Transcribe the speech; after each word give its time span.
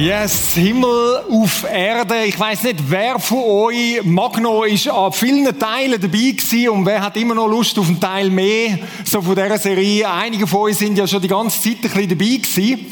Yes, 0.00 0.54
Himmel 0.54 1.24
auf 1.28 1.62
Erde. 1.70 2.24
Ich 2.24 2.40
weiß 2.40 2.62
nicht, 2.62 2.78
wer 2.88 3.18
von 3.18 3.42
euch 3.44 4.02
Magno 4.02 4.64
ist 4.64 4.88
an 4.88 5.12
vielen 5.12 5.44
Teilen 5.58 6.00
dabei 6.00 6.30
gewesen 6.30 6.70
und 6.70 6.86
wer 6.86 7.02
hat 7.02 7.18
immer 7.18 7.34
noch 7.34 7.48
Lust 7.48 7.78
auf 7.78 7.86
einen 7.86 8.00
Teil 8.00 8.30
mehr, 8.30 8.78
so 9.04 9.20
von 9.20 9.34
dieser 9.34 9.58
Serie. 9.58 10.10
Einige 10.10 10.46
von 10.46 10.60
euch 10.60 10.78
sind 10.78 10.96
ja 10.96 11.06
schon 11.06 11.20
die 11.20 11.28
ganze 11.28 11.60
Zeit 11.60 11.76
ein 11.76 11.80
bisschen 11.82 12.08
dabei 12.08 12.36
gewesen. 12.36 12.86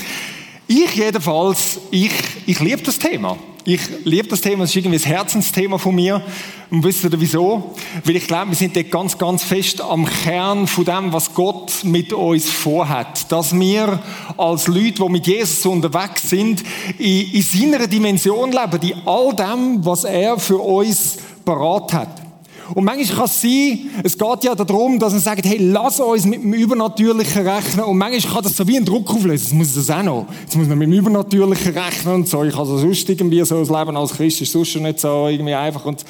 Ich 0.66 0.94
jedenfalls, 0.96 1.80
ich, 1.90 2.12
ich 2.44 2.60
liebe 2.60 2.82
das 2.82 2.98
Thema. 2.98 3.38
Ich 3.70 3.82
liebe 4.04 4.28
das 4.28 4.40
Thema, 4.40 4.62
das 4.62 4.70
ist 4.70 4.76
irgendwie 4.76 4.96
das 4.96 5.04
Herzensthema 5.04 5.76
von 5.76 5.94
mir. 5.94 6.22
Und 6.70 6.82
wisst 6.84 7.04
ihr 7.04 7.20
wieso? 7.20 7.74
Weil 8.02 8.16
ich 8.16 8.26
glaube, 8.26 8.52
wir 8.52 8.56
sind 8.56 8.74
dort 8.74 8.90
ganz, 8.90 9.18
ganz 9.18 9.42
fest 9.42 9.82
am 9.82 10.06
Kern 10.06 10.66
von 10.66 10.86
dem, 10.86 11.12
was 11.12 11.34
Gott 11.34 11.84
mit 11.84 12.14
uns 12.14 12.48
vorhat. 12.48 13.30
Dass 13.30 13.54
wir 13.54 14.02
als 14.38 14.68
Leute, 14.68 15.02
die 15.02 15.08
mit 15.10 15.26
Jesus 15.26 15.66
unterwegs 15.66 16.30
sind, 16.30 16.62
in, 16.96 17.30
in 17.30 17.42
seiner 17.42 17.86
Dimension 17.86 18.52
leben, 18.52 18.88
in 18.88 19.06
all 19.06 19.36
dem, 19.36 19.84
was 19.84 20.04
er 20.04 20.38
für 20.38 20.56
uns 20.56 21.18
parat 21.44 21.92
hat. 21.92 22.27
Und 22.74 22.84
manchmal 22.84 23.16
kann 23.16 23.24
es 23.24 23.40
sein, 23.40 23.78
es 24.02 24.18
geht 24.18 24.44
ja 24.44 24.54
darum, 24.54 24.98
dass 24.98 25.12
man 25.12 25.22
sagt, 25.22 25.44
hey, 25.44 25.58
lass 25.58 26.00
uns 26.00 26.26
mit 26.26 26.42
dem 26.42 26.52
Übernatürlichen 26.52 27.46
rechnen. 27.46 27.84
Und 27.84 27.96
manchmal 27.96 28.34
kann 28.34 28.42
das 28.42 28.56
so 28.56 28.66
wie 28.68 28.76
ein 28.76 28.84
Druck 28.84 29.10
auflösen. 29.10 29.44
Jetzt 29.44 29.54
muss 29.54 29.74
das 29.74 29.90
auch 29.90 30.02
noch. 30.02 30.26
Jetzt 30.42 30.56
muss 30.56 30.68
man 30.68 30.78
mit 30.78 30.88
dem 30.88 30.92
Übernatürlichen 30.92 31.76
rechnen 31.76 32.14
und 32.14 32.28
so. 32.28 32.44
Ich 32.44 32.54
habe 32.54 32.66
so 32.66 32.78
sonst 32.78 33.08
irgendwie 33.08 33.42
so 33.44 33.58
das 33.58 33.70
Leben 33.70 33.96
als 33.96 34.12
Christ 34.12 34.42
ist 34.42 34.52
sonst 34.52 34.68
schon 34.68 34.82
nicht 34.82 35.00
so 35.00 35.28
irgendwie 35.28 35.54
einfach. 35.54 35.84
Und 35.84 36.04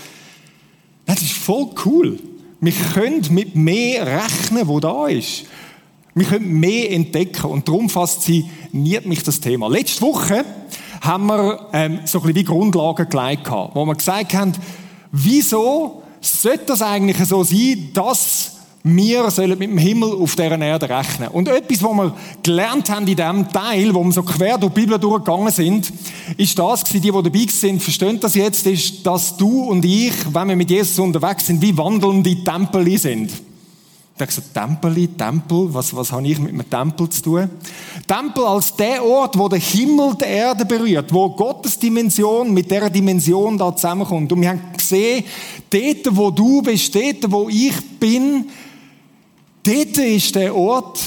das 1.07 1.23
ist 1.23 1.33
voll 1.33 1.69
cool. 1.85 2.19
Wir 2.61 2.73
können 2.93 3.25
mit 3.31 3.55
mehr 3.55 4.05
rechnen, 4.05 4.67
wo 4.67 4.81
da 4.81 5.07
ist. 5.07 5.45
Wir 6.15 6.27
können 6.27 6.59
mehr 6.59 6.91
entdecken. 6.91 7.47
Und 7.47 7.69
darum 7.69 7.89
fasziniert 7.89 9.07
mich 9.07 9.23
das 9.23 9.41
Thema. 9.41 9.69
Letzte 9.69 10.03
Woche 10.03 10.45
haben 11.01 11.27
wir 11.27 11.69
ähm, 11.73 12.01
so 12.05 12.19
ein 12.19 12.23
bisschen 12.23 12.35
wie 12.35 12.45
Grundlagen 12.45 13.09
gelegt, 13.09 13.49
wo 13.51 13.85
wir 13.87 13.95
gesagt 13.95 14.35
haben, 14.35 14.53
wieso 15.13 16.03
sollte 16.21 16.67
das 16.67 16.83
eigentlich 16.83 17.19
so 17.29 17.45
sein, 17.45 17.91
dass 17.95 18.53
wir 18.85 19.31
sollen 19.31 19.59
mit 19.59 19.71
dem 19.71 19.79
Himmel 19.79 20.13
auf 20.13 20.35
dieser 20.35 20.59
Erde 20.59 20.89
rechnen. 20.89 21.29
Und 21.29 21.49
etwas, 21.49 21.83
was 21.83 21.97
wir 21.97 22.15
gelernt 22.43 22.89
haben 22.89 23.07
in 23.07 23.17
diesem 23.17 23.49
Teil, 23.53 23.95
wo 23.95 24.05
wir 24.05 24.13
so 24.13 24.23
quer 24.23 24.57
durch 24.57 24.73
die 24.73 24.81
Bibel 24.81 24.99
durchgegangen 24.99 25.53
sind, 25.53 25.93
ist 26.37 26.59
das 26.59 26.85
die, 26.85 27.01
die 27.01 27.11
dabei 27.11 27.47
sind, 27.49 27.83
verstehen 27.83 28.21
das 28.21 28.35
jetzt, 28.35 28.67
ist, 28.67 29.05
dass 29.05 29.37
du 29.37 29.65
und 29.65 29.85
ich, 29.85 30.15
wenn 30.33 30.49
wir 30.49 30.57
mit 30.57 30.71
Jesus 30.71 30.99
unterwegs 30.99 31.47
sind, 31.47 31.61
wie 31.61 31.77
wandelnde 31.77 32.43
Tempel 32.45 32.99
sind. 32.99 33.31
Da 34.19 34.25
habe 34.25 34.33
ich 34.33 34.37
gesagt, 34.37 34.83
Tempel, 34.83 35.09
Tempel, 35.17 35.73
was, 35.73 35.95
was 35.95 36.11
habe 36.11 36.27
ich 36.27 36.41
mit 36.41 36.53
einem 36.53 36.69
Tempel 36.69 37.09
zu 37.09 37.23
tun? 37.23 37.51
Tempel 38.05 38.45
als 38.45 38.75
der 38.75 39.05
Ort, 39.05 39.39
wo 39.39 39.49
der 39.49 39.61
Himmel 39.61 40.17
die 40.21 40.25
Erde 40.25 40.65
berührt, 40.65 41.15
wo 41.15 41.31
Gottes 41.31 41.79
Dimension 41.79 42.53
mit 42.53 42.69
der 42.69 42.91
Dimension 42.91 43.57
da 43.57 43.75
zusammenkommt. 43.75 44.33
Und 44.33 44.41
wir 44.41 44.49
haben 44.49 44.61
gesehen, 44.77 45.23
dort, 45.71 46.17
wo 46.17 46.33
du 46.33 46.63
bist, 46.63 46.93
dort, 46.93 47.31
wo 47.31 47.49
ich 47.49 47.75
bin, 48.01 48.47
dort 49.63 49.99
ist 49.99 50.35
der 50.35 50.53
Ort, 50.53 50.99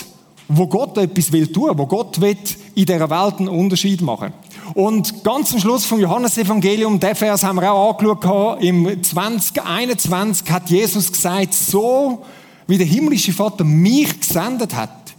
wo 0.47 0.67
Gott 0.67 0.97
etwas 0.97 1.33
will 1.33 1.47
tun, 1.47 1.71
wo 1.75 1.85
Gott 1.87 2.21
will 2.21 2.37
in 2.75 2.85
dieser 2.85 3.09
Welt 3.09 3.39
einen 3.39 3.49
Unterschied 3.49 4.01
machen. 4.01 4.31
Und 4.73 5.21
ganz 5.25 5.53
am 5.53 5.59
Schluss 5.59 5.83
vom 5.83 5.99
Johannesevangelium, 5.99 6.97
der 6.97 7.15
Vers 7.15 7.43
haben 7.43 7.57
wir 7.57 7.73
auch 7.73 7.99
angeschaut, 7.99 8.61
im 8.61 9.03
2021 9.03 10.49
hat 10.49 10.69
Jesus 10.69 11.11
gesagt, 11.11 11.53
so 11.53 12.23
wie 12.71 12.77
der 12.77 12.87
himmlische 12.87 13.33
Vater 13.33 13.65
mich 13.65 14.17
gesendet 14.17 14.73
hat, 14.73 15.13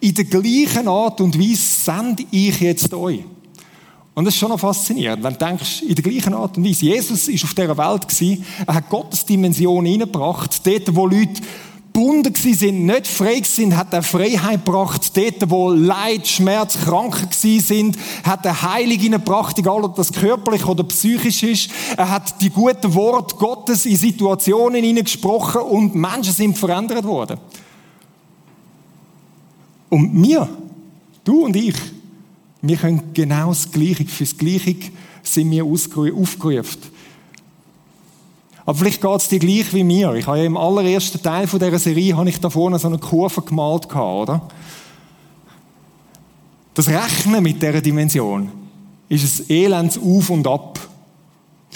in 0.00 0.14
der 0.14 0.24
gleichen 0.24 0.88
Art 0.88 1.20
und 1.20 1.38
Weise 1.38 1.56
sende 1.56 2.24
ich 2.30 2.58
jetzt 2.60 2.94
euch. 2.94 3.20
Und 4.14 4.24
das 4.24 4.32
ist 4.32 4.40
schon 4.40 4.48
noch 4.48 4.58
faszinierend, 4.58 5.22
wenn 5.22 5.34
du 5.34 5.38
denkst, 5.38 5.82
in 5.82 5.94
der 5.94 6.02
gleichen 6.02 6.32
Art 6.32 6.56
und 6.56 6.64
Weise. 6.64 6.86
Jesus 6.86 7.28
ist 7.28 7.44
auf 7.44 7.52
dieser 7.52 7.76
Welt 7.76 8.08
gewesen, 8.08 8.42
er 8.66 8.74
hat 8.76 8.88
Gottes 8.88 9.26
Dimension 9.26 9.84
hineingebracht, 9.84 10.66
dort, 10.66 10.96
wo 10.96 11.06
Leute 11.06 11.42
gebunden 11.94 12.34
sind, 12.34 12.86
nicht 12.86 13.06
frei 13.06 13.40
sind, 13.44 13.76
hat 13.76 13.92
er 13.92 14.02
Freiheit 14.02 14.64
gebracht. 14.64 15.16
Dort, 15.16 15.48
wo 15.48 15.70
Leid, 15.70 16.26
Schmerz, 16.26 16.76
Kranken 16.76 17.28
sind, 17.30 17.96
hat 18.24 18.44
er 18.44 18.62
Heilung 18.62 18.98
hineingebracht, 18.98 19.56
egal 19.58 19.84
ob 19.84 19.94
das 19.94 20.12
körperlich 20.12 20.66
oder 20.66 20.82
psychisch 20.84 21.44
ist. 21.44 21.70
Er 21.96 22.10
hat 22.10 22.40
die 22.40 22.50
guten 22.50 22.92
Worte 22.94 23.36
Gottes 23.36 23.86
in 23.86 23.96
Situationen 23.96 24.82
hineingesprochen 24.82 25.62
und 25.62 25.94
Menschen 25.94 26.32
sind 26.32 26.58
verändert 26.58 27.04
worden. 27.04 27.38
Und 29.88 30.20
wir, 30.20 30.48
du 31.22 31.44
und 31.44 31.54
ich, 31.54 31.76
wir 32.60 32.76
können 32.76 33.14
genau 33.14 33.50
das 33.50 33.70
Gleiche, 33.70 34.04
fürs 34.06 34.36
Gleiche 34.36 34.90
sind 35.22 35.48
wir 35.52 35.64
aufgerufen. 35.64 36.93
Aber 38.66 38.78
vielleicht 38.78 39.00
geht 39.00 39.16
es 39.16 39.28
dir 39.28 39.38
gleich 39.38 39.72
wie 39.74 39.84
mir. 39.84 40.14
Ich 40.14 40.26
habe 40.26 40.38
ja 40.38 40.44
im 40.44 40.56
allerersten 40.56 41.22
Teil 41.22 41.46
von 41.46 41.58
dieser 41.58 41.78
Serie 41.78 42.16
habe 42.16 42.28
ich 42.28 42.40
da 42.40 42.48
vorne 42.48 42.78
so 42.78 42.88
eine 42.88 42.98
Kurve 42.98 43.42
gemalt, 43.42 43.94
oder? 43.94 44.40
Das 46.72 46.88
Rechnen 46.88 47.42
mit 47.42 47.62
dieser 47.62 47.80
Dimension 47.80 48.50
ist 49.08 49.40
ein 49.40 49.50
elends 49.50 49.98
Auf 49.98 50.30
und 50.30 50.46
Ab. 50.46 50.80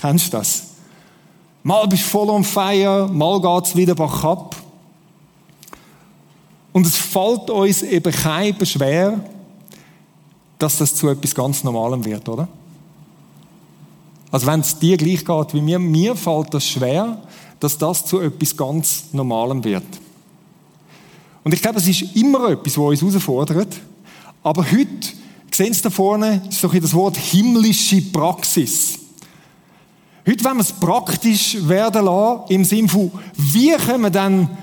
Kennst 0.01 0.29
du 0.29 0.39
das? 0.39 0.65
Mal 1.63 1.87
bist 1.87 2.05
du 2.05 2.09
voll 2.09 2.31
on 2.31 2.45
fire, 2.45 3.09
mal 3.13 3.41
geht 3.41 3.67
es 3.67 3.77
wieder 3.77 3.95
bach 3.95 4.25
ab. 4.25 4.57
Und 6.73 6.87
es 6.87 6.97
fällt 6.97 7.51
uns 7.51 7.83
eben 7.83 8.13
kein 8.13 8.65
schwer, 8.65 9.21
dass 10.59 10.79
das 10.79 10.95
zu 10.95 11.09
etwas 11.09 11.35
ganz 11.35 11.63
Normalem 11.65 12.05
wird, 12.05 12.29
oder? 12.29 12.49
Also 14.31 14.47
wenn 14.47 14.61
es 14.61 14.79
dir 14.79 14.97
gleich 14.97 15.25
geht 15.25 15.55
wie 15.55 15.61
mir, 15.61 15.79
mir 15.79 16.15
fällt 16.15 16.53
das 16.53 16.67
schwer, 16.67 17.23
dass 17.61 17.79
das 17.79 18.05
zu 18.05 18.21
etwas 18.21 18.57
ganz 18.57 19.05
Normalem 19.13 19.65
wird. 19.65 19.87
Und 21.45 21.55
ich 21.55 21.63
glaube, 21.63 21.79
es 21.79 21.89
ist 21.89 22.15
immer 22.15 22.51
etwas, 22.51 22.77
was 22.77 23.03
uns 23.03 23.15
herausfordert. 23.15 23.81
Aber 24.43 24.65
heute, 24.71 25.09
sehen 25.51 25.73
Sie 25.73 25.83
da 25.83 25.91
vorne, 25.91 26.43
ist 26.49 26.61
so 26.61 26.69
das 26.69 26.95
Wort 26.95 27.17
himmlische 27.17 28.03
Praxis. 28.03 28.99
Heute 30.27 30.45
wollen 30.45 30.59
wir 30.59 30.63
es 30.63 30.73
praktisch 30.73 31.57
werden 31.67 32.05
lassen, 32.05 32.43
im 32.51 32.65
Sinne 32.65 32.89
von, 32.89 33.11
wie 33.35 33.73
können 33.73 34.03
wir 34.03 34.11
dann 34.11 34.59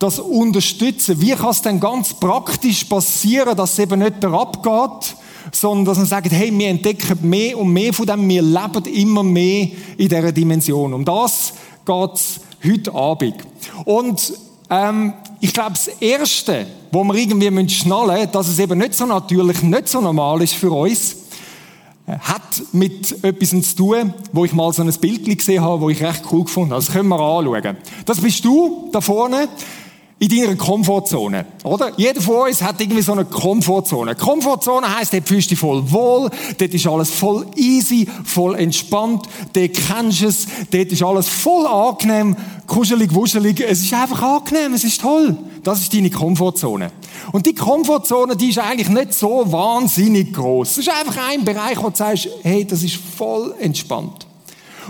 das 0.00 0.18
unterstützen? 0.18 1.20
Wie 1.20 1.30
kann 1.30 1.50
es 1.50 1.62
denn 1.62 1.78
ganz 1.78 2.14
praktisch 2.14 2.82
passieren, 2.84 3.56
dass 3.56 3.74
es 3.74 3.78
eben 3.78 4.00
nicht 4.00 4.24
abgeht, 4.24 5.16
sondern 5.50 5.84
dass 5.84 5.98
man 5.98 6.06
sagt, 6.06 6.30
hey, 6.30 6.56
wir 6.56 6.68
entdecken 6.68 7.18
mehr 7.28 7.58
und 7.58 7.72
mehr 7.72 7.92
von 7.92 8.06
dem, 8.06 8.28
wir 8.28 8.42
leben 8.42 8.84
immer 8.86 9.22
mehr 9.22 9.68
in 9.96 10.08
dieser 10.08 10.32
Dimension. 10.32 10.94
Um 10.94 11.04
das 11.04 11.54
geht 11.84 12.14
es 12.14 12.40
heute 12.64 12.94
Abend. 12.94 13.36
Und 13.84 14.32
ähm, 14.70 15.12
ich 15.40 15.52
glaube, 15.52 15.72
das 15.72 15.88
Erste, 15.88 16.66
wo 16.90 17.04
wir 17.04 17.14
irgendwie 17.14 17.68
schnallen 17.68 18.16
müssen, 18.20 18.32
dass 18.32 18.48
es 18.48 18.58
eben 18.58 18.78
nicht 18.78 18.94
so 18.94 19.06
natürlich, 19.06 19.62
nicht 19.62 19.88
so 19.88 20.00
normal 20.00 20.40
ist 20.42 20.54
für 20.54 20.70
uns, 20.70 21.16
äh, 22.06 22.18
hat 22.18 22.62
mit 22.72 23.24
etwas 23.24 23.50
zu 23.50 23.76
tun, 23.76 24.14
wo 24.32 24.44
ich 24.44 24.52
mal 24.52 24.72
so 24.72 24.82
ein 24.82 24.92
Bild 24.94 25.24
gesehen 25.24 25.62
habe, 25.62 25.80
wo 25.80 25.90
ich 25.90 26.02
recht 26.02 26.22
cool 26.30 26.44
gefunden 26.44 26.72
habe. 26.72 26.82
Das 26.84 26.92
können 26.92 27.08
wir 27.08 27.20
anschauen. 27.20 27.76
Das 28.06 28.20
bist 28.20 28.44
du 28.44 28.88
da 28.92 29.00
vorne 29.00 29.48
in 30.22 30.28
deiner 30.28 30.54
Komfortzone, 30.54 31.46
oder? 31.64 31.90
Jeder 31.96 32.20
von 32.20 32.46
uns 32.46 32.62
hat 32.62 32.80
irgendwie 32.80 33.02
so 33.02 33.10
eine 33.10 33.24
Komfortzone. 33.24 34.14
Komfortzone 34.14 34.96
heisst, 34.96 35.12
dort 35.12 35.26
fühlst 35.26 35.46
du 35.46 35.54
dich 35.54 35.58
voll 35.58 35.82
wohl, 35.90 36.30
dort 36.58 36.74
ist 36.74 36.86
alles 36.86 37.10
voll 37.10 37.44
easy, 37.56 38.06
voll 38.22 38.54
entspannt, 38.54 39.26
dort 39.52 39.72
kennst 39.74 40.22
du 40.22 40.26
es, 40.28 40.46
dort 40.70 40.92
ist 40.92 41.02
alles 41.02 41.28
voll 41.28 41.66
angenehm, 41.66 42.36
kuschelig, 42.68 43.12
wuschelig, 43.12 43.64
es 43.68 43.80
ist 43.82 43.92
einfach 43.94 44.22
angenehm, 44.22 44.74
es 44.74 44.84
ist 44.84 45.00
toll. 45.00 45.36
Das 45.64 45.80
ist 45.80 45.92
deine 45.92 46.10
Komfortzone. 46.10 46.92
Und 47.32 47.46
die 47.46 47.54
Komfortzone, 47.54 48.36
die 48.36 48.50
ist 48.50 48.58
eigentlich 48.58 48.88
nicht 48.88 49.14
so 49.14 49.50
wahnsinnig 49.50 50.32
groß. 50.32 50.70
Es 50.70 50.78
ist 50.78 50.88
einfach 50.88 51.16
ein 51.30 51.44
Bereich, 51.44 51.82
wo 51.82 51.90
du 51.90 51.96
sagst, 51.96 52.28
hey, 52.42 52.64
das 52.64 52.84
ist 52.84 52.94
voll 52.94 53.54
entspannt. 53.58 54.26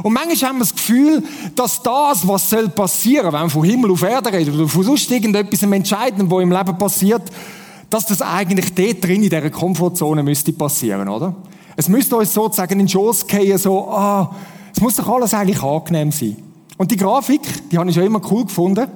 Und 0.03 0.13
manchmal 0.13 0.51
haben 0.51 0.57
wir 0.57 0.65
das 0.65 0.75
Gefühl, 0.75 1.23
dass 1.55 1.83
das, 1.83 2.27
was 2.27 2.49
soll 2.49 2.69
passieren, 2.69 3.33
wenn 3.33 3.43
wir 3.43 3.51
von 3.51 3.65
Himmel 3.65 3.91
auf 3.91 4.03
Erde 4.03 4.33
reden 4.33 4.55
oder 4.55 4.69
von 4.69 4.83
sonst 4.83 5.11
irgendetwas 5.11 5.63
Entscheidendem, 5.63 6.31
was 6.31 6.43
im 6.43 6.53
Leben 6.53 6.79
passiert, 6.79 7.23
dass 7.91 8.07
das 8.07 8.23
eigentlich 8.23 8.75
dort 8.75 9.05
drin 9.05 9.23
in 9.23 9.31
dieser 9.31 9.51
Komfortzone 9.51 10.23
müsste 10.23 10.53
passieren, 10.53 11.09
oder? 11.09 11.35
Es 11.77 11.89
müsste 11.89 12.17
uns 12.17 12.33
sozusagen 12.33 12.73
in 12.73 12.79
den 12.81 12.89
Schoß 12.89 13.27
gehen, 13.27 13.59
so, 13.59 13.89
ah, 13.91 14.35
es 14.75 14.81
muss 14.81 14.97
doch 14.97 15.09
alles 15.09 15.35
eigentlich 15.35 15.63
angenehm 15.63 16.11
sein. 16.11 16.37
Und 16.79 16.91
die 16.91 16.97
Grafik, 16.97 17.71
die 17.71 17.79
habe 17.79 17.89
ich 17.89 17.95
schon 17.95 18.05
immer 18.05 18.21
cool 18.31 18.45
gefunden. 18.45 18.87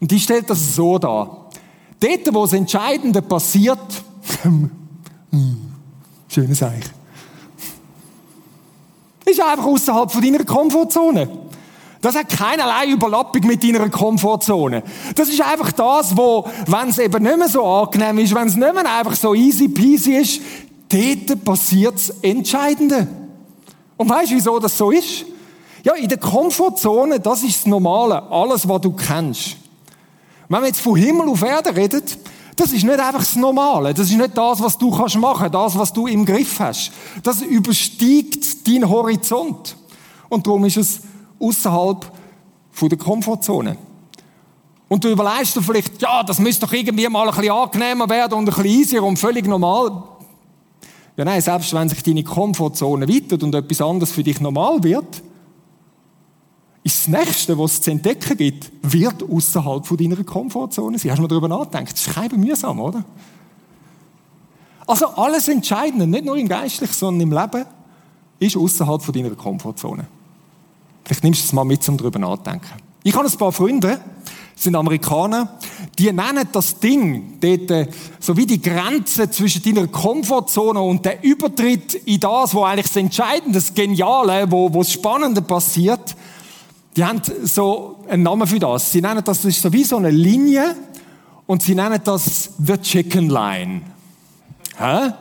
Und 0.00 0.10
die 0.10 0.20
stellt 0.20 0.50
das 0.50 0.74
so 0.74 0.98
dar. 0.98 1.48
Dort, 2.00 2.34
wo 2.34 2.42
das 2.42 2.52
Entscheidende 2.52 3.22
passiert, 3.22 3.78
schönes 6.28 6.62
Eich 6.62 6.84
ist 9.24 9.40
einfach 9.40 9.64
außerhalb 9.64 10.10
von 10.10 10.22
deiner 10.22 10.44
Komfortzone. 10.44 11.28
Das 12.00 12.14
hat 12.14 12.28
keinerlei 12.28 12.88
Überlappung 12.88 13.46
mit 13.46 13.64
deiner 13.64 13.88
Komfortzone. 13.88 14.82
Das 15.14 15.28
ist 15.30 15.40
einfach 15.40 15.72
das, 15.72 16.14
wo, 16.14 16.46
wenn 16.66 16.90
es 16.90 16.98
eben 16.98 17.22
nicht 17.22 17.38
mehr 17.38 17.48
so 17.48 17.64
angenehm 17.64 18.18
ist, 18.18 18.34
wenn 18.34 18.46
es 18.46 18.56
nicht 18.56 18.74
mehr 18.74 18.98
einfach 18.98 19.14
so 19.14 19.34
easy 19.34 19.68
peasy 19.68 20.16
ist, 20.16 20.40
dort 20.88 21.44
passiert 21.44 21.94
das 21.94 22.10
Entscheidende. 22.20 23.06
Und 23.96 24.10
weißt 24.10 24.32
du, 24.32 24.34
wieso 24.34 24.58
das 24.58 24.76
so 24.76 24.90
ist? 24.90 25.24
Ja, 25.82 25.94
in 25.94 26.08
der 26.08 26.18
Komfortzone, 26.18 27.20
das 27.20 27.42
ist 27.42 27.60
das 27.60 27.66
Normale, 27.66 28.22
alles, 28.30 28.68
was 28.68 28.80
du 28.82 28.92
kennst. 28.92 29.56
Wenn 30.48 30.60
wir 30.60 30.66
jetzt 30.66 30.80
von 30.80 30.96
Himmel 30.96 31.28
auf 31.28 31.42
Erde 31.42 31.74
reden, 31.74 32.02
das 32.56 32.72
ist 32.72 32.84
nicht 32.84 32.98
einfach 32.98 33.20
das 33.20 33.36
Normale. 33.36 33.94
Das 33.94 34.10
ist 34.10 34.16
nicht 34.16 34.36
das, 34.36 34.62
was 34.62 34.78
du 34.78 34.90
kannst 34.90 35.16
machen, 35.16 35.50
das, 35.50 35.78
was 35.78 35.92
du 35.92 36.06
im 36.06 36.24
Griff 36.24 36.60
hast. 36.60 36.92
Das 37.22 37.42
übersteigt 37.42 38.66
deinen 38.66 38.88
Horizont. 38.88 39.76
Und 40.28 40.46
darum 40.46 40.64
ist 40.64 40.76
es 40.76 41.00
außerhalb 41.40 42.10
der 42.80 42.98
Komfortzone. 42.98 43.76
Und 44.88 45.02
du 45.02 45.08
überlegst 45.08 45.56
dir 45.56 45.62
vielleicht, 45.62 46.00
ja, 46.02 46.22
das 46.22 46.38
müsste 46.38 46.66
doch 46.66 46.72
irgendwie 46.72 47.08
mal 47.08 47.28
ein 47.28 47.34
bisschen 47.34 47.52
angenehmer 47.52 48.08
werden 48.08 48.34
und 48.34 48.40
ein 48.40 48.44
bisschen 48.44 48.66
easier 48.66 49.02
und 49.02 49.18
völlig 49.18 49.46
normal. 49.46 50.02
Ja, 51.16 51.24
nein, 51.24 51.40
selbst 51.40 51.72
wenn 51.72 51.88
sich 51.88 52.02
deine 52.02 52.24
Komfortzone 52.24 53.08
weitert 53.08 53.42
und 53.42 53.54
etwas 53.54 53.80
anderes 53.80 54.12
für 54.12 54.22
dich 54.22 54.40
normal 54.40 54.82
wird, 54.82 55.22
ist 56.84 56.98
das 56.98 57.08
Nächste, 57.08 57.58
was 57.58 57.72
es 57.72 57.80
zu 57.80 57.90
entdecken 57.90 58.36
gibt, 58.36 58.70
wird 58.82 59.22
außerhalb 59.22 59.86
von 59.86 59.96
deiner 59.96 60.22
Komfortzone 60.22 60.98
sein. 60.98 61.10
Hast 61.10 61.18
du 61.18 61.22
mal 61.22 61.28
darüber 61.28 61.48
nachgedacht? 61.48 61.92
Das 61.92 62.06
ist 62.06 62.14
kein 62.14 62.30
mühsam, 62.38 62.78
oder? 62.78 63.02
Also 64.86 65.06
alles 65.06 65.48
Entscheidende, 65.48 66.06
nicht 66.06 66.26
nur 66.26 66.36
im 66.36 66.46
Geistlichen, 66.46 66.92
sondern 66.92 67.22
im 67.22 67.32
Leben, 67.32 67.64
ist 68.38 68.56
außerhalb 68.56 69.02
von 69.02 69.14
deiner 69.14 69.30
Komfortzone. 69.30 70.06
Vielleicht 71.04 71.24
nimmst 71.24 71.42
du 71.42 71.46
es 71.46 71.52
mal 71.54 71.64
mit, 71.64 71.88
um 71.88 71.96
darüber 71.96 72.18
nachzudenken. 72.18 72.68
Ich 73.02 73.14
habe 73.14 73.26
ein 73.26 73.38
paar 73.38 73.52
Freunde, 73.52 73.98
sind 74.54 74.76
Amerikaner, 74.76 75.58
die 75.98 76.12
nennen 76.12 76.48
das 76.52 76.78
Ding, 76.78 77.38
dort, 77.40 77.70
äh, 77.70 77.88
so 78.20 78.36
wie 78.36 78.46
die 78.46 78.60
Grenze 78.60 79.28
zwischen 79.30 79.62
deiner 79.62 79.88
Komfortzone 79.88 80.80
und 80.80 81.04
der 81.04 81.24
Übertritt 81.24 81.94
in 81.94 82.20
das, 82.20 82.54
wo 82.54 82.62
eigentlich 82.62 82.86
das 82.86 82.96
Entscheidende, 82.96 83.58
das 83.58 83.74
Geniale, 83.74 84.50
wo, 84.50 84.72
wo 84.72 84.78
das 84.78 84.92
Spannende 84.92 85.42
passiert, 85.42 86.14
die 86.96 87.04
haben 87.04 87.20
so 87.42 88.04
einen 88.08 88.22
Namen 88.22 88.46
für 88.46 88.58
das. 88.58 88.92
Sie 88.92 89.00
nennen 89.00 89.22
das, 89.24 89.42
das 89.42 89.44
ist 89.46 89.62
so 89.62 89.72
wie 89.72 89.84
so 89.84 89.96
eine 89.96 90.10
Linie 90.10 90.76
und 91.46 91.62
sie 91.62 91.74
nennen 91.74 92.00
das 92.04 92.50
The 92.64 92.78
Chicken 92.78 93.28
Line. 93.28 93.82
Hä? 94.76 95.12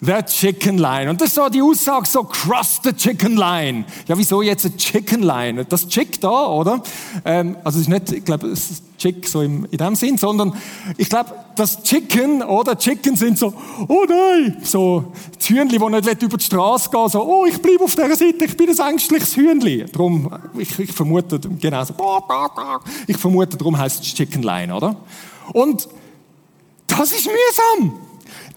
The 0.00 0.22
Chicken 0.26 0.78
Line. 0.78 1.10
Und 1.10 1.20
das 1.20 1.28
ist 1.28 1.34
so 1.34 1.48
die 1.48 1.62
Aussage 1.62 2.06
so, 2.06 2.24
cross 2.24 2.80
the 2.82 2.92
Chicken 2.92 3.36
Line. 3.36 3.84
Ja, 4.06 4.18
wieso 4.18 4.42
jetzt 4.42 4.64
ein 4.66 4.76
Chicken 4.76 5.22
Line? 5.22 5.64
Das 5.64 5.88
Chick 5.88 6.20
da, 6.20 6.46
oder? 6.46 6.82
Ähm, 7.24 7.56
also 7.64 7.78
es 7.78 7.86
ist 7.86 7.88
nicht, 7.88 8.12
ich 8.12 8.24
glaube, 8.24 8.48
es 8.48 8.70
ist 8.70 8.82
Chick 8.98 9.26
so 9.26 9.42
im, 9.42 9.66
in 9.70 9.78
dem 9.78 9.94
Sinn, 9.94 10.16
sondern 10.18 10.54
ich 10.96 11.08
glaube, 11.08 11.32
das 11.56 11.82
Chicken 11.82 12.42
oder 12.42 12.78
Chicken 12.78 13.16
sind 13.16 13.38
so, 13.38 13.52
oh 13.88 14.04
nein, 14.08 14.58
so 14.62 15.12
das 15.36 15.48
Hühnli, 15.48 15.78
das 15.78 16.04
nicht 16.06 16.22
über 16.22 16.36
die 16.36 16.44
Straße 16.44 16.90
gehen 16.90 17.08
so, 17.08 17.22
oh, 17.22 17.44
ich 17.46 17.60
bleibe 17.60 17.84
auf 17.84 17.94
dieser 17.94 18.16
Seite, 18.16 18.44
ich 18.44 18.56
bin 18.56 18.70
ein 18.70 18.92
ängstliches 18.92 19.36
Hühnli. 19.36 19.84
Darum, 19.92 20.30
ich, 20.56 20.78
ich 20.78 20.92
vermute, 20.92 21.38
genau 21.38 21.84
so, 21.84 21.94
ich 23.06 23.16
vermute, 23.16 23.56
darum 23.56 23.76
heißt 23.76 24.02
es 24.02 24.14
Chicken 24.14 24.42
Line, 24.42 24.74
oder? 24.74 24.96
Und 25.52 25.88
das 26.86 27.12
ist 27.12 27.26
mühsam. 27.26 27.98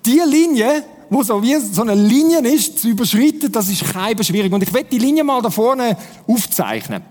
Die 0.05 0.21
Linie, 0.25 0.83
wo 1.09 1.23
so 1.23 1.41
wie 1.41 1.55
so 1.57 1.81
eine 1.81 1.95
Linie 1.95 2.39
ist, 2.39 2.79
zu 2.79 2.89
überschreiten, 2.89 3.51
das 3.51 3.69
ist 3.69 3.85
kein 3.85 4.21
schwierig. 4.23 4.51
Und 4.51 4.63
ich 4.63 4.73
werde 4.73 4.89
die 4.89 4.97
Linie 4.97 5.23
mal 5.23 5.41
da 5.41 5.49
vorne 5.49 5.97
aufzeichnen. 6.27 7.03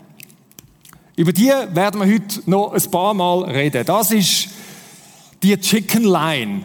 Über 1.17 1.33
die 1.33 1.49
werden 1.49 2.01
wir 2.01 2.13
heute 2.13 2.43
noch 2.45 2.73
ein 2.73 2.91
paar 2.91 3.15
Mal 3.15 3.45
reden. 3.45 3.85
Das 3.87 4.11
ist 4.11 4.49
die 5.43 5.57
Chicken 5.59 6.05
Line. 6.05 6.65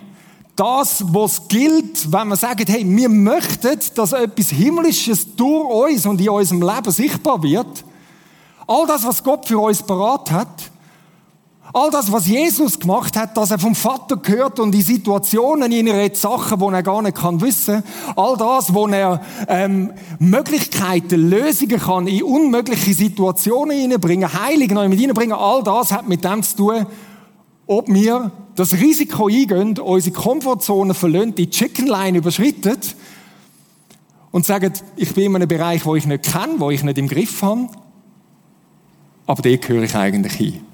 Das, 0.56 1.04
was 1.14 1.48
gilt, 1.48 2.12
wenn 2.12 2.28
wir 2.28 2.36
sagen, 2.36 2.66
hey, 2.68 2.84
wir 2.86 3.10
möchten, 3.10 3.80
dass 3.96 4.12
etwas 4.12 4.50
Himmlisches 4.50 5.36
durch 5.36 5.94
uns 5.94 6.06
und 6.06 6.20
in 6.20 6.30
unserem 6.30 6.62
Leben 6.62 6.92
sichtbar 6.92 7.42
wird. 7.42 7.86
All 8.68 8.86
das, 8.86 9.06
was 9.06 9.24
Gott 9.24 9.48
für 9.48 9.60
uns 9.60 9.82
parat 9.82 10.30
hat, 10.32 10.72
All 11.74 11.90
das, 11.90 12.12
was 12.12 12.28
Jesus 12.28 12.80
gemacht 12.80 13.16
hat, 13.16 13.38
dass 13.38 13.52
er 13.52 13.60
vom 13.60 13.76
Vater 13.76 14.18
gehört 14.18 14.60
und 14.60 14.74
die 14.74 14.82
Situationen 14.82 15.72
in 15.72 16.14
Sachen, 16.14 16.60
wo 16.60 16.70
er 16.70 16.84
gar 16.84 17.02
nicht 17.02 17.18
kann 17.18 17.40
wissen. 17.40 17.84
All 18.16 18.36
das, 18.36 18.74
wo 18.74 18.88
er 18.88 19.22
ähm, 19.48 19.94
Möglichkeiten, 20.20 21.30
Lösungen 21.30 21.80
kann 21.80 22.08
in 22.08 22.24
unmögliche 22.24 22.94
Situationen 22.94 23.78
hineinbringen, 23.78 24.34
Heiligen 24.34 24.76
neu 24.76 24.90
mit 24.90 25.00
hineinbringen. 25.00 25.36
All 25.38 25.64
das 25.64 25.94
hat 25.94 26.10
mit 26.10 26.26
dem 26.26 26.44
zu 26.44 26.58
tun, 26.58 26.86
ob 27.68 27.88
wir 27.88 28.32
das 28.56 28.74
Risiko 28.74 29.28
eingehen, 29.28 29.80
unsere 29.80 30.14
Komfortzone 30.14 30.94
verlassen, 30.94 31.36
die 31.36 31.50
Chicken 31.50 31.88
Line 31.88 32.18
überschritten 32.18 32.78
und 34.32 34.46
sagen, 34.46 34.74
ich 34.98 35.14
bin 35.14 35.26
in 35.26 35.36
einem 35.38 35.48
Bereich, 35.48 35.86
wo 35.86 35.96
ich 35.96 36.06
nicht 36.06 36.24
kenne, 36.24 36.56
wo 36.58 36.70
ich 36.70 36.84
nicht 36.84 36.98
im 36.98 37.08
Griff 37.08 37.42
habe, 37.42 37.70
aber 39.26 39.42
da 39.42 39.56
gehöre 39.56 39.84
ich 39.84 39.96
eigentlich 39.96 40.34
hin. 40.34 40.71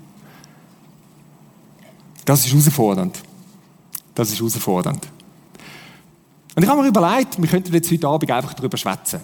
Das 2.27 2.45
ist 2.45 2.51
herausfordernd. 2.51 3.19
Das 4.13 4.29
ist 4.29 4.39
herausfordernd. 4.39 5.07
Und 6.55 6.63
ich 6.63 6.67
habe 6.67 6.81
mir 6.81 6.89
überlegt, 6.89 7.41
wir 7.41 7.47
könnten 7.47 7.73
jetzt 7.73 7.89
heute 7.89 8.05
Abend 8.05 8.29
einfach 8.29 8.53
darüber 8.53 8.75
schwätzen. 8.75 9.21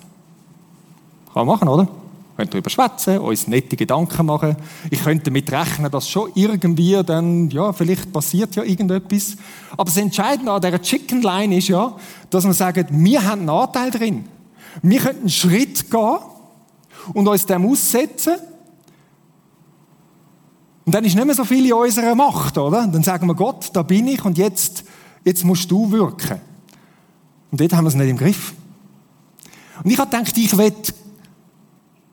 Kann 1.33 1.45
man 1.45 1.47
machen, 1.47 1.67
oder? 1.67 1.83
Wir 1.83 2.37
könnten 2.37 2.51
darüber 2.51 2.69
schwätzen, 2.69 3.19
uns 3.19 3.49
nette 3.49 3.75
Gedanken 3.75 4.25
machen. 4.25 4.55
Ich 4.89 5.03
könnte 5.03 5.25
damit 5.25 5.51
rechnen, 5.51 5.91
dass 5.91 6.07
schon 6.07 6.31
irgendwie 6.33 6.97
dann, 7.05 7.49
ja, 7.49 7.73
vielleicht 7.73 8.13
passiert 8.13 8.55
ja 8.55 8.63
irgendetwas. 8.63 9.35
Aber 9.73 9.83
das 9.83 9.97
Entscheidende 9.97 10.53
an 10.53 10.61
dieser 10.61 10.81
Chicken 10.81 11.21
Line 11.21 11.57
ist 11.57 11.67
ja, 11.67 11.93
dass 12.29 12.45
wir 12.45 12.53
sagen, 12.53 12.87
wir 12.89 13.25
haben 13.25 13.41
einen 13.41 13.49
Anteil 13.49 13.91
drin. 13.91 14.23
Wir 14.81 15.01
könnten 15.01 15.23
einen 15.23 15.29
Schritt 15.29 15.91
gehen 15.91 16.17
und 17.13 17.27
uns 17.27 17.45
dem 17.45 17.65
aussetzen 17.69 18.35
und 20.85 20.93
dann 20.93 21.05
ist 21.05 21.15
nicht 21.15 21.25
mehr 21.25 21.35
so 21.35 21.45
viel 21.45 21.65
in 21.65 21.73
unserer 21.73 22.15
Macht, 22.15 22.57
oder? 22.57 22.87
Dann 22.87 23.03
sagen 23.03 23.27
wir, 23.27 23.35
Gott, 23.35 23.69
da 23.73 23.83
bin 23.83 24.07
ich 24.07 24.23
und 24.25 24.37
jetzt, 24.37 24.83
jetzt 25.23 25.45
musst 25.45 25.71
du 25.71 25.91
wirken. 25.91 26.41
Und 27.51 27.61
dort 27.61 27.73
haben 27.73 27.85
wir 27.85 27.89
es 27.89 27.95
nicht 27.95 28.09
im 28.09 28.17
Griff. 28.17 28.53
Und 29.83 29.91
ich 29.91 29.97
habe 29.97 30.09
gedacht, 30.09 30.37
ich 30.37 30.57
will 30.57 30.73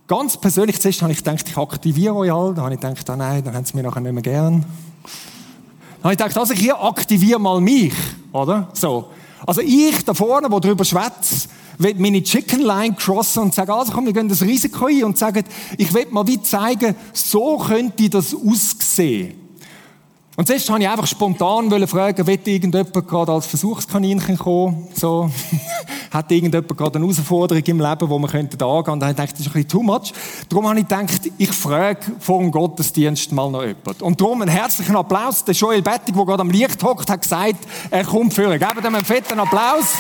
ganz 0.07 0.37
persönlich, 0.37 0.81
zuerst 0.81 1.03
habe 1.03 1.13
ich 1.13 1.19
gedacht, 1.19 1.49
ich 1.49 1.57
aktiviere 1.57 2.15
euch 2.15 2.33
alle. 2.33 2.55
Dann 2.55 2.65
habe 2.65 2.75
ich 2.75 2.81
gedacht, 2.81 3.11
ah 3.11 3.17
nein, 3.17 3.43
dann 3.45 3.55
haben 3.55 3.65
sie 3.65 3.77
mich 3.77 3.85
nachher 3.85 4.01
nicht 4.01 4.13
mehr 4.13 4.23
gern. 4.23 4.61
Dann 4.61 6.05
habe 6.05 6.13
ich 6.13 6.19
gedacht, 6.19 6.39
also 6.39 6.53
ich 6.53 6.75
aktiviere 6.75 7.41
mal 7.41 7.61
mich, 7.61 7.95
oder? 8.33 8.69
So. 8.73 9.11
Also 9.47 9.63
ich 9.63 10.05
da 10.05 10.15
vorne, 10.15 10.49
der 10.49 10.61
darüber 10.61 10.85
schwätzt, 10.85 11.49
will 11.49 11.60
meine 11.99 12.23
Chicken 12.23 12.61
Line 12.61 12.95
crossen 12.95 13.45
und 13.45 13.55
sagen, 13.55 13.71
also 13.71 13.93
komm, 13.93 14.07
wir 14.07 14.13
gehen 14.13 14.29
das 14.29 14.43
Risiko 14.43 14.87
ein 14.87 15.05
und 15.05 15.19
sagen, 15.19 15.45
ich 15.79 15.93
will 15.95 16.07
mal 16.11 16.27
wie 16.27 16.41
zeigen, 16.43 16.95
so 17.13 17.57
könnte 17.59 18.11
das 18.11 18.35
aussehen. 18.35 19.41
Und 20.37 20.47
zuerst 20.47 20.71
habe 20.71 20.81
ich 20.81 20.89
einfach 20.89 21.07
spontan 21.07 21.71
fragen, 21.87 22.27
will 22.27 22.39
irgendjemand 22.43 22.95
gerade 23.07 23.31
als 23.31 23.47
Versuchskaninchen 23.47 24.39
kommen? 24.39 24.89
So. 24.95 25.31
Hat 26.11 26.31
irgendjemand 26.31 26.79
gerade 26.79 26.99
eine 26.99 27.05
Herausforderung 27.05 27.63
im 27.63 27.79
Leben, 27.79 28.09
wo 28.09 28.19
man 28.19 28.31
könnte 28.31 28.65
angehen? 28.65 28.93
Und 28.95 29.01
dann 29.01 29.11
habe 29.11 29.25
ich 29.25 29.33
das 29.33 29.41
ist 29.41 29.47
ein 29.49 29.53
bisschen 29.53 29.69
too 29.69 29.83
much. 29.83 30.13
Darum 30.49 30.67
habe 30.67 30.81
ich 30.81 30.89
gedacht, 30.89 31.21
ich 31.37 31.51
frage 31.51 32.01
vor 32.21 32.39
dem 32.39 32.51
Gottesdienst 32.51 33.33
mal 33.33 33.51
noch 33.51 33.63
jemand. 33.63 34.01
Und 34.01 34.19
darum 34.19 34.41
einen 34.41 34.51
herzlichen 34.51 34.97
Applaus. 34.97 35.45
Der 35.45 35.55
Joel 35.55 35.83
Bettig, 35.83 36.15
der 36.15 36.25
gerade 36.25 36.41
am 36.41 36.51
Licht 36.51 36.83
hockt, 36.83 37.11
hat 37.11 37.21
gesagt, 37.21 37.59
er 37.91 38.05
kommt 38.05 38.33
für. 38.33 38.51
Geben 38.51 38.79
ihm 38.83 38.95
einen 38.95 39.05
fetten 39.05 39.39
Applaus. 39.39 39.95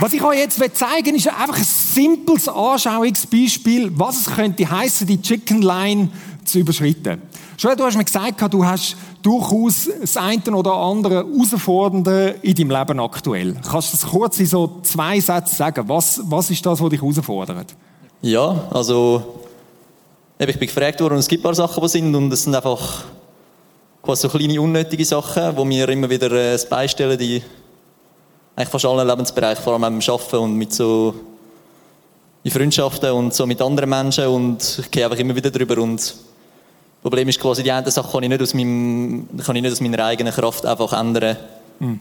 Was 0.00 0.14
ich 0.14 0.22
euch 0.22 0.38
jetzt 0.38 0.58
zeigen 0.78 1.06
will, 1.08 1.16
ist 1.16 1.28
einfach 1.28 1.58
ein 1.58 1.62
simples 1.62 2.48
Anschauungsbeispiel, 2.48 3.92
was 3.98 4.26
es 4.26 4.34
könnte 4.34 4.68
heißen, 4.68 5.06
die 5.06 5.20
Chicken 5.20 5.60
Line 5.60 6.08
zu 6.42 6.60
überschreiten. 6.60 7.20
Schon 7.58 7.76
du 7.76 7.84
hast 7.84 7.98
mir 7.98 8.04
gesagt, 8.06 8.54
du 8.54 8.64
hast 8.64 8.96
durchaus 9.20 9.90
das 10.00 10.16
eine 10.16 10.40
oder 10.56 10.72
andere 10.72 11.16
Herausfordernde 11.16 12.36
in 12.40 12.54
deinem 12.54 12.70
Leben 12.70 12.98
aktuell. 12.98 13.54
Kannst 13.70 13.92
du 13.92 13.98
das 13.98 14.06
kurz 14.10 14.40
in 14.40 14.46
so 14.46 14.80
zwei 14.82 15.20
Sätzen 15.20 15.56
sagen? 15.56 15.86
Was, 15.86 16.18
was 16.24 16.50
ist 16.50 16.64
das, 16.64 16.80
was 16.80 16.88
dich 16.88 17.02
herausfordert? 17.02 17.76
Ja, 18.22 18.68
also 18.70 19.42
ich 20.38 20.58
bin 20.58 20.66
gefragt 20.66 20.98
worden 21.02 21.18
es 21.18 21.28
gibt 21.28 21.42
ein 21.42 21.44
paar 21.44 21.54
Sachen, 21.54 21.82
die 21.82 21.88
sind 21.90 22.14
und 22.14 22.32
es 22.32 22.44
sind 22.44 22.54
einfach 22.54 23.04
quasi 24.02 24.22
so 24.22 24.30
kleine 24.30 24.58
unnötige 24.62 25.04
Sachen, 25.04 25.54
wo 25.58 25.66
mir 25.66 25.86
immer 25.90 26.08
wieder 26.08 26.32
äh, 26.32 26.52
das 26.52 26.66
beistellen, 26.66 27.18
die 27.18 27.42
eigentlich 28.60 28.70
fast 28.70 28.84
allen 28.84 29.06
Lebensbereichen, 29.06 29.62
vor 29.62 29.72
allem 29.72 29.82
beim 29.82 30.00
Arbeiten 30.00 30.36
und 30.36 30.54
mit 30.56 30.72
so 30.72 31.14
in 32.42 32.50
Freundschaften 32.50 33.10
und 33.12 33.34
so 33.34 33.46
mit 33.46 33.60
anderen 33.60 33.90
Menschen 33.90 34.26
und 34.26 34.78
ich 34.80 34.90
gehe 34.90 35.04
einfach 35.04 35.18
immer 35.18 35.34
wieder 35.34 35.50
drüber 35.50 35.82
und 35.82 35.96
das 36.00 36.16
Problem 37.02 37.28
ist 37.28 37.40
quasi, 37.40 37.62
die 37.62 37.72
eine 37.72 37.90
Sache 37.90 38.10
kann 38.10 38.22
ich 38.22 38.28
nicht 38.28 38.42
aus, 38.42 38.54
meinem, 38.54 39.28
kann 39.44 39.56
ich 39.56 39.62
nicht 39.62 39.72
aus 39.72 39.80
meiner 39.80 40.04
eigenen 40.04 40.32
Kraft 40.32 40.64
einfach 40.66 40.92
ändern 40.92 41.36
mhm. 41.78 42.00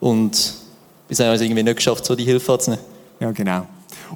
und 0.00 0.54
bisher 1.08 1.26
habe 1.26 1.36
ich 1.36 1.40
es 1.40 1.46
irgendwie 1.46 1.62
nicht 1.62 1.76
geschafft, 1.76 2.04
so 2.04 2.14
die 2.14 2.24
Hilfe 2.24 2.52
anzunehmen. 2.52 2.84
Ja, 3.20 3.30
genau. 3.30 3.66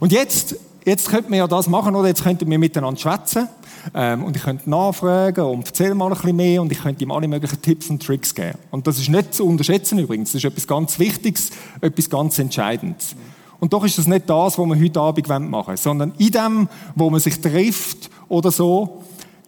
Und 0.01 0.13
jetzt, 0.13 0.57
jetzt 0.85 1.09
könnten 1.09 1.31
wir 1.31 1.39
ja 1.39 1.47
das 1.47 1.69
machen, 1.69 1.95
oder 1.95 2.09
jetzt 2.09 2.23
könnten 2.23 2.51
wir 2.51 2.59
miteinander 2.59 2.99
schwätzen. 2.99 3.49
Ähm, 3.95 4.25
und 4.25 4.37
ich 4.37 4.43
könnte 4.43 4.69
nachfragen 4.69 5.45
und 5.45 5.67
erzähl 5.67 5.95
mal 5.95 6.07
ein 6.07 6.15
bisschen 6.15 6.37
mehr 6.37 6.63
und 6.63 6.73
ich 6.73 6.83
könnte 6.83 7.05
ihm 7.05 7.11
alle 7.11 7.29
möglichen 7.29 7.61
Tipps 7.63 7.89
und 7.91 8.03
Tricks 8.03 8.35
geben. 8.35 8.59
Und 8.71 8.87
das 8.87 8.99
ist 8.99 9.09
nicht 9.09 9.35
zu 9.35 9.47
unterschätzen 9.47 9.99
übrigens. 9.99 10.33
Das 10.33 10.43
ist 10.43 10.51
etwas 10.51 10.67
ganz 10.67 10.99
Wichtiges, 10.99 11.51
etwas 11.81 12.11
ganz 12.11 12.39
Entscheidendes. 12.39 13.15
Und 13.59 13.73
doch 13.73 13.85
ist 13.85 13.99
das 13.99 14.07
nicht 14.07 14.29
das, 14.29 14.59
was 14.59 14.67
wir 14.67 14.79
heute 14.79 15.01
Abend 15.01 15.29
machen 15.29 15.67
wollen, 15.69 15.77
sondern 15.77 16.13
in 16.19 16.31
dem, 16.31 16.69
wo 16.95 17.09
man 17.11 17.21
sich 17.21 17.41
trifft 17.41 18.11
oder 18.29 18.51
so, 18.51 19.03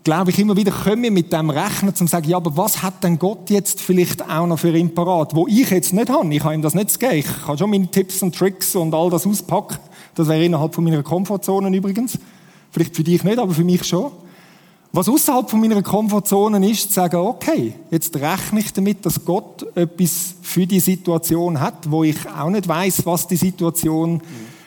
glaube 0.04 0.30
ich, 0.30 0.38
immer 0.38 0.56
wieder 0.56 0.72
können 0.72 1.02
wir 1.02 1.10
mit 1.10 1.32
dem 1.32 1.50
rechnen, 1.50 1.90
um 1.90 1.94
zu 1.94 2.06
sagen, 2.06 2.28
ja, 2.28 2.38
aber 2.38 2.56
was 2.56 2.82
hat 2.82 3.04
denn 3.04 3.18
Gott 3.18 3.50
jetzt 3.50 3.80
vielleicht 3.80 4.22
auch 4.28 4.46
noch 4.46 4.58
für 4.58 4.74
ihn 4.74 4.94
parat, 4.94 5.34
wo 5.34 5.46
ich 5.46 5.68
jetzt 5.70 5.92
nicht 5.92 6.08
habe? 6.08 6.32
Ich 6.34 6.42
kann 6.42 6.54
ihm 6.54 6.62
das 6.62 6.74
nicht 6.74 6.90
zu 6.90 6.98
geben. 6.98 7.16
Ich 7.16 7.26
kann 7.44 7.58
schon 7.58 7.68
meine 7.68 7.90
Tipps 7.90 8.22
und 8.22 8.34
Tricks 8.34 8.74
und 8.74 8.94
all 8.94 9.10
das 9.10 9.26
auspacken. 9.26 9.78
Das 10.14 10.28
wäre 10.28 10.42
innerhalb 10.42 10.74
von 10.74 10.84
meiner 10.84 11.02
Komfortzone 11.02 11.76
übrigens. 11.76 12.18
Vielleicht 12.70 12.96
für 12.96 13.04
dich 13.04 13.22
nicht, 13.22 13.38
aber 13.38 13.52
für 13.52 13.64
mich 13.64 13.84
schon. 13.84 14.10
Was 14.92 15.08
außerhalb 15.08 15.50
von 15.50 15.60
meiner 15.60 15.82
Komfortzone 15.82 16.70
ist, 16.70 16.88
zu 16.88 16.94
sagen, 16.94 17.16
okay, 17.16 17.74
jetzt 17.90 18.16
rechne 18.16 18.60
ich 18.60 18.72
damit, 18.72 19.04
dass 19.04 19.22
Gott 19.22 19.66
etwas 19.76 20.34
für 20.40 20.66
die 20.66 20.80
Situation 20.80 21.60
hat, 21.60 21.90
wo 21.90 22.04
ich 22.04 22.16
auch 22.28 22.48
nicht 22.48 22.66
weiß, 22.66 23.04
was 23.04 23.26
die 23.26 23.36
Situation 23.36 24.14
mhm. 24.14 24.20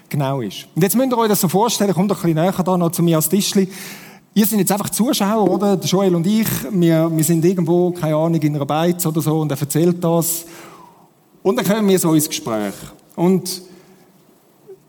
genau 0.10 0.42
ist. 0.42 0.68
Und 0.76 0.84
jetzt 0.84 0.96
müsst 0.96 1.12
ihr 1.12 1.18
euch 1.18 1.30
das 1.30 1.42
so 1.42 1.48
vorstellen, 1.48 1.94
kommt 1.94 2.12
doch 2.12 2.24
ein 2.24 2.34
bisschen 2.34 2.44
näher 2.44 2.64
da 2.64 2.78
noch 2.78 2.92
zu 2.92 3.02
mir 3.02 3.16
als 3.16 3.30
Tischli. 3.30 3.68
Ihr 4.34 4.46
sind 4.46 4.60
jetzt 4.60 4.72
einfach 4.72 4.90
Zuschauer, 4.92 5.50
oder? 5.50 5.78
Joel 5.80 6.16
und 6.16 6.26
ich, 6.28 6.48
wir, 6.70 7.12
wir 7.14 7.24
sind 7.24 7.44
irgendwo, 7.44 7.92
keine 7.92 8.16
Ahnung, 8.16 8.42
in 8.42 8.56
einer 8.56 8.66
Beiz 8.66 9.06
oder 9.06 9.22
so 9.22 9.40
und 9.40 9.52
er 9.52 9.60
erzählt 9.60 10.04
das. 10.04 10.46
Und 11.42 11.58
dann 11.58 11.66
kommen 11.66 11.90
wir 11.90 11.98
so 11.98 12.14
ins 12.14 12.30
Gespräch. 12.30 12.76
Und 13.16 13.62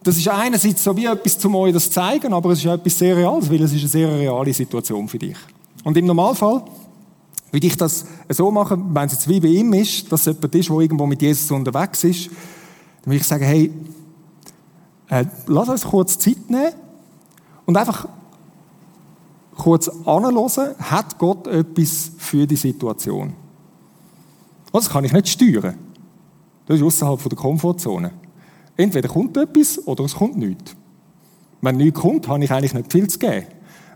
das 0.02 0.16
ist 0.16 0.28
einerseits 0.28 0.82
so 0.82 0.96
wie 0.96 1.06
etwas, 1.06 1.44
um 1.44 1.54
euch 1.56 1.72
das 1.72 1.84
zu 1.84 1.90
zeigen, 1.90 2.32
aber 2.32 2.50
es 2.50 2.58
ist 2.58 2.66
etwas 2.66 2.98
sehr 2.98 3.16
Reales, 3.16 3.50
weil 3.50 3.62
es 3.62 3.72
ist 3.72 3.80
eine 3.80 3.88
sehr 3.88 4.08
reale 4.08 4.52
Situation 4.52 5.08
für 5.08 5.18
dich. 5.18 5.36
Und 5.84 5.96
im 5.96 6.06
Normalfall 6.06 6.62
würde 7.50 7.66
ich 7.66 7.76
das 7.76 8.06
so 8.28 8.50
machen, 8.50 8.94
wenn 8.94 9.06
es 9.06 9.12
jetzt 9.12 9.28
wie 9.28 9.40
bei 9.40 9.48
ihm 9.48 9.72
ist, 9.74 10.10
dass 10.10 10.24
jemand 10.24 10.54
ist, 10.54 10.68
der 10.68 10.78
irgendwo 10.78 11.06
mit 11.06 11.20
Jesus 11.22 11.50
unterwegs 11.50 12.02
ist, 12.04 12.26
dann 12.26 13.12
würde 13.12 13.16
ich 13.16 13.26
sagen, 13.26 13.44
hey, 13.44 13.72
äh, 15.08 15.24
lass 15.46 15.68
uns 15.68 15.84
kurz 15.84 16.18
Zeit 16.18 16.48
nehmen 16.48 16.72
und 17.66 17.76
einfach 17.76 18.08
kurz 19.56 19.88
anhören, 19.88 20.74
hat 20.78 21.18
Gott 21.18 21.46
etwas 21.46 22.12
für 22.16 22.46
die 22.46 22.56
Situation? 22.56 23.34
Das 24.72 24.88
kann 24.88 25.04
ich 25.04 25.12
nicht 25.12 25.28
steuern. 25.28 25.74
Das 26.66 26.78
ist 26.78 26.82
außerhalb 26.82 27.28
der 27.28 27.36
Komfortzone. 27.36 28.10
Entweder 28.76 29.08
kommt 29.08 29.36
etwas 29.36 29.86
oder 29.86 30.04
es 30.04 30.14
kommt 30.14 30.36
nichts. 30.36 30.74
Wenn 31.60 31.76
nichts 31.76 32.00
kommt, 32.00 32.28
habe 32.28 32.42
ich 32.42 32.50
eigentlich 32.50 32.74
nicht 32.74 32.90
viel 32.90 33.08
zu 33.08 33.18
geben. 33.18 33.46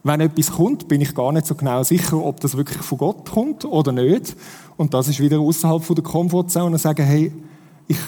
Wenn 0.03 0.21
etwas 0.21 0.53
kommt, 0.53 0.87
bin 0.87 1.01
ich 1.01 1.15
gar 1.15 1.33
nicht 1.33 1.47
so 1.47 1.57
genau 1.57 1.83
sicher, 1.83 2.23
ob 2.23 2.39
das 2.41 2.57
wirklich 2.57 2.79
von 2.79 2.99
Gott 2.99 3.29
kommt 3.29 3.65
oder 3.65 3.91
nicht. 3.91 4.37
Und 4.77 4.95
das 4.95 5.09
ist 5.09 5.19
wieder 5.19 5.41
außerhalb 5.41 5.83
der 5.85 6.05
Komfortzone 6.05 6.79
sagen, 6.79 7.05
hey, 7.05 7.33
ich, 7.89 7.99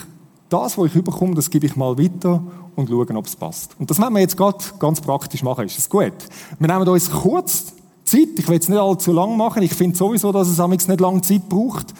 das, 0.48 0.78
was 0.78 0.86
ich 0.86 0.94
überkomme, 0.94 1.34
das 1.34 1.50
gebe 1.50 1.66
ich 1.66 1.74
mal 1.74 1.98
weiter 1.98 2.42
und 2.76 2.88
schauen, 2.88 3.16
ob 3.16 3.26
es 3.26 3.34
passt. 3.34 3.74
Und 3.80 3.90
das 3.90 3.98
werden 3.98 4.14
wir 4.14 4.20
jetzt 4.20 4.36
gerade 4.36 4.58
ganz 4.78 5.00
praktisch 5.00 5.42
machen. 5.42 5.66
Ist 5.66 5.76
das 5.76 5.88
gut? 5.88 6.12
Wir 6.58 6.68
nehmen 6.68 6.88
uns 6.88 7.10
kurz 7.10 7.72
Zeit. 8.04 8.28
Ich 8.38 8.48
will 8.48 8.58
es 8.58 8.68
nicht 8.68 8.78
allzu 8.78 9.12
lang 9.12 9.36
machen. 9.36 9.62
Ich 9.62 9.74
finde 9.74 9.96
sowieso, 9.96 10.30
dass 10.30 10.48
es 10.48 10.60
amigs 10.60 10.86
nicht 10.86 11.00
lange 11.00 11.22
Zeit 11.22 11.48
braucht. 11.48 11.92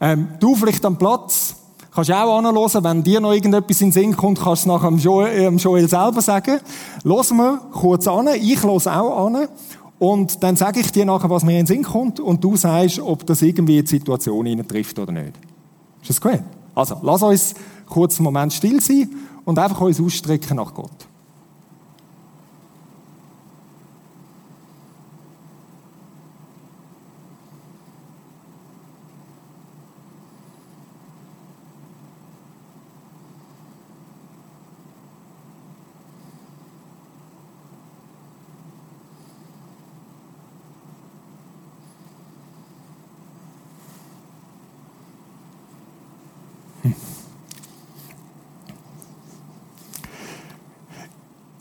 Ähm, 0.00 0.28
du 0.38 0.54
vielleicht 0.54 0.84
am 0.84 0.96
Platz. 0.96 1.56
Kannst 1.94 2.10
du 2.10 2.14
auch 2.14 2.38
anhören, 2.38 2.84
wenn 2.84 3.04
dir 3.04 3.20
noch 3.20 3.32
irgendetwas 3.32 3.80
in 3.80 3.88
den 3.88 3.92
Sinn 3.92 4.16
kommt, 4.16 4.40
kannst 4.40 4.66
du 4.66 4.70
es 4.70 4.74
nachher 4.74 4.88
dem 4.88 4.98
Joel, 4.98 5.56
Joel 5.56 5.88
selber 5.88 6.20
sagen. 6.22 6.58
Hören 7.04 7.36
wir 7.36 7.60
kurz 7.72 8.08
an, 8.08 8.28
ich 8.34 8.60
höre 8.60 8.72
auch 8.72 9.26
an. 9.26 9.46
Und 10.00 10.42
dann 10.42 10.56
sage 10.56 10.80
ich 10.80 10.90
dir 10.90 11.04
nachher, 11.04 11.30
was 11.30 11.44
mir 11.44 11.52
in 11.52 11.58
den 11.58 11.66
Sinn 11.66 11.82
kommt, 11.84 12.18
und 12.18 12.42
du 12.42 12.56
sagst, 12.56 12.98
ob 12.98 13.24
das 13.26 13.42
irgendwie 13.42 13.78
in 13.78 13.84
die 13.84 13.90
Situation 13.90 14.66
trifft 14.66 14.98
oder 14.98 15.12
nicht. 15.12 15.34
Ist 16.02 16.10
das 16.10 16.20
gut? 16.20 16.40
Also, 16.74 16.96
lass 17.00 17.22
uns 17.22 17.54
kurz 17.86 18.18
einen 18.18 18.24
Moment 18.24 18.52
still 18.52 18.80
sein 18.80 19.08
und 19.44 19.56
einfach 19.56 19.80
uns 19.80 20.00
ausstrecken 20.00 20.56
nach 20.56 20.74
Gott. 20.74 21.03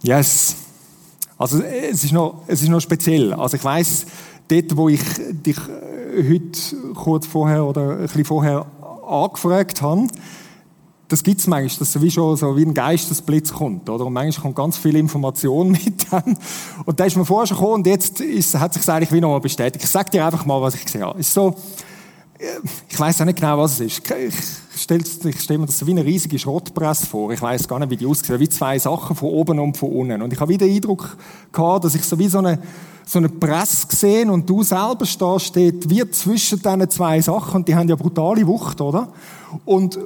Yes. 0.04 0.58
Also 1.38 1.62
es 1.62 2.04
ist 2.04 2.12
noch, 2.12 2.44
es 2.48 2.62
ist 2.62 2.68
noch 2.68 2.82
speziell. 2.82 3.34
Also 3.34 3.56
ich 3.56 3.64
weiß, 3.64 4.06
dort, 4.50 4.76
wo 4.76 4.90
ich 4.90 5.02
dich 5.32 5.58
äh, 5.58 6.30
heute 6.30 6.94
kurz 6.94 7.26
vorher 7.26 7.66
oder 7.66 7.92
ein 7.92 8.02
bisschen 8.02 8.26
vorher 8.26 8.66
angefragt 9.08 9.82
habe, 9.82 10.08
das 11.08 11.24
gibt 11.24 11.40
es 11.40 11.48
manchmal, 11.48 11.80
dass 11.80 11.96
es 11.96 12.02
wie 12.02 12.12
schon 12.12 12.36
so 12.36 12.58
wie 12.58 12.66
ein 12.66 12.74
Geistesblitz 12.74 13.54
kommt, 13.54 13.90
oder? 13.90 14.06
Und 14.06 14.14
manchmal 14.14 14.44
kommt 14.44 14.56
ganz 14.58 14.78
viel 14.78 14.98
Information 14.98 15.72
mit 15.86 16.12
dem. 16.12 16.38
Und 16.86 17.00
da 17.00 17.06
ist 17.06 17.16
mir 17.16 17.26
vorher 17.26 17.48
schon 17.48 17.58
gekommen 17.58 17.76
und 17.76 17.88
jetzt 17.88 18.20
ist, 18.20 18.56
hat 18.56 18.74
sich 18.74 18.88
eigentlich 18.90 19.12
wie 19.14 19.22
noch 19.22 19.30
mal 19.30 19.40
bestätigt. 19.40 19.86
Ich 19.86 19.90
sag 19.90 20.12
dir 20.12 20.26
einfach 20.26 20.46
mal, 20.46 20.62
was 20.62 20.76
ich 20.76 20.84
gesehen 20.84 21.04
habe. 21.04 21.18
Ist 21.18 21.34
so, 21.34 21.56
äh, 22.40 22.46
ich 22.90 23.00
weiß 23.00 23.22
auch 23.22 23.26
nicht 23.26 23.40
genau, 23.40 23.58
was 23.58 23.80
es 23.80 23.80
ist. 23.80 24.12
Ich 24.12 24.63
stelle 24.76 25.04
stell 25.06 25.58
mir 25.58 25.66
das 25.66 25.86
wie 25.86 25.92
eine 25.92 26.06
riesige 26.06 26.40
Schrottpresse 26.40 27.06
vor. 27.06 27.32
Ich 27.32 27.42
weiß 27.42 27.68
gar 27.68 27.80
nicht, 27.80 27.90
wie 27.90 27.98
die 27.98 28.06
aussieht. 28.06 28.40
Wie 28.40 28.50
zwei 28.50 28.80
Sachen 28.80 29.16
von 29.16 29.30
oben 29.30 29.60
und 29.60 29.78
von 29.78 29.92
unten. 29.92 30.22
Und 30.22 30.34
ich 30.34 30.40
habe 30.40 30.52
wieder 30.52 30.66
den 30.66 30.76
Eindruck 30.76 31.18
gehabt, 31.52 31.86
dass 31.86 31.96
ich 31.96 32.04
so 32.04 32.18
wie 32.18 32.28
so 32.28 32.40
eine, 32.40 32.60
so 33.06 33.20
eine 33.20 33.30
Presse 33.30 33.88
gesehen 33.88 34.30
und 34.30 34.50
du 34.50 34.64
selber 34.64 35.06
stehst, 35.06 35.46
steht 35.46 35.90
wie 35.90 36.10
zwischen 36.10 36.62
diesen 36.62 36.90
zwei 36.90 37.22
Sachen 37.22 37.58
und 37.58 37.68
die 37.68 37.76
haben 37.76 37.88
ja 37.88 37.96
brutale 37.96 38.46
Wucht, 38.48 38.82
oder? 38.82 39.10
Und 39.66 39.98
äh, 39.98 40.00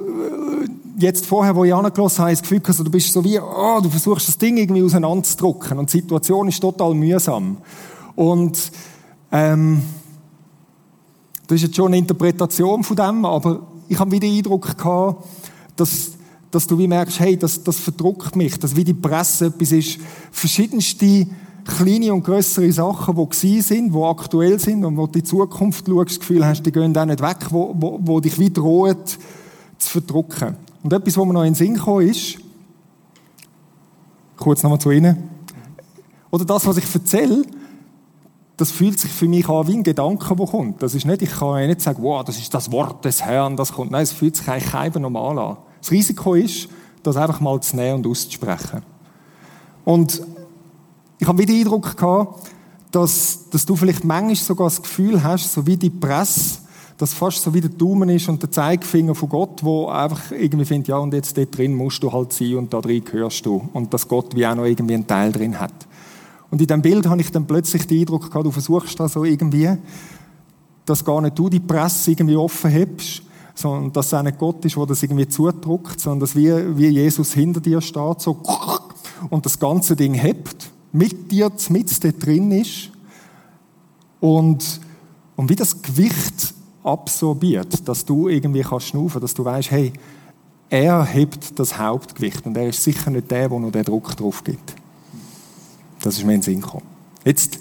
jetzt 0.98 1.26
vorher, 1.26 1.54
wo 1.56 1.64
ich 1.64 1.72
angelassen 1.72 2.18
habe, 2.20 2.32
ich 2.32 2.40
das 2.40 2.48
Gefühl, 2.48 2.62
also 2.66 2.84
du 2.84 2.90
bist 2.90 3.12
so 3.12 3.24
wie, 3.24 3.38
oh, 3.38 3.80
du 3.82 3.88
versuchst 3.88 4.28
das 4.28 4.38
Ding 4.38 4.56
irgendwie 4.56 4.82
auseinanderzudrücken 4.82 5.78
und 5.78 5.92
die 5.92 5.98
Situation 5.98 6.48
ist 6.48 6.60
total 6.60 6.94
mühsam. 6.94 7.58
Und 8.14 8.72
ähm, 9.30 9.82
das 11.46 11.56
ist 11.56 11.62
jetzt 11.62 11.76
schon 11.76 11.86
eine 11.86 11.98
Interpretation 11.98 12.84
von 12.84 12.96
dem, 12.96 13.24
aber 13.24 13.60
ich 13.88 13.98
habe 13.98 14.10
wieder 14.10 14.26
den 14.26 14.36
Eindruck 14.36 14.76
gehabt, 14.76 15.24
dass, 15.76 16.12
dass 16.50 16.66
du 16.66 16.78
wie 16.78 16.86
merkst, 16.86 17.20
hey, 17.20 17.36
das, 17.36 17.62
das 17.62 17.78
verdruckt 17.78 18.36
mich, 18.36 18.58
dass 18.58 18.76
wie 18.76 18.84
die 18.84 18.94
Presse 18.94 19.46
etwas 19.46 19.72
ist, 19.72 19.98
verschiedenste 20.30 21.26
kleine 21.64 22.14
und 22.14 22.24
größere 22.24 22.72
Sachen, 22.72 23.14
die 23.14 23.28
gewesen 23.28 23.62
sind, 23.62 23.94
die 23.94 24.02
aktuell 24.02 24.58
sind 24.58 24.84
und 24.84 24.96
wo 24.96 25.06
du 25.06 25.18
in 25.18 25.24
die 25.24 25.24
Zukunft 25.24 25.86
schaust, 25.86 26.10
das 26.10 26.20
Gefühl 26.20 26.44
hast, 26.44 26.62
die 26.64 26.72
gehen 26.72 26.96
auch 26.96 27.04
nicht 27.04 27.20
weg, 27.20 27.36
wo, 27.50 27.74
wo, 27.78 27.98
wo 28.02 28.20
dich 28.20 28.38
wie 28.38 28.50
drohen 28.50 28.96
zu 29.78 29.90
verdrucken. 29.90 30.56
Und 30.82 30.92
etwas, 30.92 31.16
was 31.16 31.26
mir 31.26 31.32
noch 31.32 31.42
in 31.42 31.48
den 31.48 31.54
Sinn 31.54 31.74
gekommen 31.74 32.08
ist, 32.08 32.38
kurz 34.36 34.62
nochmal 34.62 34.80
zu 34.80 34.90
Ihnen, 34.90 35.28
oder 36.30 36.44
das, 36.44 36.66
was 36.66 36.76
ich 36.76 36.94
erzähle, 36.94 37.42
das 38.58 38.72
fühlt 38.72 38.98
sich 38.98 39.12
für 39.12 39.28
mich 39.28 39.48
an 39.48 39.68
wie 39.68 39.74
ein 39.74 39.84
Gedanke, 39.84 40.34
der 40.34 40.46
kommt. 40.46 40.82
Das 40.82 40.92
ist 40.92 41.06
nicht, 41.06 41.22
ich 41.22 41.30
kann 41.30 41.64
nicht 41.68 41.80
sagen, 41.80 42.02
wow, 42.02 42.24
das 42.24 42.38
ist 42.38 42.52
das 42.52 42.70
Wort 42.72 43.04
des 43.04 43.24
Herrn, 43.24 43.56
das 43.56 43.72
kommt. 43.72 43.92
Nein, 43.92 44.02
es 44.02 44.12
fühlt 44.12 44.34
sich 44.34 44.48
eigentlich 44.48 44.72
keinem 44.72 45.02
normal 45.02 45.38
an. 45.38 45.56
Das 45.80 45.92
Risiko 45.92 46.34
ist, 46.34 46.68
das 47.04 47.16
einfach 47.16 47.40
mal 47.40 47.60
zu 47.60 47.76
nehmen 47.76 47.98
und 47.98 48.06
auszusprechen. 48.08 48.82
Und 49.84 50.22
ich 51.20 51.28
habe 51.28 51.38
wieder 51.38 51.52
den 51.52 51.60
Eindruck 51.60 51.96
gehabt, 51.96 52.50
dass, 52.90 53.48
dass 53.50 53.64
du 53.64 53.76
vielleicht 53.76 54.02
manchmal 54.02 54.34
sogar 54.34 54.66
das 54.66 54.82
Gefühl 54.82 55.22
hast, 55.22 55.52
so 55.52 55.64
wie 55.64 55.76
die 55.76 55.90
Presse, 55.90 56.58
dass 56.96 57.14
fast 57.14 57.40
so 57.40 57.54
wie 57.54 57.60
der 57.60 57.70
Daumen 57.70 58.08
ist 58.08 58.28
und 58.28 58.42
der 58.42 58.50
Zeigefinger 58.50 59.14
von 59.14 59.28
Gott, 59.28 59.62
wo 59.62 59.86
einfach 59.86 60.32
irgendwie 60.32 60.64
findet, 60.64 60.88
ja, 60.88 60.96
und 60.96 61.14
jetzt 61.14 61.38
dort 61.38 61.56
drin 61.56 61.74
musst 61.74 62.02
du 62.02 62.12
halt 62.12 62.32
sein 62.32 62.56
und 62.56 62.74
da 62.74 62.80
drin 62.80 63.04
gehörst 63.04 63.46
du. 63.46 63.68
Und 63.72 63.94
dass 63.94 64.08
Gott 64.08 64.34
wie 64.34 64.44
auch 64.44 64.56
noch 64.56 64.64
irgendwie 64.64 64.94
einen 64.94 65.06
Teil 65.06 65.30
drin 65.30 65.60
hat. 65.60 65.86
Und 66.50 66.60
in 66.60 66.66
dem 66.66 66.82
Bild 66.82 67.06
habe 67.06 67.20
ich 67.20 67.30
dann 67.30 67.46
plötzlich 67.46 67.86
den 67.86 68.00
Eindruck 68.00 68.28
gehabt, 68.28 68.46
du 68.46 68.50
versuchst 68.50 68.98
da 68.98 69.08
so 69.08 69.24
irgendwie, 69.24 69.70
dass 70.86 71.04
gar 71.04 71.20
nicht 71.20 71.38
du 71.38 71.48
die 71.48 71.60
Presse 71.60 72.10
irgendwie 72.10 72.36
offen 72.36 72.70
hebst, 72.70 73.22
sondern 73.54 73.92
dass 73.92 74.06
es 74.06 74.14
auch 74.14 74.22
nicht 74.22 74.38
Gott 74.38 74.64
ist, 74.64 74.76
der 74.76 74.86
das 74.86 75.02
irgendwie 75.02 75.28
zudruckt, 75.28 76.00
sondern 76.00 76.20
dass 76.20 76.36
wie, 76.36 76.78
wie 76.78 76.88
Jesus 76.88 77.32
hinter 77.32 77.60
dir 77.60 77.80
steht, 77.80 78.20
so, 78.20 78.40
und 79.30 79.44
das 79.44 79.58
ganze 79.58 79.96
Ding 79.96 80.14
hebt, 80.14 80.70
mit 80.92 81.30
dir, 81.30 81.50
mit 81.68 82.04
dort 82.04 82.24
drin 82.24 82.52
ist, 82.52 82.90
und, 84.20 84.80
und 85.36 85.48
wie 85.48 85.56
das 85.56 85.80
Gewicht 85.82 86.54
absorbiert, 86.82 87.86
dass 87.86 88.04
du 88.04 88.28
irgendwie 88.28 88.62
kannst 88.62 88.88
schnaufen, 88.88 89.20
dass 89.20 89.34
du 89.34 89.44
weißt, 89.44 89.70
hey, 89.70 89.92
er 90.70 91.04
hebt 91.04 91.58
das 91.58 91.78
Hauptgewicht 91.78 92.44
und 92.46 92.56
er 92.56 92.68
ist 92.68 92.82
sicher 92.82 93.10
nicht 93.10 93.30
der, 93.30 93.48
der 93.48 93.58
noch 93.58 93.72
den 93.72 93.84
Druck 93.84 94.16
drauf 94.16 94.44
gibt. 94.44 94.74
Das 96.02 96.16
ist 96.16 96.24
mir 96.24 96.34
in 96.34 96.40
den 96.40 96.42
Sinn 96.42 96.60
gekommen. 96.60 96.86
Jetzt 97.24 97.58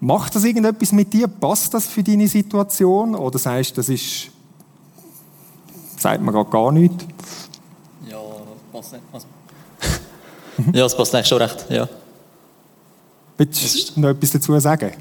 Macht 0.00 0.34
das 0.34 0.44
irgendetwas 0.44 0.92
mit 0.92 1.12
dir? 1.12 1.28
Passt 1.28 1.74
das 1.74 1.86
für 1.86 2.02
deine 2.02 2.26
Situation? 2.26 3.14
Oder 3.14 3.38
sagst 3.38 3.72
du, 3.72 3.76
das 3.76 3.90
ist, 3.90 4.28
sagt 5.98 6.22
man 6.22 6.34
gerade 6.34 6.48
gar 6.48 6.72
nichts? 6.72 7.04
Ja, 8.08 8.18
passt 8.72 8.94
nicht. 8.94 9.04
Also. 9.12 9.26
ja, 10.72 10.86
es 10.86 10.96
passt 10.96 11.14
eigentlich 11.14 11.28
schon 11.28 11.42
recht, 11.42 11.66
ja. 11.68 11.86
Willst 13.36 13.94
du 13.94 14.00
noch 14.00 14.08
etwas 14.08 14.30
dazu 14.30 14.58
sagen? 14.58 14.92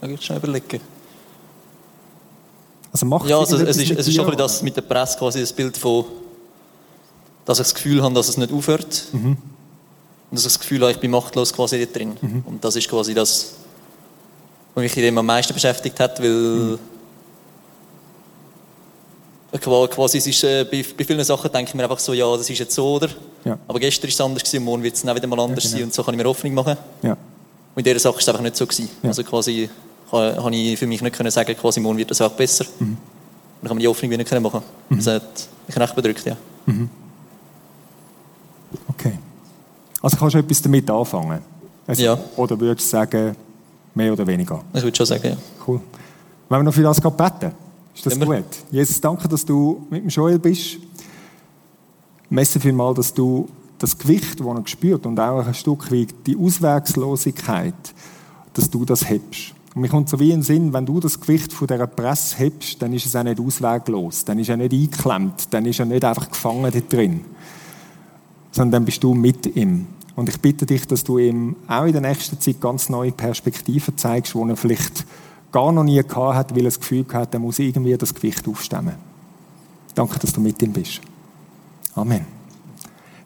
Würde 0.00 0.14
ich 0.14 0.24
schon 0.24 0.36
überlegen. 0.36 0.80
Also 2.92 3.04
macht 3.06 3.28
Ja, 3.28 3.38
also 3.38 3.56
es 3.56 3.76
ist, 3.76 3.90
es 3.90 4.08
ist 4.08 4.14
schon 4.14 4.36
das 4.36 4.62
mit 4.62 4.76
der 4.76 4.82
Presse 4.82 5.18
quasi 5.18 5.40
das 5.40 5.52
Bild 5.52 5.76
von, 5.76 6.04
dass 7.44 7.58
ich 7.58 7.64
das 7.64 7.74
Gefühl 7.74 8.00
habe, 8.00 8.14
dass 8.14 8.28
es 8.28 8.36
nicht 8.36 8.52
aufhört. 8.52 9.08
Mhm. 9.12 9.36
Und 10.30 10.36
dass 10.38 10.40
ich 10.46 10.52
das 10.52 10.60
Gefühl 10.60 10.80
habe, 10.82 10.90
ich 10.92 10.98
bin 10.98 11.10
machtlos 11.10 11.52
quasi 11.52 11.78
dort 11.78 11.94
drin. 11.96 12.16
Mhm. 12.20 12.42
Und 12.46 12.64
das 12.64 12.74
ist 12.76 12.88
quasi 12.88 13.14
das, 13.14 13.54
was 14.74 14.82
mich 14.82 14.96
in 14.96 15.02
dem 15.04 15.18
am 15.18 15.26
meisten 15.26 15.54
beschäftigt 15.54 15.98
hat, 16.00 16.20
weil 16.20 16.30
Mhm. 16.30 16.78
Qua- 19.60 19.86
quasi 19.88 20.18
es 20.18 20.26
ist, 20.26 20.44
äh, 20.44 20.64
bei, 20.70 20.84
bei 20.98 21.04
vielen 21.04 21.24
Sachen 21.24 21.50
denke 21.50 21.70
ich 21.70 21.74
mir 21.74 21.84
einfach 21.84 21.98
so, 22.00 22.12
ja, 22.12 22.36
das 22.36 22.50
ist 22.50 22.58
jetzt 22.58 22.74
so, 22.74 22.94
oder? 22.96 23.08
Ja. 23.44 23.56
Aber 23.66 23.78
gestern 23.80 24.02
war 24.04 24.08
es 24.10 24.20
anders, 24.20 24.42
gewesen, 24.42 24.64
morgen 24.64 24.82
wird 24.82 24.96
es 24.96 25.06
auch 25.06 25.14
wieder 25.14 25.26
mal 25.28 25.40
anders 25.40 25.64
genau. 25.64 25.76
sein 25.76 25.84
und 25.84 25.94
so 25.94 26.02
kann 26.02 26.12
ich 26.14 26.18
mir 26.18 26.28
Hoffnung 26.28 26.52
machen. 26.52 26.76
Ja. 27.02 27.12
Und 27.12 27.18
in 27.76 27.84
dieser 27.84 28.00
Sache 28.00 28.16
ist 28.18 28.22
es 28.24 28.28
einfach 28.28 28.42
nicht 28.42 28.56
so 28.56 28.66
gewesen. 28.66 28.90
Ja. 29.02 29.08
Also 29.08 29.22
quasi 29.24 29.70
kann, 30.10 30.36
kann 30.36 30.52
ich 30.52 30.78
für 30.78 30.86
mich 30.86 31.00
nicht 31.00 31.16
können 31.16 31.30
sagen, 31.30 31.56
quasi 31.56 31.80
morgen 31.80 31.96
wird 31.96 32.10
das 32.10 32.20
auch 32.20 32.32
besser. 32.32 32.66
Mhm. 32.80 32.86
Und 32.88 32.98
dann 33.62 33.68
kann 33.68 33.76
man 33.76 33.78
die 33.78 33.88
Hoffnung 33.88 34.10
wieder 34.10 34.22
nicht 34.22 34.40
machen. 34.40 34.62
Das 34.90 35.06
hat 35.06 35.22
mich 35.66 35.76
recht 35.78 35.94
bedrückt, 35.94 36.26
ja. 36.26 36.36
Okay. 38.88 39.18
Also 40.06 40.18
kannst 40.18 40.36
du 40.36 40.38
etwas 40.38 40.62
damit 40.62 40.88
anfangen? 40.88 41.40
Also, 41.84 42.00
Ja. 42.00 42.16
Oder 42.36 42.60
würdest 42.60 42.86
du 42.86 42.90
sagen, 42.90 43.34
mehr 43.92 44.12
oder 44.12 44.24
weniger? 44.24 44.62
Ich 44.72 44.84
würde 44.84 44.96
schon 44.96 45.04
sagen, 45.04 45.30
ja. 45.30 45.36
Cool. 45.66 45.80
Wenn 46.48 46.60
wir 46.60 46.62
noch 46.62 46.72
für 46.72 46.82
das 46.84 47.00
beten, 47.00 47.50
ist 47.92 48.06
das 48.06 48.20
wir. 48.20 48.24
gut? 48.24 48.44
Jesus, 48.70 49.00
danke, 49.00 49.26
dass 49.26 49.44
du 49.44 49.84
mit 49.90 50.04
dem 50.04 50.08
Joel 50.08 50.38
bist. 50.38 50.76
Messe 52.30 52.60
vielmal, 52.60 52.94
dass 52.94 53.12
du 53.12 53.48
das 53.78 53.98
Gewicht, 53.98 54.38
das 54.38 54.46
er 54.46 54.60
gespürt 54.60 55.06
und 55.06 55.18
auch 55.18 55.44
ein 55.44 55.54
Stück 55.54 55.90
weit 55.90 56.14
die 56.24 56.36
Auswegslosigkeit, 56.36 57.74
dass 58.52 58.70
du 58.70 58.84
das 58.84 59.10
hebst. 59.10 59.54
Und 59.74 59.80
mir 59.80 59.88
kommt 59.88 60.08
so 60.08 60.20
wie 60.20 60.30
in 60.30 60.36
den 60.36 60.42
Sinn, 60.44 60.72
wenn 60.72 60.86
du 60.86 61.00
das 61.00 61.20
Gewicht 61.20 61.52
von 61.52 61.66
dieser 61.66 61.88
Presse 61.88 62.38
hebst, 62.38 62.80
dann 62.80 62.92
ist 62.92 63.06
es 63.06 63.16
auch 63.16 63.24
nicht 63.24 63.40
ausweglos, 63.40 64.24
dann 64.24 64.38
ist 64.38 64.50
er 64.50 64.56
nicht 64.56 64.72
eingeklemmt, 64.72 65.52
dann 65.52 65.66
ist 65.66 65.80
er 65.80 65.86
nicht 65.86 66.04
einfach 66.04 66.30
gefangen 66.30 66.70
dort 66.72 66.92
drin, 66.92 67.24
sondern 68.52 68.70
dann 68.70 68.84
bist 68.84 69.02
du 69.02 69.12
mit 69.12 69.56
ihm. 69.56 69.88
Und 70.16 70.30
ich 70.30 70.40
bitte 70.40 70.64
dich, 70.64 70.86
dass 70.86 71.04
du 71.04 71.18
ihm 71.18 71.56
auch 71.68 71.84
in 71.84 71.92
der 71.92 72.00
nächsten 72.00 72.40
Zeit 72.40 72.58
ganz 72.60 72.88
neue 72.88 73.12
Perspektiven 73.12 73.98
zeigst, 73.98 74.34
die 74.34 74.38
er 74.38 74.56
vielleicht 74.56 75.04
gar 75.52 75.70
noch 75.72 75.84
nie 75.84 76.02
gehabt 76.02 76.34
hat, 76.34 76.50
weil 76.52 76.62
er 76.62 76.64
das 76.64 76.80
Gefühl 76.80 77.04
hat, 77.12 77.34
er 77.34 77.40
muss 77.40 77.58
irgendwie 77.58 77.96
das 77.96 78.14
Gewicht 78.14 78.48
aufstemmen. 78.48 78.94
Danke, 79.94 80.18
dass 80.18 80.32
du 80.32 80.40
mit 80.40 80.60
ihm 80.62 80.72
bist. 80.72 81.00
Amen. 81.94 82.24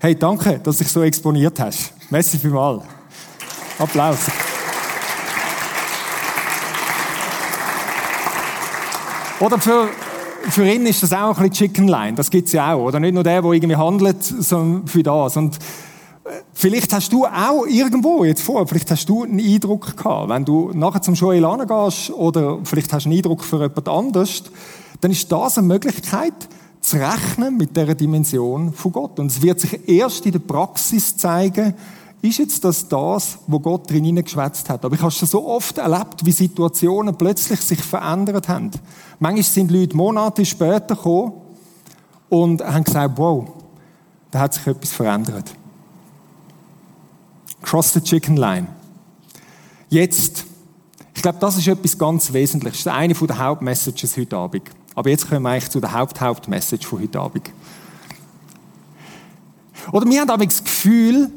Hey, 0.00 0.16
danke, 0.16 0.58
dass 0.58 0.78
du 0.78 0.84
dich 0.84 0.92
so 0.92 1.02
exponiert 1.02 1.60
hast. 1.60 1.92
Merci 2.10 2.38
vielmals. 2.38 2.82
Applaus. 3.78 4.18
Oder 9.38 9.58
für, 9.58 9.88
für 10.50 10.66
ihn 10.66 10.86
ist 10.86 11.02
das 11.02 11.12
auch 11.12 11.38
ein 11.38 11.48
bisschen 11.48 11.68
Chicken 11.68 11.88
Line. 11.88 12.14
Das 12.14 12.30
gibt's 12.30 12.52
ja 12.52 12.74
auch. 12.74 12.86
Oder 12.86 13.00
nicht 13.00 13.14
nur 13.14 13.22
der, 13.22 13.42
der 13.42 13.50
irgendwie 13.52 13.76
handelt, 13.76 14.22
sondern 14.22 14.86
für 14.86 15.02
das. 15.02 15.36
Und 15.36 15.58
vielleicht 16.52 16.92
hast 16.92 17.12
du 17.12 17.26
auch 17.26 17.66
irgendwo 17.66 18.24
jetzt 18.24 18.42
vor, 18.42 18.66
vielleicht 18.66 18.90
hast 18.90 19.08
du 19.08 19.24
einen 19.24 19.40
Eindruck 19.40 19.96
gehabt. 19.96 20.28
Wenn 20.28 20.44
du 20.44 20.70
nachher 20.74 21.02
zum 21.02 21.14
Joel 21.14 21.46
gehst 21.66 22.10
oder 22.10 22.58
vielleicht 22.64 22.92
hast 22.92 23.04
du 23.04 23.08
einen 23.08 23.18
Eindruck 23.18 23.44
für 23.44 23.60
jemand 23.60 23.88
anderes, 23.88 24.44
dann 25.00 25.10
ist 25.10 25.30
das 25.30 25.58
eine 25.58 25.66
Möglichkeit, 25.66 26.34
zu 26.80 26.96
rechnen 26.96 27.56
mit 27.56 27.76
dieser 27.76 27.94
Dimension 27.94 28.72
von 28.72 28.92
Gott. 28.92 29.18
Und 29.18 29.26
es 29.26 29.42
wird 29.42 29.60
sich 29.60 29.88
erst 29.88 30.24
in 30.26 30.32
der 30.32 30.38
Praxis 30.38 31.16
zeigen, 31.16 31.74
ist 32.22 32.38
jetzt 32.38 32.64
das 32.64 32.86
das, 32.86 33.38
wo 33.46 33.58
Gott 33.58 33.90
drin 33.90 34.04
hineingeschwätzt 34.04 34.68
hat. 34.68 34.84
Aber 34.84 34.94
ich 34.94 35.00
habe 35.00 35.10
schon 35.10 35.28
so 35.28 35.46
oft 35.46 35.78
erlebt, 35.78 36.24
wie 36.24 36.32
Situationen 36.32 37.16
plötzlich 37.16 37.60
sich 37.60 37.80
verändert 37.80 38.48
haben. 38.48 38.70
Manchmal 39.18 39.42
sind 39.42 39.70
Leute 39.70 39.96
Monate 39.96 40.44
später 40.44 40.96
gekommen 40.96 41.32
und 42.28 42.62
haben 42.62 42.84
gesagt, 42.84 43.14
wow, 43.16 43.46
da 44.30 44.40
hat 44.40 44.54
sich 44.54 44.66
etwas 44.66 44.92
verändert. 44.92 45.54
Cross 47.62 47.92
the 47.92 48.00
chicken 48.00 48.36
line. 48.36 48.66
Jetzt, 49.88 50.44
ich 51.14 51.22
glaube, 51.22 51.38
das 51.40 51.56
ist 51.56 51.68
etwas 51.68 51.98
ganz 51.98 52.32
Wesentliches. 52.32 52.84
Das 52.84 52.94
ist 52.94 52.98
eine 52.98 53.14
der 53.14 53.38
Hauptmessages 53.38 54.16
heute 54.16 54.36
Abend. 54.36 54.62
Aber 54.94 55.10
jetzt 55.10 55.28
kommen 55.28 55.42
wir 55.42 55.50
eigentlich 55.50 55.70
zu 55.70 55.80
der 55.80 55.92
Haupt-Hauptmessage 55.92 56.86
von 56.86 57.00
heute 57.00 57.20
Abend. 57.20 57.50
Oder 59.92 60.06
wir 60.06 60.20
haben 60.20 60.48
das 60.48 60.62
Gefühl, 60.62 61.30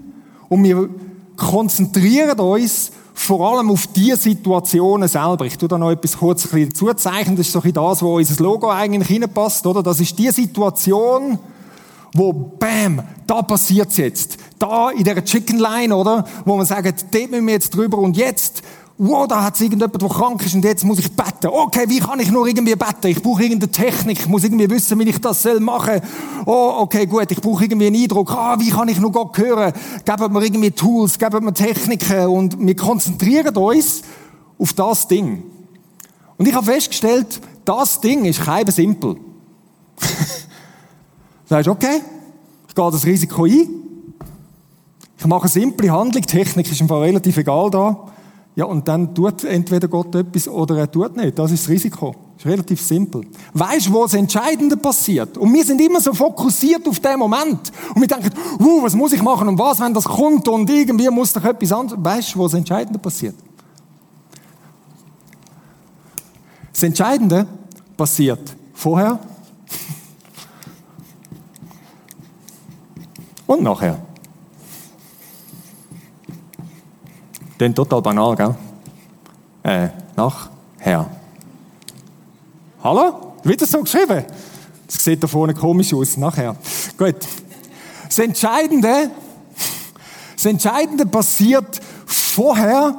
und 0.49 0.63
wir 0.63 0.89
konzentrieren 1.35 2.39
uns 2.39 2.91
vor 3.15 3.51
allem 3.51 3.71
auf 3.71 3.87
die 3.87 4.13
Situationen 4.15 5.07
selber. 5.07 5.45
Ich 5.45 5.57
tue 5.57 5.67
da 5.67 5.77
noch 5.77 5.91
etwas 5.91 6.17
kurz 6.17 6.45
ein 6.45 6.51
bisschen 6.51 6.69
dazu 6.69 6.93
zeichnen. 6.93 7.35
Das 7.35 7.47
ist 7.47 7.53
so 7.53 7.61
ein 7.61 7.73
das, 7.73 8.01
wo 8.01 8.17
unser 8.17 8.43
Logo 8.43 8.69
eigentlich 8.69 9.07
hineinpasst, 9.07 9.65
oder? 9.65 9.81
Das 9.81 9.99
ist 9.99 10.17
die 10.17 10.29
Situation, 10.29 11.39
wo, 12.13 12.31
bam, 12.31 13.01
da 13.25 13.41
passiert's 13.41 13.97
jetzt. 13.97 14.37
Da 14.59 14.91
in 14.91 15.03
der 15.03 15.23
Chicken 15.25 15.59
Line, 15.59 15.95
oder? 15.95 16.25
Wo 16.45 16.55
man 16.55 16.65
sagt, 16.65 17.05
dort 17.13 17.31
müssen 17.31 17.47
wir 17.47 17.53
jetzt 17.53 17.75
drüber 17.75 17.97
und 17.97 18.15
jetzt, 18.15 18.61
wow, 18.97 19.27
da 19.27 19.43
hat's 19.43 19.59
irgendjemand, 19.59 20.01
der 20.01 20.09
krank 20.09 20.45
ist 20.45 20.53
und 20.53 20.63
jetzt 20.63 20.83
muss 20.83 20.99
ich 20.99 21.11
beten. 21.11 21.47
Okay, 21.47 21.85
wie 21.87 21.99
kann 21.99 22.19
ich 22.19 22.31
nur 22.31 22.47
irgendwie 22.47 22.75
beten? 22.75 23.07
Ich 23.07 23.21
brauche 23.21 23.41
irgendeine 23.41 23.71
Technik, 23.71 24.19
ich 24.19 24.27
muss 24.27 24.43
irgendwie 24.43 24.69
wissen, 24.69 24.99
wie 24.99 25.09
ich 25.09 25.19
das 25.19 25.41
soll 25.41 25.59
machen. 25.59 26.01
Oh, 26.45 26.75
okay, 26.79 27.07
gut, 27.07 27.31
ich 27.31 27.41
brauche 27.41 27.63
irgendwie 27.63 27.87
einen 27.87 28.01
Eindruck. 28.01 28.31
Ah, 28.31 28.59
wie 28.59 28.69
kann 28.69 28.87
ich 28.87 28.99
nur 28.99 29.11
Gott 29.11 29.37
hören? 29.37 29.73
Gebt 30.05 30.31
mir 30.31 30.43
irgendwie 30.43 30.71
Tools, 30.71 31.17
gebt 31.17 31.41
mir 31.41 31.53
Techniken 31.53 32.27
und 32.27 32.59
wir 32.59 32.75
konzentrieren 32.75 33.55
uns 33.57 34.03
auf 34.59 34.73
das 34.73 35.07
Ding. 35.07 35.43
Und 36.37 36.47
ich 36.47 36.53
habe 36.53 36.65
festgestellt, 36.65 37.41
das 37.65 38.01
Ding 38.01 38.25
ist 38.25 38.41
kein 38.41 38.69
simpel. 38.69 39.17
Sagst, 41.45 41.67
okay, 41.67 42.01
ich 42.67 42.75
gehe 42.75 42.91
das 42.91 43.05
Risiko 43.05 43.45
ein. 43.45 43.69
Ich 45.17 45.25
mache 45.25 45.43
eine 45.43 45.49
simple 45.49 45.91
Handlung, 45.91 46.23
Technik 46.23 46.69
ist 46.71 46.81
im 46.81 46.87
Fall 46.87 47.03
relativ 47.03 47.37
egal 47.37 47.69
da. 47.69 48.07
Ja, 48.55 48.65
und 48.65 48.87
dann 48.87 49.15
tut 49.15 49.43
entweder 49.45 49.87
Gott 49.87 50.13
etwas 50.13 50.47
oder 50.47 50.77
er 50.77 50.91
tut 50.91 51.17
nicht. 51.17 51.39
Das 51.39 51.51
ist 51.51 51.63
das 51.63 51.69
Risiko. 51.69 52.13
Das 52.35 52.45
ist 52.45 52.51
relativ 52.51 52.81
simpel. 52.81 53.25
Weißt 53.53 53.87
du, 53.87 53.93
wo 53.93 54.03
das 54.03 54.13
Entscheidende 54.13 54.77
passiert? 54.77 55.37
Und 55.37 55.51
wir 55.53 55.65
sind 55.65 55.81
immer 55.81 55.99
so 55.99 56.13
fokussiert 56.13 56.87
auf 56.87 56.99
den 56.99 57.17
Moment. 57.17 57.71
Und 57.95 58.01
wir 58.01 58.07
denken, 58.07 58.29
uh, 58.59 58.83
was 58.83 58.95
muss 58.95 59.13
ich 59.13 59.23
machen 59.23 59.47
und 59.47 59.57
was, 59.57 59.79
wenn 59.79 59.93
das 59.93 60.03
kommt 60.03 60.47
und 60.47 60.69
irgendwie 60.69 61.09
muss 61.09 61.33
doch 61.33 61.43
etwas 61.43 61.71
anderes. 61.71 62.03
Weißt 62.03 62.35
du, 62.35 62.39
wo 62.39 62.43
das 62.43 62.53
Entscheidende 62.53 62.99
passiert? 62.99 63.35
Das 66.71 66.83
Entscheidende 66.83 67.47
passiert 67.97 68.55
vorher 68.73 69.19
und 73.47 73.63
nachher. 73.63 73.99
Dann 77.57 77.75
total 77.75 78.01
banal, 78.01 78.35
gell? 78.35 78.55
Äh, 79.63 79.89
nachher. 80.15 81.09
Hallo? 82.83 83.33
Wird 83.43 83.61
das 83.61 83.71
so 83.71 83.81
geschrieben? 83.81 84.25
Das 84.87 85.03
sieht 85.03 85.23
da 85.23 85.27
vorne 85.27 85.53
komisch 85.53 85.93
aus. 85.93 86.17
Nachher. 86.17 86.55
Gut. 86.97 87.15
Das 88.05 88.19
Entscheidende, 88.19 89.09
das 90.35 90.45
Entscheidende 90.45 91.05
passiert 91.05 91.79
vorher 92.05 92.95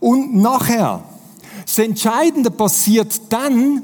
und 0.00 0.34
nachher. 0.36 1.02
Das 1.64 1.78
Entscheidende 1.78 2.50
passiert 2.50 3.20
dann, 3.28 3.82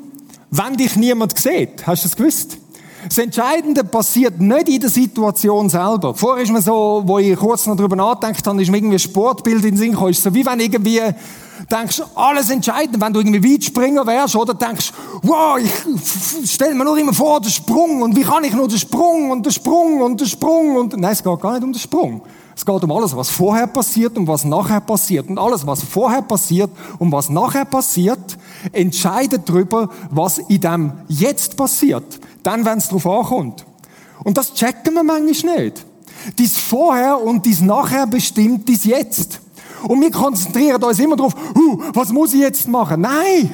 wenn 0.51 0.77
dich 0.77 0.97
niemand 0.97 1.39
sieht. 1.39 1.87
Hast 1.87 2.05
du 2.05 2.09
das 2.09 2.17
gewusst? 2.17 2.59
Das 3.09 3.19
Entscheidende 3.19 3.85
passiert 3.85 4.41
nicht 4.41 4.69
in 4.69 4.81
der 4.81 4.91
Situation 4.91 5.69
selber. 5.69 6.15
Vorher 6.15 6.43
ist 6.43 6.53
mir 6.53 6.63
so, 6.63 7.03
wo 7.05 7.19
ich 7.19 7.37
kurz 7.37 7.67
noch 7.67 7.77
drüber 7.77 7.97
nachgedacht 7.97 8.47
habe, 8.47 8.63
ist 8.63 8.71
mir 8.71 8.79
irgendwie 8.79 8.97
ein 8.97 9.01
Sportbild 9.01 9.65
in 9.65 9.73
den 9.73 9.77
Sinn 9.77 9.91
gekommen. 9.93 10.11
Ist 10.11 10.23
so 10.23 10.35
wie 10.35 10.45
wenn 10.47 10.61
irgendwie 10.61 11.01
denkst, 11.71 12.03
alles 12.15 12.51
entscheidend, 12.51 13.01
wenn 13.01 13.13
du 13.13 13.21
irgendwie 13.21 13.55
Weitspringer 13.55 14.07
wärst, 14.07 14.37
oder 14.37 14.55
denkst, 14.55 14.93
wow, 15.23 15.59
ich 15.59 16.51
stell 16.51 16.75
mir 16.75 16.85
nur 16.85 16.99
immer 16.99 17.13
vor, 17.13 17.41
den 17.41 17.51
Sprung, 17.51 18.03
und 18.03 18.17
wie 18.17 18.23
kann 18.23 18.45
ich 18.45 18.53
nur 18.53 18.69
den 18.69 18.79
Sprung, 18.79 19.31
und 19.31 19.47
den 19.47 19.53
Sprung, 19.53 20.01
und 20.01 20.21
den 20.21 20.27
Sprung, 20.27 20.77
und, 20.77 20.97
nein, 20.97 21.13
es 21.13 21.23
geht 21.23 21.41
gar 21.41 21.53
nicht 21.53 21.65
um 21.65 21.73
den 21.73 21.79
Sprung. 21.79 22.23
Es 22.57 22.65
geht 22.65 22.85
um 22.85 22.93
alles, 22.93 23.17
was 23.17 23.31
vorher 23.31 23.67
passiert 23.67 24.17
und 24.17 24.29
was 24.29 24.45
nachher 24.45 24.81
passiert. 24.81 25.29
Und 25.29 25.39
alles, 25.39 25.67
was 25.67 25.83
vorher 25.83 26.23
passiert 26.23 26.71
und 27.01 27.11
was 27.11 27.29
nachher 27.29 27.65
passiert, 27.65 28.39
entscheidet 28.71 29.49
darüber, 29.49 29.89
was 30.11 30.39
in 30.39 30.61
dem 30.61 30.93
Jetzt 31.09 31.57
passiert. 31.57 32.21
Dann, 32.45 32.65
wenn 32.65 32.79
es 32.79 32.89
darauf 32.89 33.07
ankommt. 33.07 33.67
Und 34.23 34.39
das 34.39 34.55
checken 34.55 34.95
wir 34.95 35.03
manchmal 35.03 35.65
nicht. 35.65 35.85
Dies 36.39 36.57
Vorher 36.57 37.21
und 37.21 37.45
dies 37.45 37.61
Nachher 37.61 38.07
bestimmt 38.07 38.69
dies 38.69 38.85
Jetzt. 38.85 39.41
Und 39.83 40.01
wir 40.01 40.11
konzentrieren 40.11 40.83
uns 40.83 40.99
immer 40.99 41.17
darauf, 41.17 41.35
uh, 41.35 41.83
was 41.93 42.11
muss 42.11 42.33
ich 42.33 42.41
jetzt 42.41 42.69
machen? 42.69 43.03
Nein! 43.03 43.53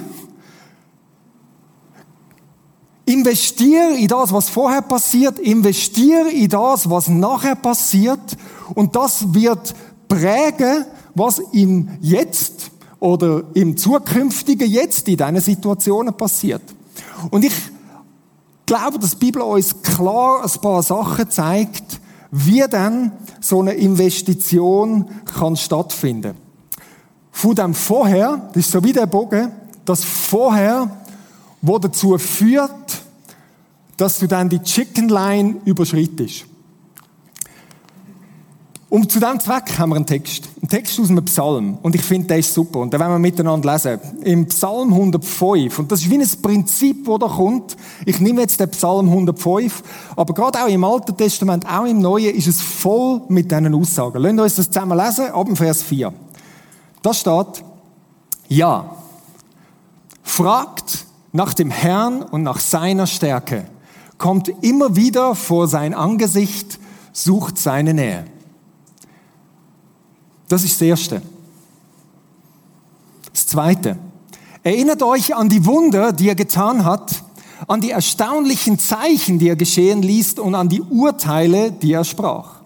Investiere 3.06 3.94
in 3.96 4.06
das, 4.06 4.32
was 4.32 4.48
vorher 4.48 4.82
passiert, 4.82 5.40
investiere 5.40 6.30
in 6.30 6.48
das, 6.48 6.88
was 6.88 7.08
nachher 7.08 7.56
passiert 7.56 8.36
und 8.74 8.94
das 8.94 9.34
wird 9.34 9.74
prägen, 10.06 10.84
was 11.14 11.40
im 11.52 11.88
Jetzt 12.00 12.70
oder 13.00 13.42
im 13.54 13.76
zukünftigen 13.76 14.70
Jetzt 14.70 15.08
in 15.08 15.16
diesen 15.16 15.40
Situationen 15.40 16.14
passiert. 16.14 16.62
Und 17.30 17.44
ich 17.44 17.52
glaube, 18.70 19.00
dass 19.00 19.10
die 19.10 19.16
Bibel 19.16 19.42
uns 19.42 19.82
klar 19.82 20.44
ein 20.44 20.60
paar 20.60 20.80
Sachen 20.84 21.28
zeigt, 21.28 22.00
wie 22.30 22.64
dann 22.70 23.10
so 23.40 23.60
eine 23.60 23.72
Investition 23.72 25.06
kann 25.24 25.56
stattfinden. 25.56 26.34
Von 27.32 27.56
dem 27.56 27.74
Vorher, 27.74 28.48
das 28.52 28.66
ist 28.66 28.70
so 28.70 28.84
wie 28.84 28.92
der 28.92 29.06
Bogen, 29.06 29.50
das 29.84 30.04
Vorher, 30.04 30.88
wo 31.60 31.80
dazu 31.80 32.16
führt, 32.16 33.02
dass 33.96 34.20
du 34.20 34.28
dann 34.28 34.48
die 34.48 34.60
Chicken 34.60 35.08
Line 35.08 35.56
überschreitest. 35.64 36.44
Und 38.90 39.12
zu 39.12 39.20
diesem 39.20 39.38
Zweck 39.38 39.78
haben 39.78 39.90
wir 39.90 39.96
einen 39.96 40.04
Text. 40.04 40.48
Einen 40.60 40.68
Text 40.68 40.98
aus 40.98 41.10
einem 41.10 41.24
Psalm. 41.24 41.78
Und 41.80 41.94
ich 41.94 42.02
finde, 42.02 42.26
der 42.26 42.38
ist 42.38 42.52
super. 42.52 42.80
Und 42.80 42.92
den 42.92 42.98
werden 42.98 43.12
wir 43.12 43.20
miteinander 43.20 43.72
lesen. 43.72 44.00
Im 44.24 44.46
Psalm 44.46 44.92
105. 44.92 45.78
Und 45.78 45.92
das 45.92 46.00
ist 46.02 46.10
wie 46.10 46.18
ein 46.18 46.28
Prinzip, 46.42 47.06
das 47.06 47.18
da 47.20 47.28
kommt. 47.28 47.76
Ich 48.04 48.18
nehme 48.18 48.40
jetzt 48.40 48.58
den 48.58 48.68
Psalm 48.72 49.08
105. 49.08 49.84
Aber 50.16 50.34
gerade 50.34 50.58
auch 50.58 50.66
im 50.66 50.82
Alten 50.82 51.16
Testament, 51.16 51.64
auch 51.70 51.84
im 51.84 52.00
Neuen, 52.00 52.34
ist 52.34 52.48
es 52.48 52.60
voll 52.60 53.22
mit 53.28 53.52
diesen 53.52 53.72
Aussagen. 53.72 54.20
Lasst 54.20 54.40
uns 54.40 54.56
das 54.56 54.70
zusammen 54.70 54.98
lesen, 54.98 55.26
ab 55.26 55.46
dem 55.46 55.54
Vers 55.54 55.84
4. 55.84 56.12
Da 57.00 57.14
steht, 57.14 57.64
ja, 58.48 58.96
fragt 60.24 61.06
nach 61.30 61.54
dem 61.54 61.70
Herrn 61.70 62.24
und 62.24 62.42
nach 62.42 62.58
seiner 62.58 63.06
Stärke. 63.06 63.66
Kommt 64.18 64.48
immer 64.62 64.96
wieder 64.96 65.36
vor 65.36 65.68
sein 65.68 65.94
Angesicht, 65.94 66.80
sucht 67.12 67.56
seine 67.56 67.94
Nähe. 67.94 68.24
Das 70.50 70.64
ist 70.64 70.80
das 70.80 70.82
Erste. 70.82 71.22
Das 73.32 73.46
Zweite. 73.46 73.96
Erinnert 74.64 75.00
euch 75.00 75.36
an 75.36 75.48
die 75.48 75.64
Wunder, 75.64 76.12
die 76.12 76.28
er 76.28 76.34
getan 76.34 76.84
hat, 76.84 77.22
an 77.68 77.80
die 77.80 77.92
erstaunlichen 77.92 78.76
Zeichen, 78.76 79.38
die 79.38 79.48
er 79.48 79.54
geschehen 79.54 80.02
ließ 80.02 80.40
und 80.40 80.56
an 80.56 80.68
die 80.68 80.82
Urteile, 80.82 81.70
die 81.70 81.92
er 81.92 82.02
sprach. 82.02 82.62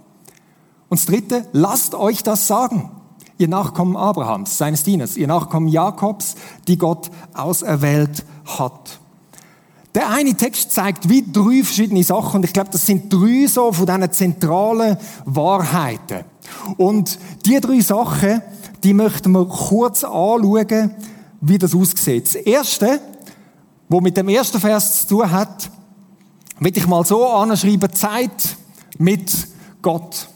Und 0.89 0.99
das 0.99 1.05
Dritte, 1.05 1.47
lasst 1.53 1.95
euch 1.95 2.23
das 2.23 2.47
sagen. 2.47 2.91
Ihr 3.37 3.49
Nachkommen 3.49 3.99
Abrahams, 3.99 4.57
seines 4.57 4.83
Dieners, 4.83 5.19
ihr 5.19 5.27
Nachkommen 5.27 5.69
Jakobs, 5.69 6.37
die 6.67 6.79
Gott 6.79 7.11
auserwählt 7.35 8.25
hat. 8.47 8.99
Der 9.95 10.11
eine 10.11 10.35
Text 10.35 10.73
zeigt 10.73 11.09
wie 11.09 11.23
drei 11.23 11.63
verschiedene 11.63 12.03
Sachen 12.03 12.37
und 12.37 12.45
ich 12.45 12.53
glaube, 12.53 12.71
das 12.73 12.85
sind 12.85 13.13
drei 13.13 13.47
so 13.47 13.73
von 13.73 13.87
diesen 13.87 14.13
zentralen 14.13 14.97
Wahrheiten. 15.25 16.25
Und 16.77 17.19
die 17.47 17.61
drei 17.61 17.81
Sachen, 17.81 18.43
die 18.83 18.93
möchten 18.93 19.31
wir 19.31 19.47
kurz 19.47 20.03
anschauen, 20.03 20.91
wie 21.41 21.59
das 21.59 21.75
aussieht. 21.75 22.27
Das 22.27 22.35
erste, 22.35 23.01
wo 23.89 24.01
mit 24.01 24.17
dem 24.17 24.29
ersten 24.29 24.59
Vers 24.59 25.03
zu 25.03 25.17
tun 25.17 25.31
hat, 25.31 25.71
will 26.59 26.77
ich 26.77 26.87
mal 26.87 27.05
so 27.05 27.27
anschreiben, 27.27 27.93
Zeit 27.93 28.57
mit 28.99 29.31
Gott. 29.81 30.29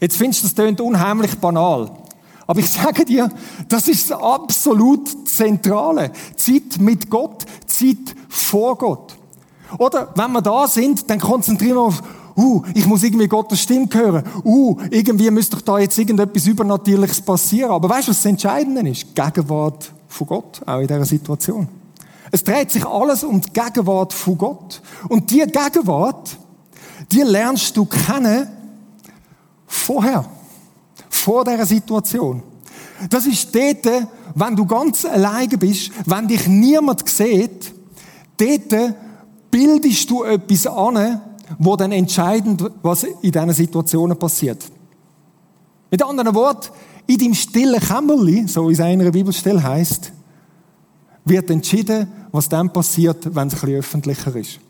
Jetzt 0.00 0.16
findest 0.18 0.42
du, 0.42 0.46
das 0.48 0.54
klingt 0.54 0.80
unheimlich 0.80 1.34
banal. 1.38 1.90
Aber 2.46 2.60
ich 2.60 2.68
sage 2.70 3.04
dir, 3.04 3.30
das 3.68 3.88
ist 3.88 4.10
das 4.10 4.20
absolut 4.20 5.28
Zentrale. 5.28 6.12
Zeit 6.36 6.78
mit 6.78 7.10
Gott, 7.10 7.44
Zeit 7.78 8.14
vor 8.28 8.76
Gott. 8.76 9.16
Oder 9.78 10.12
wenn 10.14 10.32
wir 10.32 10.42
da 10.42 10.66
sind, 10.68 11.08
dann 11.10 11.18
konzentrieren 11.18 11.76
wir 11.76 11.84
uns, 11.84 12.02
uh, 12.36 12.62
ich 12.74 12.86
muss 12.86 13.02
irgendwie 13.02 13.28
Gottes 13.28 13.60
Stimme 13.60 13.88
hören. 13.92 14.24
Uh, 14.44 14.76
irgendwie 14.90 15.30
müsste 15.30 15.56
doch 15.56 15.62
da 15.62 15.78
jetzt 15.78 15.98
irgendetwas 15.98 16.46
Übernatürliches 16.46 17.20
passieren. 17.20 17.70
Aber 17.70 17.88
weißt 17.88 18.08
du, 18.08 18.10
was 18.10 18.18
das 18.18 18.26
Entscheidende 18.26 18.88
ist? 18.88 19.14
Gegenwart 19.14 19.92
von 20.08 20.26
Gott, 20.26 20.62
auch 20.64 20.80
in 20.80 20.86
dieser 20.86 21.04
Situation. 21.04 21.68
Es 22.30 22.42
dreht 22.42 22.70
sich 22.70 22.84
alles 22.84 23.24
um 23.24 23.40
die 23.40 23.52
Gegenwart 23.52 24.12
von 24.12 24.38
Gott. 24.38 24.82
Und 25.08 25.30
die 25.30 25.40
Gegenwart, 25.40 26.36
die 27.12 27.22
lernst 27.22 27.76
du 27.76 27.84
kennen 27.84 28.48
vorher. 29.66 30.24
Vor 31.08 31.44
dieser 31.44 31.66
Situation. 31.66 32.42
Das 33.10 33.26
ist 33.26 33.54
dort, 33.54 34.08
wenn 34.34 34.56
du 34.56 34.66
ganz 34.66 35.04
alleine 35.04 35.58
bist, 35.58 35.90
wenn 36.06 36.28
dich 36.28 36.46
niemand 36.46 37.08
sieht, 37.08 37.72
dort 38.36 38.94
bildest 39.50 40.10
du 40.10 40.24
etwas 40.24 40.66
an, 40.66 41.20
wo 41.58 41.76
dann 41.76 41.92
entscheidend, 41.92 42.64
was 42.82 43.04
in 43.04 43.32
diesen 43.32 43.52
Situationen 43.52 44.18
passiert. 44.18 44.64
Mit 45.90 46.02
anderen 46.02 46.34
Worten, 46.34 46.70
in 47.06 47.18
deinem 47.18 47.34
stillen 47.34 47.80
Kämmerli, 47.80 48.48
so 48.48 48.68
wie 48.68 48.72
es 48.72 48.78
in 48.80 48.84
einer 48.84 49.10
Bibelstelle 49.10 49.62
heißt, 49.62 50.12
wird 51.24 51.50
entschieden, 51.50 52.08
was 52.32 52.48
dann 52.48 52.72
passiert, 52.72 53.34
wenn 53.34 53.48
es 53.48 53.54
ein 53.54 53.60
bisschen 53.60 53.78
öffentlicher 53.78 54.36
ist. 54.36 54.60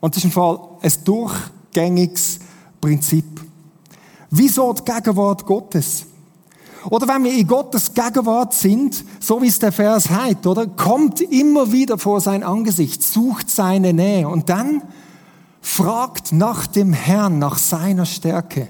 Und 0.00 0.14
das 0.14 0.18
ist 0.18 0.24
im 0.24 0.32
Fall 0.32 0.58
ein 0.80 0.92
durchgängiges 1.04 2.38
Prinzip. 2.80 3.40
Wieso 4.30 4.72
die 4.72 4.84
Gegenwart 4.84 5.44
Gottes? 5.44 6.06
Oder 6.88 7.08
wenn 7.08 7.24
wir 7.24 7.32
in 7.32 7.46
Gottes 7.46 7.92
Gegenwart 7.92 8.54
sind, 8.54 9.04
so 9.20 9.42
wie 9.42 9.48
es 9.48 9.58
der 9.58 9.72
Vers 9.72 10.08
heißt, 10.08 10.46
oder? 10.46 10.66
Kommt 10.66 11.20
immer 11.20 11.72
wieder 11.72 11.98
vor 11.98 12.20
sein 12.20 12.42
Angesicht, 12.42 13.02
sucht 13.02 13.50
seine 13.50 13.92
Nähe 13.92 14.26
und 14.26 14.48
dann 14.48 14.82
fragt 15.60 16.32
nach 16.32 16.66
dem 16.66 16.92
Herrn, 16.92 17.38
nach 17.38 17.58
seiner 17.58 18.06
Stärke. 18.06 18.68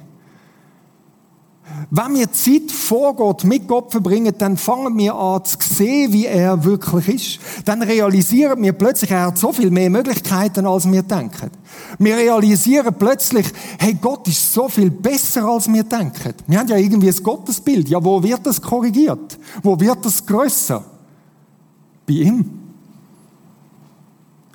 Wenn 1.90 2.14
wir 2.14 2.30
Zeit 2.33 2.70
vor 2.70 3.16
Gott, 3.16 3.42
mit 3.44 3.66
Gott 3.66 3.90
verbringen, 3.90 4.35
dann 4.38 4.56
fangen 4.56 4.96
wir 4.96 5.14
an 5.14 5.44
zu 5.44 5.56
sehen, 5.61 6.12
wie 6.12 6.26
er 6.26 6.64
wirklich 6.64 7.09
ist. 7.09 7.64
Dann 7.64 7.83
realisieren 7.83 8.62
wir 8.62 8.72
plötzlich, 8.72 9.11
er 9.11 9.26
hat 9.26 9.38
so 9.38 9.52
viel 9.52 9.70
mehr 9.70 9.90
Möglichkeiten, 9.90 10.66
als 10.66 10.90
wir 10.90 11.02
denken. 11.02 11.50
Wir 11.98 12.16
realisieren 12.16 12.94
plötzlich, 12.96 13.46
hey, 13.78 13.94
Gott 14.00 14.28
ist 14.28 14.52
so 14.52 14.68
viel 14.68 14.90
besser, 14.90 15.44
als 15.46 15.72
wir 15.72 15.83
denken. 15.83 16.35
Wir 16.46 16.61
haben 16.61 16.68
ja 16.68 16.76
irgendwie 16.76 17.09
ein 17.09 17.22
Gottesbild. 17.22 17.88
Ja, 17.88 18.02
wo 18.04 18.22
wird 18.22 18.46
das 18.46 18.62
korrigiert? 18.62 19.38
Wo 19.62 19.78
wird 19.78 20.04
das 20.04 20.24
grösser? 20.24 20.85
Bei 22.06 22.14
ihm. 22.14 22.50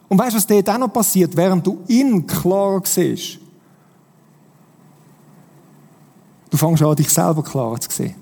Und 0.08 0.20
weißt 0.20 0.32
du, 0.32 0.38
was 0.38 0.48
dort 0.48 0.70
auch 0.70 0.78
noch 0.78 0.94
passiert, 0.94 1.36
während 1.36 1.66
du 1.66 1.80
ihn 1.88 2.26
klar 2.26 2.82
siehst? 2.86 3.40
Du 6.56 6.60
fängst 6.60 6.82
an, 6.84 6.96
dich 6.96 7.10
selber 7.10 7.44
klarer 7.44 7.78
zu 7.82 7.92
sehen. 7.92 8.16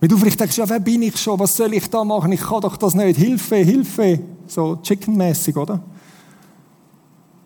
Wenn 0.00 0.08
du 0.08 0.16
vielleicht 0.16 0.40
denkst, 0.40 0.56
ja, 0.56 0.68
wer 0.68 0.80
bin 0.80 1.02
ich 1.02 1.16
schon? 1.16 1.38
Was 1.38 1.56
soll 1.56 1.72
ich 1.72 1.88
da 1.88 2.02
machen? 2.02 2.32
Ich 2.32 2.40
kann 2.40 2.62
doch 2.62 2.76
das 2.76 2.96
nicht. 2.96 3.16
Hilfe, 3.16 3.58
Hilfe. 3.58 4.18
So 4.48 4.74
chickenmäßig, 4.82 5.56
oder? 5.56 5.80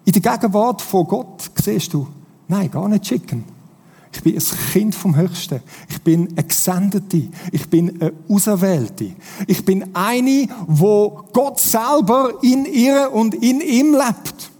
In 0.07 0.13
der 0.15 0.23
Gegenwart 0.23 0.81
von 0.81 1.07
Gott 1.07 1.51
siehst 1.63 1.93
du, 1.93 2.07
nein, 2.49 2.71
gar 2.71 2.89
nicht 2.89 3.05
chicken. 3.05 3.45
Ich 4.11 4.23
bin 4.23 4.35
ein 4.35 4.73
Kind 4.73 4.95
vom 4.95 5.15
Höchsten. 5.15 5.61
Ich 5.91 6.01
bin 6.01 6.31
eine 6.31 6.45
Gesendete. 6.45 7.29
Ich 7.53 7.69
bin 7.69 8.01
eine 8.01 8.15
Auserwählte. 8.31 9.15
Ich 9.47 9.63
bin 9.63 9.95
eine, 9.95 10.49
wo 10.67 11.23
Gott 11.35 11.61
selber 11.61 12.33
in 12.41 12.65
ihr 12.65 13.11
und 13.13 13.35
in 13.35 13.61
ihm 13.61 13.93
lebt. 13.93 14.51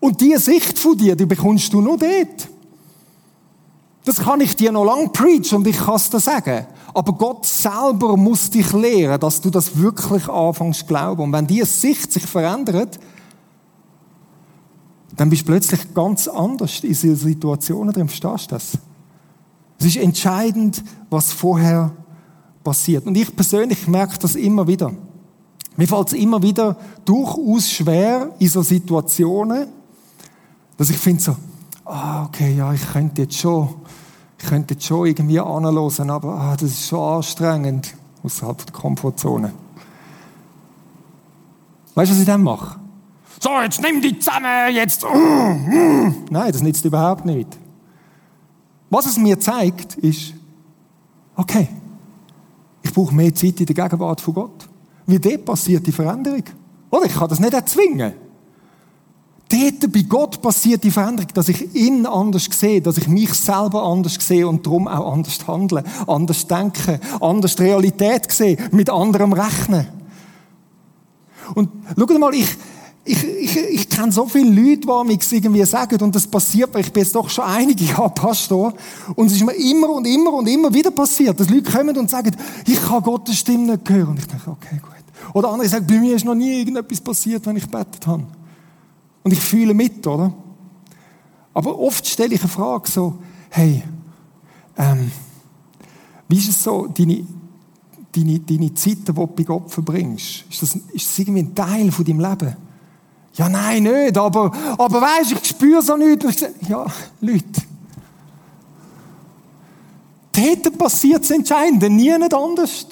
Und 0.00 0.20
diese 0.20 0.40
Sicht 0.40 0.76
von 0.76 0.98
dir, 0.98 1.14
die 1.14 1.26
bekommst 1.26 1.72
du 1.72 1.80
nur 1.80 1.96
dort. 1.96 2.57
Das 4.08 4.20
kann 4.20 4.40
ich 4.40 4.56
dir 4.56 4.72
noch 4.72 4.86
lang 4.86 5.12
preachen 5.12 5.56
und 5.56 5.66
ich 5.66 5.76
kann 5.76 5.96
es 5.96 6.08
dir 6.08 6.18
sagen. 6.18 6.66
Aber 6.94 7.12
Gott 7.12 7.44
selber 7.44 8.16
muss 8.16 8.48
dich 8.48 8.72
lehren, 8.72 9.20
dass 9.20 9.38
du 9.38 9.50
das 9.50 9.76
wirklich 9.76 10.26
anfängst 10.30 10.80
zu 10.80 10.86
glauben. 10.86 11.24
Und 11.24 11.32
wenn 11.34 11.46
diese 11.46 11.66
Sicht 11.66 12.10
sich 12.10 12.24
verändert, 12.24 12.98
dann 15.14 15.28
bist 15.28 15.42
du 15.42 15.46
plötzlich 15.48 15.92
ganz 15.92 16.26
anders 16.26 16.76
in 16.80 16.88
diesen 16.88 17.16
Situationen 17.16 17.92
drin. 17.92 18.08
Verstehst 18.08 18.50
du 18.50 18.54
das? 18.54 18.78
Es 19.78 19.84
ist 19.84 19.98
entscheidend, 19.98 20.82
was 21.10 21.30
vorher 21.30 21.90
passiert. 22.64 23.06
Und 23.06 23.14
ich 23.14 23.36
persönlich 23.36 23.86
merke 23.88 24.18
das 24.20 24.36
immer 24.36 24.66
wieder. 24.66 24.90
Mir 25.76 25.86
fällt 25.86 26.06
es 26.06 26.12
immer 26.14 26.42
wieder 26.42 26.78
durchaus 27.04 27.70
schwer 27.70 28.30
in 28.38 28.48
so 28.48 28.62
Situationen, 28.62 29.68
dass 30.78 30.88
ich 30.88 30.96
finde 30.96 31.22
so, 31.22 31.36
ah, 31.84 32.24
okay, 32.24 32.56
ja, 32.56 32.72
ich 32.72 32.90
könnte 32.90 33.20
jetzt 33.20 33.36
schon 33.36 33.68
ich 34.38 34.46
könnte 34.46 34.74
jetzt 34.74 34.86
schon 34.86 35.06
irgendwie 35.06 35.40
anhören, 35.40 36.10
aber 36.10 36.34
ah, 36.34 36.56
das 36.56 36.70
ist 36.70 36.86
so 36.86 37.02
anstrengend 37.02 37.94
außerhalb 38.22 38.64
der 38.64 38.72
Komfortzone. 38.72 39.52
Weißt 41.94 42.10
du, 42.10 42.14
was 42.14 42.20
ich 42.20 42.26
dann 42.26 42.42
mache? 42.42 42.78
So, 43.40 43.50
jetzt 43.60 43.80
nimm 43.82 44.00
die 44.00 44.18
zusammen, 44.18 44.72
jetzt. 44.72 45.04
Nein, 46.30 46.52
das 46.52 46.62
nützt 46.62 46.84
überhaupt 46.84 47.24
nicht. 47.24 47.58
Was 48.90 49.06
es 49.06 49.18
mir 49.18 49.38
zeigt, 49.38 49.96
ist, 49.96 50.34
okay, 51.36 51.68
ich 52.82 52.92
brauche 52.92 53.14
mehr 53.14 53.34
Zeit 53.34 53.60
in 53.60 53.66
der 53.66 53.74
Gegenwart 53.74 54.20
von 54.20 54.34
Gott. 54.34 54.68
Wie 55.06 55.18
dort 55.18 55.44
passiert 55.44 55.86
die 55.86 55.92
Veränderung. 55.92 56.44
Oder 56.90 57.06
ich 57.06 57.14
kann 57.14 57.28
das 57.28 57.40
nicht 57.40 57.52
erzwingen. 57.52 58.12
Dort 59.48 59.92
bei 59.92 60.02
Gott 60.02 60.42
passiert 60.42 60.84
die 60.84 60.90
Veränderung, 60.90 61.30
dass 61.32 61.48
ich 61.48 61.74
ihn 61.74 62.04
anders 62.04 62.48
sehe, 62.50 62.82
dass 62.82 62.98
ich 62.98 63.08
mich 63.08 63.32
selber 63.32 63.82
anders 63.82 64.16
sehe 64.20 64.46
und 64.46 64.66
darum 64.66 64.86
auch 64.86 65.12
anders 65.12 65.38
handle, 65.46 65.82
anders 66.06 66.46
denke, 66.46 67.00
anders 67.20 67.56
die 67.56 67.62
Realität 67.62 68.30
sehe, 68.30 68.58
mit 68.72 68.90
anderem 68.90 69.32
rechnen. 69.32 69.86
Und 71.54 71.70
schau 71.96 72.18
mal, 72.18 72.34
ich, 72.34 72.56
ich, 73.06 73.24
ich, 73.24 73.56
ich 73.56 73.88
kenne 73.88 74.12
so 74.12 74.26
viele 74.26 74.50
Leute, 74.50 74.82
die 74.82 74.86
mir 74.86 75.18
irgendwie 75.30 75.64
sagen, 75.64 75.98
und 76.02 76.14
das 76.14 76.26
passiert 76.26 76.74
mir, 76.74 76.80
ich 76.80 76.92
bin 76.92 77.04
jetzt 77.04 77.14
doch 77.14 77.30
schon 77.30 77.44
einige 77.44 77.84
Jahre 77.92 78.10
Pastor, 78.10 78.74
und 79.14 79.28
es 79.28 79.32
ist 79.32 79.46
mir 79.46 79.54
immer 79.54 79.88
und 79.88 80.06
immer 80.06 80.34
und 80.34 80.46
immer 80.46 80.74
wieder 80.74 80.90
passiert, 80.90 81.40
dass 81.40 81.48
Leute 81.48 81.70
kommen 81.70 81.96
und 81.96 82.10
sagen, 82.10 82.36
ich 82.66 82.82
kann 82.82 83.02
Gottes 83.02 83.38
Stimme 83.38 83.72
nicht 83.72 83.88
hören. 83.88 84.08
Und 84.08 84.18
ich 84.18 84.26
denke, 84.26 84.50
okay, 84.50 84.78
gut. 84.82 84.92
Oder 85.34 85.48
andere 85.48 85.68
sagen, 85.68 85.86
bei 85.86 85.98
mir 85.98 86.16
ist 86.16 86.26
noch 86.26 86.34
nie 86.34 86.58
irgendetwas 86.58 87.00
passiert, 87.00 87.46
wenn 87.46 87.56
ich 87.56 87.66
betet 87.66 88.06
habe. 88.06 88.24
Und 89.28 89.34
ich 89.34 89.40
fühle 89.40 89.74
mit, 89.74 90.06
oder? 90.06 90.32
Aber 91.52 91.78
oft 91.78 92.06
stelle 92.06 92.34
ich 92.34 92.40
eine 92.40 92.48
Frage 92.48 92.90
so, 92.90 93.18
hey, 93.50 93.82
ähm, 94.78 95.12
wie 96.28 96.38
ist 96.38 96.48
es 96.48 96.62
so, 96.62 96.86
deine, 96.86 97.26
deine, 98.16 98.40
deine 98.40 98.72
Zeiten, 98.72 99.04
die 99.04 99.12
du 99.12 99.26
bei 99.26 99.42
Gott 99.42 99.70
verbringst, 99.70 100.46
ist 100.48 100.62
das, 100.62 100.76
ist 100.76 101.10
das 101.10 101.18
irgendwie 101.18 101.40
ein 101.40 101.54
Teil 101.54 101.92
von 101.92 102.06
deinem 102.06 102.20
Leben? 102.20 102.56
Ja, 103.34 103.50
nein, 103.50 103.82
nicht, 103.82 104.16
aber, 104.16 104.50
aber 104.78 104.98
weisst, 105.02 105.32
ich 105.32 105.44
spüre 105.44 105.82
so 105.82 105.94
nichts. 105.94 106.46
Ja, 106.66 106.86
Leute, 107.20 107.60
dort 110.32 110.78
passiert 110.78 111.20
das 111.20 111.32
Entscheidende, 111.32 111.90
nie 111.90 112.16
nicht 112.16 112.32
anders. 112.32 112.86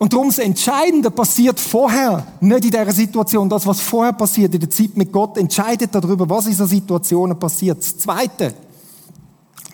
Und 0.00 0.14
darum 0.14 0.28
das 0.28 0.38
Entscheidende 0.38 1.10
passiert 1.10 1.60
vorher, 1.60 2.26
nicht 2.40 2.64
in 2.64 2.70
dieser 2.70 2.90
Situation. 2.90 3.50
Das, 3.50 3.66
was 3.66 3.82
vorher 3.82 4.14
passiert, 4.14 4.54
in 4.54 4.60
der 4.60 4.70
Zeit 4.70 4.96
mit 4.96 5.12
Gott, 5.12 5.36
entscheidet 5.36 5.94
darüber, 5.94 6.26
was 6.26 6.46
in 6.46 6.54
so 6.54 6.64
Situationen 6.64 7.38
passiert. 7.38 7.80
Das 7.80 7.98
Zweite, 7.98 8.54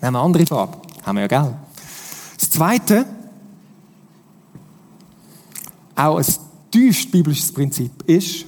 nehmen 0.02 0.14
wir 0.14 0.20
andere 0.20 0.44
Farbe, 0.44 0.78
haben 1.04 1.14
wir 1.14 1.22
ja, 1.22 1.28
gell? 1.28 1.54
Das 2.40 2.50
Zweite, 2.50 3.06
auch 5.94 6.16
ein 6.18 6.26
tiefst 6.72 7.12
biblisches 7.12 7.52
Prinzip 7.52 7.92
ist, 8.08 8.46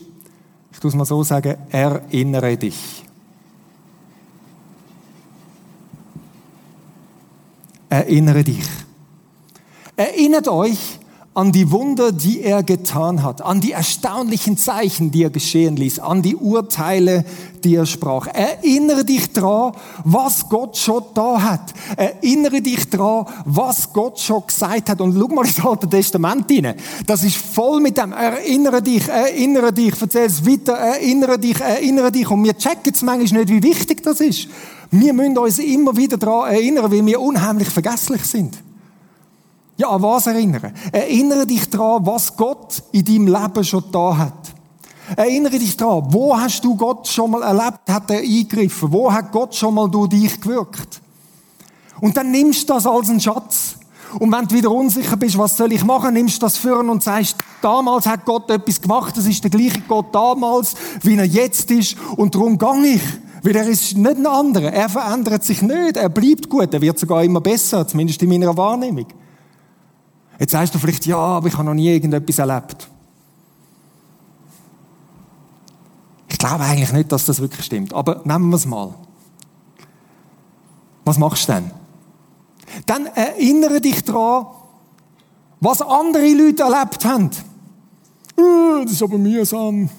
ich 0.73 0.83
muss 0.83 0.95
mal 0.97 1.05
so 1.05 1.23
sagen, 1.23 1.59
erinnere 1.71 2.57
dich. 2.57 3.05
Erinnere 7.88 8.43
dich. 8.43 8.67
Erinnert 9.95 10.49
euch, 10.49 10.99
an 11.38 11.53
die 11.53 11.70
Wunder, 11.70 12.11
die 12.11 12.42
er 12.42 12.64
getan 12.64 13.22
hat, 13.22 13.42
an 13.42 13.61
die 13.61 13.70
erstaunlichen 13.70 14.57
Zeichen, 14.57 15.12
die 15.12 15.22
er 15.22 15.31
geschehen 15.31 15.77
ließ, 15.77 16.01
an 16.01 16.20
die 16.20 16.35
Urteile, 16.35 17.24
die 17.62 17.77
er 17.77 17.87
sprach. 17.87 18.27
Erinnere 18.27 19.05
dich 19.05 19.33
dran, 19.33 19.70
was 20.03 20.48
Gott 20.48 20.77
schon 20.77 21.05
da 21.14 21.40
hat. 21.40 21.72
Erinnere 21.96 22.61
dich 22.61 22.90
dran, 22.90 23.27
was 23.44 23.92
Gott 23.92 24.18
schon 24.18 24.48
gesagt 24.48 24.90
hat. 24.90 25.01
Und 25.01 25.16
schau 25.16 25.29
mal 25.29 25.46
ins 25.46 25.64
Alte 25.64 25.88
Testament 25.88 26.51
rein. 26.51 26.74
Das 27.07 27.22
ist 27.22 27.37
voll 27.37 27.81
mit 27.81 27.96
dem 27.98 28.12
Erinnere 28.12 28.83
dich, 28.83 29.07
erinnere 29.07 29.72
dich, 29.72 29.94
erzähl 30.01 30.24
es 30.24 30.44
weiter, 30.44 30.72
erinnere 30.72 31.38
dich, 31.38 31.61
erinnere 31.61 32.11
dich. 32.11 32.29
Und 32.29 32.42
wir 32.42 32.59
checken 32.59 32.92
es 32.92 33.03
manchmal 33.03 33.44
nicht, 33.44 33.53
wie 33.53 33.62
wichtig 33.62 34.03
das 34.03 34.20
ist. 34.20 34.48
Wir 34.90 35.12
müssen 35.12 35.38
uns 35.38 35.61
immer 35.61 35.96
wieder 35.96 36.16
daran 36.16 36.53
erinnern, 36.53 36.90
weil 36.90 37.07
wir 37.07 37.20
unheimlich 37.20 37.68
vergesslich 37.68 38.24
sind. 38.24 38.59
Ja, 39.79 39.91
an 39.91 40.03
was 40.03 40.27
erinnern? 40.27 40.75
Erinnere 40.91 41.47
dich 41.47 41.71
daran, 41.71 42.05
was 42.05 42.37
Gott 42.37 42.83
in 42.91 43.05
deinem 43.05 43.29
Leben 43.29 43.64
schon 43.64 43.85
da 43.93 44.17
hat. 44.17 44.53
Erinnere 45.17 45.57
dich 45.57 45.77
daran, 45.77 46.12
wo 46.12 46.37
hast 46.37 46.64
du 46.64 46.75
Gott 46.75 47.07
schon 47.07 47.31
mal 47.31 47.43
erlebt, 47.43 47.88
hat 47.88 48.11
er 48.11 48.19
eingegriffen? 48.19 48.93
Wo 48.93 49.11
hat 49.11 49.31
Gott 49.31 49.55
schon 49.55 49.75
mal 49.75 49.88
durch 49.88 50.09
dich 50.09 50.41
gewirkt? 50.41 51.01
Und 52.01 52.17
dann 52.17 52.33
nimmst 52.33 52.69
du 52.69 52.75
das 52.75 52.87
als 52.87 53.09
einen 53.09 53.21
Schatz. 53.21 53.77
Und 54.19 54.33
wenn 54.33 54.49
du 54.49 54.57
wieder 54.57 54.71
unsicher 54.71 55.17
bist, 55.17 55.38
was 55.38 55.57
soll 55.57 55.73
ich 55.73 55.85
machen, 55.85 56.12
nimmst 56.12 56.37
du 56.37 56.47
das 56.47 56.57
führen 56.57 56.88
und 56.88 57.05
sagst, 57.05 57.37
damals 57.62 58.07
hat 58.07 58.25
Gott 58.25 58.51
etwas 58.51 58.81
gemacht, 58.81 59.17
das 59.17 59.27
ist 59.27 59.45
der 59.45 59.51
gleiche 59.51 59.83
Gott 59.87 60.12
damals, 60.12 60.75
wie 61.03 61.17
er 61.17 61.25
jetzt 61.25 61.71
ist, 61.71 61.97
und 62.17 62.35
darum 62.35 62.59
gang 62.59 62.85
ich. 62.85 63.03
Weil 63.45 63.55
er 63.55 63.69
ist 63.69 63.97
nicht 63.97 64.17
ein 64.17 64.27
anderer. 64.27 64.73
Er 64.73 64.88
verändert 64.88 65.45
sich 65.45 65.62
nicht. 65.62 65.97
Er 65.97 66.09
bleibt 66.09 66.49
gut. 66.49 66.75
Er 66.75 66.81
wird 66.81 66.99
sogar 66.99 67.23
immer 67.23 67.41
besser, 67.41 67.87
zumindest 67.87 68.21
in 68.23 68.31
meiner 68.31 68.57
Wahrnehmung. 68.57 69.07
Jetzt 70.38 70.53
sagst 70.53 70.74
du 70.74 70.79
vielleicht, 70.79 71.07
ja, 71.07 71.16
aber 71.16 71.48
ich 71.48 71.55
habe 71.55 71.64
noch 71.64 71.74
nie 71.74 71.88
irgendetwas 71.88 72.38
erlebt. 72.38 72.88
Ich 76.29 76.38
glaube 76.38 76.62
eigentlich 76.62 76.92
nicht, 76.92 77.11
dass 77.11 77.24
das 77.24 77.40
wirklich 77.40 77.64
stimmt. 77.64 77.92
Aber 77.92 78.20
nehmen 78.24 78.48
wir 78.51 78.57
es 78.57 78.66
mal. 78.66 78.94
Was 81.05 81.18
machst 81.18 81.48
du 81.48 81.55
denn? 81.55 81.70
Dann 82.87 83.07
erinnere 83.07 83.81
dich 83.81 84.05
daran, 84.05 84.46
was 85.61 85.83
andere 85.83 86.33
Leute 86.35 86.62
erlebt 86.62 87.05
haben. 87.05 87.31
Uh, 88.38 88.85
das 88.85 88.92
ist 88.92 89.03
aber 89.03 89.18
mühsam. 89.18 89.90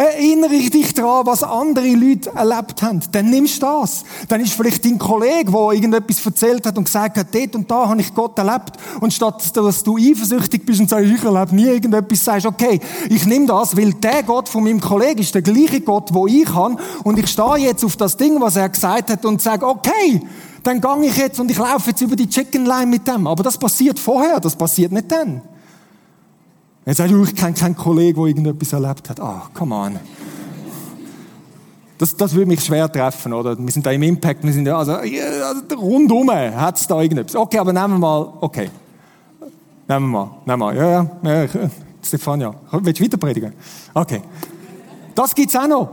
Erinnere 0.00 0.70
dich 0.70 0.94
daran, 0.94 1.26
was 1.26 1.42
andere 1.42 1.88
Leute 1.88 2.30
erlebt 2.34 2.82
haben. 2.82 3.02
Dann 3.12 3.28
nimmst 3.28 3.60
du 3.60 3.66
das. 3.66 4.02
Dann 4.28 4.40
ist 4.40 4.54
vielleicht 4.54 4.82
dein 4.86 4.98
Kollege, 4.98 5.52
der 5.52 5.72
irgendetwas 5.72 6.24
erzählt 6.24 6.66
hat 6.66 6.78
und 6.78 6.84
gesagt 6.84 7.18
hat, 7.18 7.26
dort 7.34 7.54
und 7.54 7.70
da 7.70 7.86
habe 7.86 8.00
ich 8.00 8.14
Gott 8.14 8.38
erlebt. 8.38 8.78
Und 9.02 9.12
statt 9.12 9.54
dass 9.54 9.82
du 9.82 9.98
eifersüchtig 9.98 10.64
bist 10.64 10.80
und 10.80 10.88
sagst, 10.88 11.10
ich 11.10 11.22
erlebe 11.22 11.54
nie 11.54 11.66
irgendetwas, 11.66 12.24
sagst, 12.24 12.46
okay, 12.46 12.80
ich 13.10 13.26
nehme 13.26 13.44
das, 13.44 13.76
weil 13.76 13.92
der 13.92 14.22
Gott 14.22 14.48
von 14.48 14.64
meinem 14.64 14.80
Kollegen 14.80 15.20
ist 15.20 15.34
der 15.34 15.42
gleiche 15.42 15.82
Gott, 15.82 16.14
wo 16.14 16.26
ich 16.26 16.48
habe. 16.48 16.78
Und 17.04 17.18
ich 17.18 17.26
stehe 17.26 17.56
jetzt 17.58 17.84
auf 17.84 17.98
das 17.98 18.16
Ding, 18.16 18.40
was 18.40 18.56
er 18.56 18.70
gesagt 18.70 19.10
hat 19.10 19.26
und 19.26 19.42
sage, 19.42 19.66
okay, 19.66 20.22
dann 20.62 20.80
gehe 20.80 21.10
ich 21.10 21.16
jetzt 21.18 21.38
und 21.38 21.50
ich 21.50 21.58
laufe 21.58 21.90
jetzt 21.90 22.00
über 22.00 22.16
die 22.16 22.30
Chicken 22.30 22.64
Line 22.64 22.86
mit 22.86 23.06
dem. 23.06 23.26
Aber 23.26 23.42
das 23.42 23.58
passiert 23.58 23.98
vorher, 23.98 24.40
das 24.40 24.56
passiert 24.56 24.92
nicht 24.92 25.12
dann. 25.12 25.42
Jetzt 26.86 26.96
sagst 26.96 27.12
du, 27.12 27.22
ich 27.22 27.34
kenne 27.34 27.52
keinen 27.52 27.76
Kollegen, 27.76 28.16
der 28.16 28.28
irgendetwas 28.28 28.72
erlebt 28.72 29.10
hat. 29.10 29.20
Ah, 29.20 29.42
oh, 29.44 29.48
come 29.52 29.74
on. 29.74 29.98
Das, 31.98 32.16
das 32.16 32.32
würde 32.32 32.46
mich 32.46 32.64
schwer 32.64 32.90
treffen, 32.90 33.32
oder? 33.34 33.58
Wir 33.58 33.70
sind 33.70 33.84
da 33.84 33.90
im 33.90 34.02
Impact, 34.02 34.42
wir 34.42 34.52
sind 34.52 34.66
ja, 34.66 34.78
also, 34.78 34.92
also 34.92 35.76
rundum 35.76 36.30
hat 36.30 36.80
es 36.80 36.86
da 36.86 37.00
irgendetwas. 37.00 37.36
Okay, 37.36 37.58
aber 37.58 37.74
nehmen 37.74 37.94
wir 37.94 37.98
mal, 37.98 38.32
okay. 38.40 38.70
Nehmen 39.86 40.10
wir 40.10 40.18
mal, 40.18 40.30
nehmen 40.46 40.46
wir 40.46 40.56
mal. 40.56 40.76
Ja, 40.76 40.90
ja, 40.90 41.06
ja, 41.22 41.44
ich, 41.44 41.50
Stefania. 42.02 42.54
Willst 42.72 43.00
du 43.00 43.04
weiter 43.04 43.16
predigen? 43.18 43.52
Okay. 43.92 44.22
Das 45.14 45.34
gibt's 45.34 45.54
auch 45.54 45.68
noch. 45.68 45.90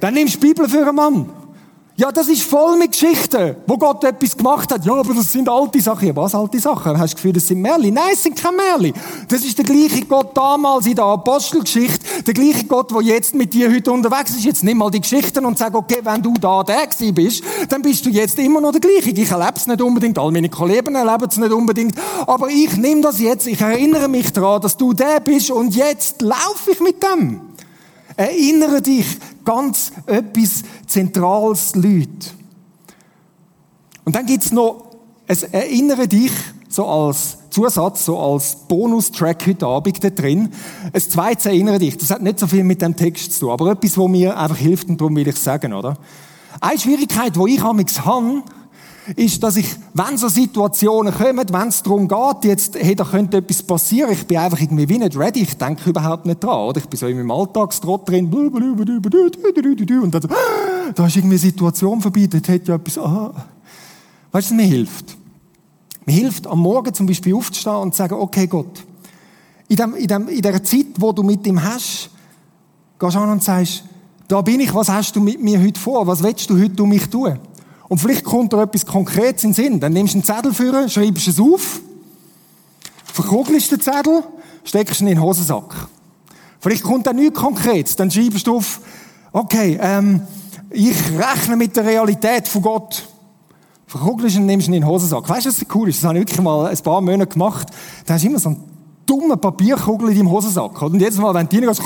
Dann 0.00 0.12
nimmst 0.12 0.34
du 0.34 0.40
die 0.40 0.46
Bibel 0.48 0.68
für 0.68 0.86
einen 0.86 0.94
Mann. 0.94 1.30
Ja, 1.96 2.10
das 2.10 2.26
ist 2.26 2.42
voll 2.42 2.76
mit 2.76 2.90
Geschichten, 2.90 3.54
wo 3.68 3.78
Gott 3.78 4.02
etwas 4.02 4.36
gemacht 4.36 4.72
hat. 4.72 4.84
Ja, 4.84 4.94
aber 4.94 5.14
das 5.14 5.30
sind 5.30 5.48
alte 5.48 5.80
Sachen. 5.80 6.08
Ja, 6.08 6.16
was 6.16 6.34
alte 6.34 6.58
Sachen? 6.58 6.98
Hast 6.98 6.98
du 6.98 7.02
das 7.02 7.14
Gefühl, 7.14 7.32
das 7.34 7.46
sind 7.46 7.60
Märli? 7.62 7.92
Nein, 7.92 8.10
es 8.14 8.24
sind 8.24 8.34
keine 8.34 8.56
Märli. 8.56 8.92
Das 9.28 9.44
ist 9.44 9.56
der 9.56 9.64
gleiche 9.64 10.04
Gott 10.04 10.36
damals 10.36 10.86
in 10.86 10.96
der 10.96 11.04
Apostelgeschichte. 11.04 12.24
Der 12.26 12.34
gleiche 12.34 12.64
Gott, 12.64 12.90
der 12.90 13.00
jetzt 13.02 13.36
mit 13.36 13.54
dir 13.54 13.70
heute 13.70 13.92
unterwegs 13.92 14.32
ist. 14.32 14.44
Jetzt 14.44 14.64
nimm 14.64 14.78
mal 14.78 14.90
die 14.90 15.02
Geschichten 15.02 15.46
und 15.46 15.56
sag, 15.56 15.72
okay, 15.72 16.00
wenn 16.02 16.20
du 16.20 16.34
da 16.34 16.64
der 16.64 16.84
gewesen 16.84 17.14
bist, 17.14 17.44
dann 17.68 17.80
bist 17.80 18.04
du 18.04 18.10
jetzt 18.10 18.40
immer 18.40 18.60
noch 18.60 18.72
der 18.72 18.80
gleiche. 18.80 19.10
Ich 19.10 19.30
erlebe 19.30 19.54
es 19.54 19.68
nicht 19.68 19.80
unbedingt. 19.80 20.18
All 20.18 20.32
meine 20.32 20.48
Kollegen 20.48 20.96
erleben 20.96 21.28
es 21.30 21.36
nicht 21.36 21.52
unbedingt. 21.52 21.94
Aber 22.26 22.48
ich 22.48 22.76
nehme 22.76 23.02
das 23.02 23.20
jetzt. 23.20 23.46
Ich 23.46 23.60
erinnere 23.60 24.08
mich 24.08 24.32
daran, 24.32 24.60
dass 24.60 24.76
du 24.76 24.94
der 24.94 25.20
bist 25.20 25.52
und 25.52 25.76
jetzt 25.76 26.22
laufe 26.22 26.72
ich 26.72 26.80
mit 26.80 27.00
dem. 27.04 27.53
Erinnere 28.16 28.80
dich, 28.80 29.06
ganz 29.44 29.92
etwas 30.06 30.62
Zentrales, 30.86 31.74
Leute. 31.74 32.30
Und 34.04 34.14
dann 34.14 34.26
gibt's 34.26 34.52
noch, 34.52 34.96
es 35.26 35.42
erinnere 35.42 36.06
dich, 36.06 36.32
so 36.68 36.86
als 36.86 37.38
Zusatz, 37.50 38.04
so 38.04 38.18
als 38.18 38.56
Bonustrack 38.68 39.46
heute 39.46 39.66
Abend 39.66 40.02
da 40.02 40.10
drin. 40.10 40.50
Ein 40.92 41.00
zweites 41.00 41.46
erinnere 41.46 41.78
dich. 41.78 41.96
Das 41.96 42.10
hat 42.10 42.20
nicht 42.20 42.38
so 42.38 42.46
viel 42.46 42.64
mit 42.64 42.82
dem 42.82 42.96
Text 42.96 43.32
zu 43.32 43.40
tun, 43.40 43.50
aber 43.50 43.70
etwas, 43.70 43.96
wo 43.96 44.08
mir 44.08 44.36
einfach 44.36 44.56
hilft 44.56 44.88
und 44.88 45.00
darum 45.00 45.14
will 45.16 45.28
ich 45.28 45.36
sagen, 45.36 45.72
oder? 45.72 45.96
Eine 46.60 46.78
Schwierigkeit, 46.78 47.36
wo 47.36 47.46
ich 47.46 47.62
amigs 47.62 48.04
habe, 48.04 48.42
ist, 49.16 49.42
dass 49.42 49.56
ich, 49.56 49.66
wenn 49.92 50.16
so 50.16 50.28
Situationen 50.28 51.12
kommen, 51.12 51.46
wenn 51.50 51.68
es 51.68 51.82
darum 51.82 52.08
geht, 52.08 52.44
jetzt, 52.44 52.76
hey, 52.76 52.94
da 52.94 53.04
könnte 53.04 53.36
etwas 53.38 53.62
passieren, 53.62 54.12
ich 54.12 54.26
bin 54.26 54.38
einfach 54.38 54.60
irgendwie 54.60 54.88
wie 54.88 54.98
nicht 54.98 55.16
ready, 55.16 55.40
ich 55.42 55.56
denke 55.56 55.90
überhaupt 55.90 56.26
nicht 56.26 56.42
dran, 56.42 56.68
oder? 56.68 56.78
Ich 56.78 56.88
bin 56.88 56.98
so 56.98 57.06
in 57.06 57.16
meinem 57.18 57.30
Alltagstrott 57.30 58.08
drin, 58.08 58.32
und 58.32 60.14
dann 60.14 60.22
so, 60.22 60.28
da 60.94 61.06
ist 61.06 61.16
irgendwie 61.16 61.34
eine 61.34 61.38
Situation 61.38 62.00
vorbei, 62.00 62.26
dort 62.30 62.48
hat 62.48 62.66
ja 62.66 62.76
etwas, 62.76 62.98
ah. 62.98 63.32
Weißt 64.32 64.50
du, 64.50 64.54
mir 64.54 64.64
hilft? 64.64 65.16
Mir 66.06 66.14
hilft, 66.14 66.46
am 66.46 66.58
Morgen 66.58 66.92
zum 66.92 67.06
Beispiel 67.06 67.34
aufzustehen 67.34 67.76
und 67.76 67.92
zu 67.92 67.98
sagen, 67.98 68.14
okay, 68.14 68.46
Gott, 68.46 68.84
in, 69.68 69.76
dem, 69.76 69.94
in, 69.94 70.06
dem, 70.06 70.28
in 70.28 70.42
der 70.42 70.62
Zeit, 70.62 70.86
wo 70.98 71.12
du 71.12 71.22
mit 71.22 71.46
ihm 71.46 71.62
hast, 71.62 72.10
gehst 72.98 73.14
du 73.14 73.18
an 73.18 73.30
und 73.30 73.42
sagst, 73.42 73.84
da 74.28 74.40
bin 74.40 74.60
ich, 74.60 74.74
was 74.74 74.88
hast 74.88 75.14
du 75.16 75.20
mit 75.20 75.42
mir 75.42 75.60
heute 75.62 75.78
vor? 75.78 76.06
Was 76.06 76.22
willst 76.22 76.48
du 76.48 76.58
heute 76.58 76.82
um 76.82 76.88
mich 76.88 77.08
tun? 77.08 77.38
Und 77.88 77.98
vielleicht 77.98 78.24
kommt 78.24 78.52
da 78.52 78.62
etwas 78.62 78.86
Konkretes 78.86 79.44
in 79.44 79.50
den 79.50 79.54
Sinn. 79.54 79.80
Dann 79.80 79.92
nimmst 79.92 80.14
du 80.14 80.18
einen 80.18 80.24
Zettel 80.24 80.54
für, 80.54 80.88
schreibst 80.88 81.28
es 81.28 81.40
auf, 81.40 81.80
verkugelst 83.04 83.72
den 83.72 83.80
Zettel, 83.80 84.22
steckst 84.64 85.00
ihn 85.00 85.08
in 85.08 85.16
den 85.16 85.22
Hosensack. 85.22 85.88
Vielleicht 86.60 86.82
kommt 86.82 87.06
dann 87.06 87.16
nichts 87.16 87.38
Konkretes. 87.38 87.94
Dann 87.96 88.10
schreibst 88.10 88.46
du 88.46 88.56
auf, 88.56 88.80
okay, 89.32 89.78
ähm, 89.80 90.22
ich 90.70 90.96
rechne 91.16 91.56
mit 91.56 91.76
der 91.76 91.84
Realität 91.84 92.48
von 92.48 92.62
Gott. 92.62 93.06
Verkugelst 93.86 94.38
und 94.38 94.46
nimmst 94.46 94.68
ihn 94.68 94.74
in 94.74 94.80
den 94.80 94.88
Hosensack. 94.88 95.28
Weißt 95.28 95.46
du, 95.46 95.50
was 95.50 95.64
cool 95.74 95.88
ist? 95.88 96.02
Das 96.02 96.08
habe 96.08 96.18
ich 96.18 96.22
wirklich 96.22 96.40
mal 96.40 96.66
ein 96.66 96.78
paar 96.78 97.00
Monate 97.00 97.26
gemacht. 97.26 97.68
Da 98.06 98.14
hast 98.14 98.24
du 98.24 98.28
immer 98.28 98.38
so 98.38 98.48
einen 98.48 98.64
dummen 99.06 99.38
Papierkugel 99.38 100.08
in 100.08 100.16
deinem 100.16 100.30
Hosensack. 100.30 100.80
Und 100.82 100.98
jedes 100.98 101.18
Mal, 101.18 101.34
wenn 101.34 101.48
du 101.48 101.56
reingehst, 101.56 101.82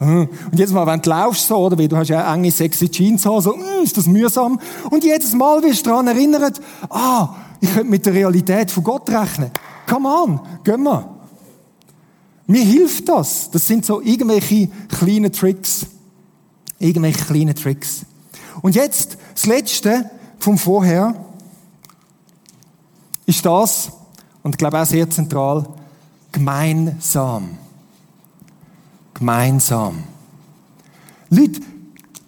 und 0.00 0.28
jedes 0.52 0.72
Mal, 0.72 0.86
wenn 0.86 1.00
du 1.00 1.10
laufst, 1.10 1.46
so, 1.46 1.56
oder, 1.56 1.78
weil 1.78 1.88
du 1.88 1.96
hast 1.96 2.08
ja 2.08 2.34
enge, 2.34 2.50
sexy 2.50 2.88
Jeans 2.88 3.22
so, 3.22 3.38
mm, 3.38 3.84
ist 3.84 3.96
das 3.96 4.06
mühsam. 4.06 4.60
Und 4.90 5.04
jedes 5.04 5.32
Mal 5.34 5.62
wirst 5.62 5.86
du 5.86 5.90
daran 5.90 6.08
erinnert, 6.08 6.60
ah, 6.90 7.34
ich 7.60 7.72
könnte 7.72 7.90
mit 7.90 8.04
der 8.04 8.14
Realität 8.14 8.70
von 8.70 8.84
Gott 8.84 9.08
rechnen. 9.08 9.50
Come 9.88 10.08
on, 10.08 10.40
gehen 10.64 10.82
wir. 10.82 11.08
Mir 12.46 12.62
hilft 12.62 13.08
das. 13.08 13.50
Das 13.50 13.66
sind 13.66 13.86
so 13.86 14.00
irgendwelche 14.00 14.68
kleine 14.88 15.30
Tricks. 15.30 15.86
Irgendwelche 16.78 17.24
kleine 17.24 17.54
Tricks. 17.54 18.04
Und 18.62 18.74
jetzt, 18.74 19.16
das 19.34 19.46
Letzte 19.46 20.10
vom 20.38 20.58
Vorher, 20.58 21.14
ist 23.26 23.46
das, 23.46 23.90
und 24.42 24.54
ich 24.54 24.58
glaube 24.58 24.80
auch 24.80 24.86
sehr 24.86 25.08
zentral, 25.08 25.66
gemeinsam. 26.32 27.58
Gemeinsam. 29.14 30.02
Leute, 31.30 31.60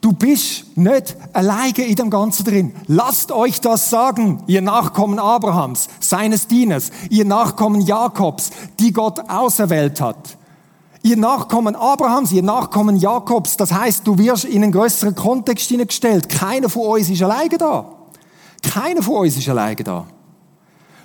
du 0.01 0.13
bist 0.13 0.77
nicht 0.77 1.17
alleine 1.33 1.85
in 1.85 1.95
dem 1.97 2.11
Ganzen 2.11 2.45
drin. 2.45 2.75
Lasst 2.87 3.33
euch 3.33 3.61
das 3.61 3.91
sagen, 3.91 4.43
ihr 4.47 4.63
Nachkommen 4.63 5.19
Abrahams, 5.19 5.89
seines 6.01 6.47
Dieners, 6.47 6.91
ihr 7.11 7.25
Nachkommen 7.25 7.81
Jakobs, 7.81 8.51
die 8.79 8.93
Gott 8.93 9.19
auserwählt 9.29 10.01
hat. 10.01 10.39
Ihr 11.03 11.17
Nachkommen 11.17 11.77
Abrahams, 11.77 12.33
ihr 12.33 12.43
Nachkommen 12.43 12.97
Jakobs, 12.97 13.57
das 13.57 13.73
heißt, 13.73 14.07
du 14.07 14.19
wirst 14.19 14.45
in 14.45 14.63
einen 14.63 14.73
größeren 14.73 15.15
Kontext 15.15 15.69
hineingestellt. 15.69 16.29
Keiner 16.29 16.69
von 16.69 16.83
uns 16.83 17.09
ist 17.09 17.23
alleine 17.23 17.59
da. 17.59 17.93
Keiner 18.63 19.03
von 19.03 19.17
uns 19.19 19.37
ist 19.37 19.49
alleine 19.49 19.85
da 19.85 20.07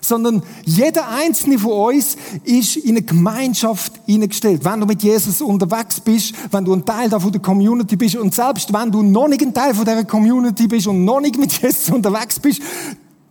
sondern 0.02 0.42
jeder 0.66 1.08
einzelne 1.08 1.60
von 1.60 1.96
uns 1.96 2.18
ist 2.44 2.76
in 2.78 2.92
eine 2.92 3.04
Gemeinschaft 3.04 3.94
hineingestellt. 4.08 4.66
Wenn 4.66 4.80
du 4.80 4.88
mit 4.88 5.04
Jesus 5.04 5.42
unterwegs 5.42 6.00
bist, 6.00 6.34
wenn 6.52 6.66
du 6.66 6.74
ein 6.74 6.84
Teil 6.84 7.08
davon 7.08 7.32
der 7.32 7.42
Community 7.42 7.96
bist 7.96 8.16
und 8.16 8.34
selbst 8.34 8.74
wenn 8.74 8.92
du 8.92 9.04
noch 9.04 9.28
nicht 9.28 9.44
ein 9.44 9.54
Teil 9.54 9.76
von 9.76 9.86
dieser 9.86 10.04
Community 10.04 10.68
bist 10.68 10.88
und 10.88 11.06
noch 11.06 11.22
nicht 11.22 11.38
mit 11.38 11.54
Jesus 11.62 11.90
unterwegs 11.90 12.40
bist, 12.40 12.62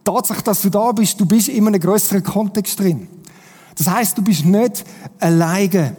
Tatsache, 0.04 0.42
dass 0.42 0.62
du 0.62 0.70
da 0.70 0.92
bist, 0.92 1.20
du 1.20 1.26
bist 1.26 1.48
in 1.48 1.66
einem 1.66 1.80
größeren 1.80 2.22
Kontext 2.22 2.78
drin. 2.78 3.09
Das 3.76 3.88
heißt, 3.88 4.16
du 4.16 4.22
bist 4.22 4.44
nicht 4.44 4.85
alleine. 5.18 5.96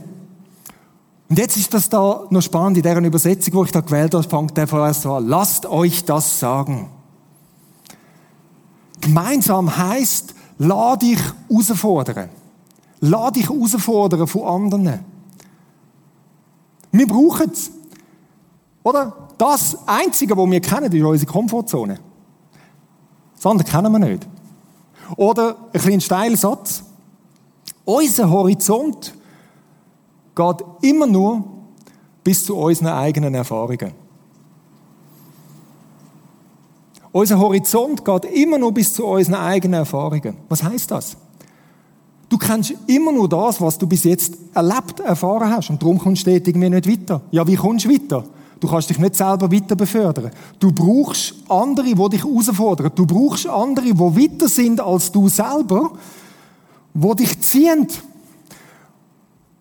Und 1.30 1.40
jetzt 1.40 1.56
ist 1.56 1.74
das 1.74 1.88
da 1.88 2.26
noch 2.30 2.42
spannend 2.42 2.78
in 2.78 2.84
deren 2.84 3.06
Übersetzung, 3.06 3.54
wo 3.54 3.64
ich 3.64 3.72
da 3.72 3.80
gewählt 3.82 4.14
habe, 4.14 4.28
fängt 4.28 4.58
der 4.58 4.68
vorerst 4.68 5.04
so 5.04 5.14
an. 5.14 5.28
Lasst 5.28 5.66
euch 5.66 6.04
das 6.04 6.40
sagen. 6.40 6.90
Gemeinsam 9.00 9.76
heißt, 9.78 10.36
Lass 10.64 11.00
dich 11.00 11.18
herausfordern. 11.50 12.30
Lass 13.00 13.32
dich 13.32 13.50
herausfordern 13.50 14.28
von 14.28 14.44
anderen. 14.44 15.00
Wir 16.92 17.08
brauchen 17.08 17.50
es. 17.52 17.72
Oder? 18.84 19.30
Das 19.40 19.76
Einzige, 19.88 20.38
was 20.38 20.52
wir 20.52 20.62
kennen, 20.62 20.92
ist 20.94 21.04
unsere 21.04 21.32
Komfortzone. 21.32 22.00
Das 23.34 23.46
andere 23.48 23.68
kennen 23.68 23.92
wir 23.92 23.98
nicht. 23.98 24.28
Oder 25.16 25.56
ein 25.74 25.82
kleiner 25.82 26.00
steiler 26.02 26.38
Satz. 26.38 26.84
Unser 27.84 28.30
Horizont 28.30 29.16
geht 30.36 30.66
immer 30.84 31.08
nur 31.08 31.44
bis 32.24 32.46
zu 32.46 32.56
unseren 32.56 32.90
eigenen 32.90 33.34
Erfahrungen. 33.34 33.94
Unser 37.12 37.40
Horizont 37.40 38.06
geht 38.06 38.26
immer 38.26 38.58
nur 38.58 38.74
bis 38.74 38.94
zu 38.94 39.06
unseren 39.06 39.36
eigenen 39.36 39.80
Erfahrungen. 39.82 40.36
Was 40.48 40.64
heißt 40.64 40.92
das? 40.92 41.18
Du 42.30 42.38
kennst 42.38 42.74
immer 42.88 43.12
nur 43.12 43.28
das, 43.28 43.60
was 43.60 43.78
du 43.78 43.86
bis 43.86 44.06
jetzt 44.06 44.38
erlebt, 44.54 45.02
erfahren 45.02 45.50
hast. 45.50 45.70
Und 45.70 45.82
darum 45.82 46.00
kommst 46.00 46.26
du 46.26 46.32
irgendwie 46.32 46.70
nicht 46.70 46.90
weiter. 46.90 47.22
Ja, 47.32 47.46
wie 47.46 47.56
kommst 47.56 47.86
du 47.86 47.90
weiter? 47.90 48.24
Du 48.62 48.70
kannst 48.70 48.90
dich 48.90 49.00
nicht 49.00 49.16
selber 49.16 49.52
weiter 49.52 49.76
befördern. 49.76 50.32
Du 50.58 50.72
brauchst 50.72 51.34
andere, 51.50 51.94
die 51.94 52.10
dich 52.12 52.24
herausfordern. 52.24 52.92
Du 52.96 53.06
brauchst 53.06 53.48
andere, 53.48 53.86
die 53.88 54.00
weiter 54.00 54.48
sind 54.48 54.80
als 54.80 55.12
du 55.12 55.28
selber, 55.28 55.92
die 56.94 57.16
dich 57.16 57.42
ziehen. 57.42 57.88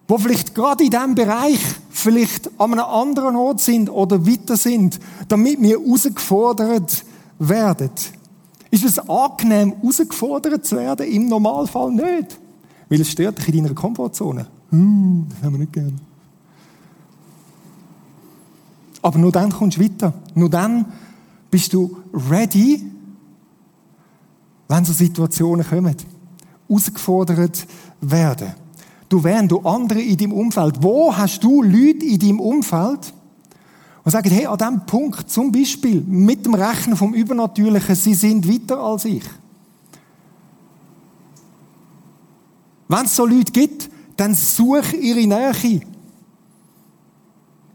Die 0.08 0.18
vielleicht 0.18 0.54
gerade 0.54 0.84
in 0.84 0.90
diesem 0.90 1.14
Bereich 1.16 1.58
vielleicht 1.88 2.50
an 2.60 2.72
einem 2.74 2.84
anderen 2.84 3.34
Ort 3.34 3.60
sind 3.60 3.90
oder 3.90 4.24
weiter 4.24 4.56
sind, 4.56 5.00
damit 5.26 5.60
wir 5.60 5.80
herausgefordert 5.80 7.04
werdet. 7.40 8.12
Ist 8.70 8.85
es 8.85 8.98
angenehm, 9.00 9.74
herausgefordert 9.81 10.64
zu 10.64 10.76
werden? 10.76 11.07
Im 11.07 11.26
Normalfall 11.26 11.90
nicht. 11.90 12.38
Weil 12.88 13.00
es 13.00 13.11
stört 13.11 13.38
dich 13.38 13.48
in 13.48 13.64
deiner 13.64 13.74
Komfortzone. 13.74 14.46
Hm, 14.70 15.26
das 15.29 15.42
haben 15.42 15.55
wir 15.55 15.59
nicht 15.59 15.72
gern. 15.72 16.00
Aber 19.03 19.18
nur 19.18 19.33
dann 19.33 19.50
kommst 19.50 19.79
du 19.79 19.83
weiter. 19.83 20.12
Nur 20.35 20.50
dann 20.50 20.85
bist 21.50 21.72
du 21.72 21.96
ready, 22.12 22.85
wenn 24.68 24.85
so 24.85 24.92
Situationen 24.92 25.66
kommen. 25.66 25.96
Herausgefordert 26.68 27.66
werden. 28.00 28.55
Du, 29.09 29.24
während 29.24 29.50
du 29.50 29.59
andere 29.61 30.00
in 30.00 30.16
deinem 30.16 30.33
Umfeld, 30.33 30.83
wo 30.83 31.16
hast 31.16 31.42
du 31.42 31.62
Leute 31.62 32.07
in 32.07 32.18
deinem 32.20 32.40
Umfeld, 32.40 33.12
und 34.02 34.10
sagen, 34.10 34.30
hey, 34.30 34.46
an 34.46 34.58
diesem 34.58 34.86
Punkt, 34.86 35.30
zum 35.30 35.52
Beispiel 35.52 36.02
mit 36.06 36.46
dem 36.46 36.54
Rechnen 36.54 36.96
vom 36.96 37.14
Übernatürlichen, 37.14 37.94
sie 37.94 38.14
sind 38.14 38.48
weiter 38.48 38.78
als 38.78 39.04
ich. 39.04 39.24
Wenn 42.88 43.04
es 43.04 43.14
so 43.14 43.26
Leute 43.26 43.52
gibt, 43.52 43.90
dann 44.16 44.34
such 44.34 44.94
ihre 44.94 45.26
Nähe. 45.26 45.82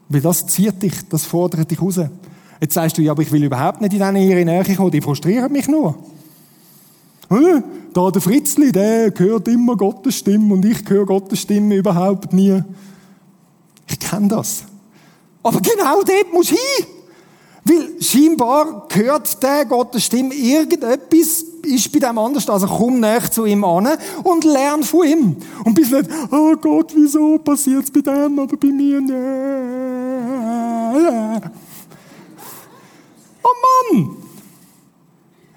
Weil 0.09 0.21
das 0.21 0.45
zieht 0.47 0.81
dich, 0.81 1.07
das 1.09 1.25
fordert 1.25 1.71
dich 1.71 1.81
raus. 1.81 1.99
Jetzt 2.59 2.73
sagst 2.73 2.97
du, 2.97 3.01
ja, 3.01 3.11
aber 3.11 3.21
ich 3.21 3.31
will 3.31 3.43
überhaupt 3.43 3.81
nicht 3.81 3.93
in 3.93 4.15
ihre 4.15 4.45
Nähe 4.45 4.75
kommen, 4.75 4.91
die 4.91 5.01
frustrieren 5.01 5.51
mich 5.51 5.67
nur. 5.67 5.95
Da 7.93 8.11
der 8.11 8.21
Fritzli, 8.21 8.71
der 8.71 9.13
hört 9.15 9.47
immer 9.47 9.77
Gottes 9.77 10.17
Stimme 10.17 10.53
und 10.53 10.65
ich 10.65 10.87
höre 10.87 11.05
Gottes 11.05 11.39
Stimme 11.39 11.75
überhaupt 11.75 12.33
nie. 12.33 12.61
Ich 13.87 13.99
kenne 13.99 14.27
das. 14.27 14.65
Aber 15.45 15.61
genau 15.61 16.01
dort 16.01 16.33
musst 16.33 16.49
du 16.49 16.55
hin. 16.55 16.87
Weil 17.65 18.01
scheinbar 18.01 18.87
hört 18.91 19.43
der 19.43 19.65
Gottes 19.65 20.05
Stimme 20.05 20.33
irgendetwas 20.33 21.45
ist 21.61 21.91
bei 21.91 21.99
dem 21.99 22.17
anders. 22.17 22.49
Also 22.49 22.65
komm 22.65 22.99
näher 22.99 23.31
zu 23.31 23.45
ihm 23.45 23.63
an 23.63 23.89
und 24.23 24.43
lern 24.43 24.81
von 24.81 25.07
ihm. 25.07 25.35
Und 25.63 25.75
bist 25.75 25.91
nicht, 25.91 26.09
oh 26.31 26.55
Gott, 26.55 26.93
wieso 26.95 27.37
passiert 27.37 27.83
es 27.83 27.91
bei 27.91 28.01
dem, 28.01 28.39
aber 28.39 28.57
bei 28.57 28.67
mir 28.69 29.01
nicht. 29.01 29.13
Oh 33.43 33.93
Mann! 33.93 34.17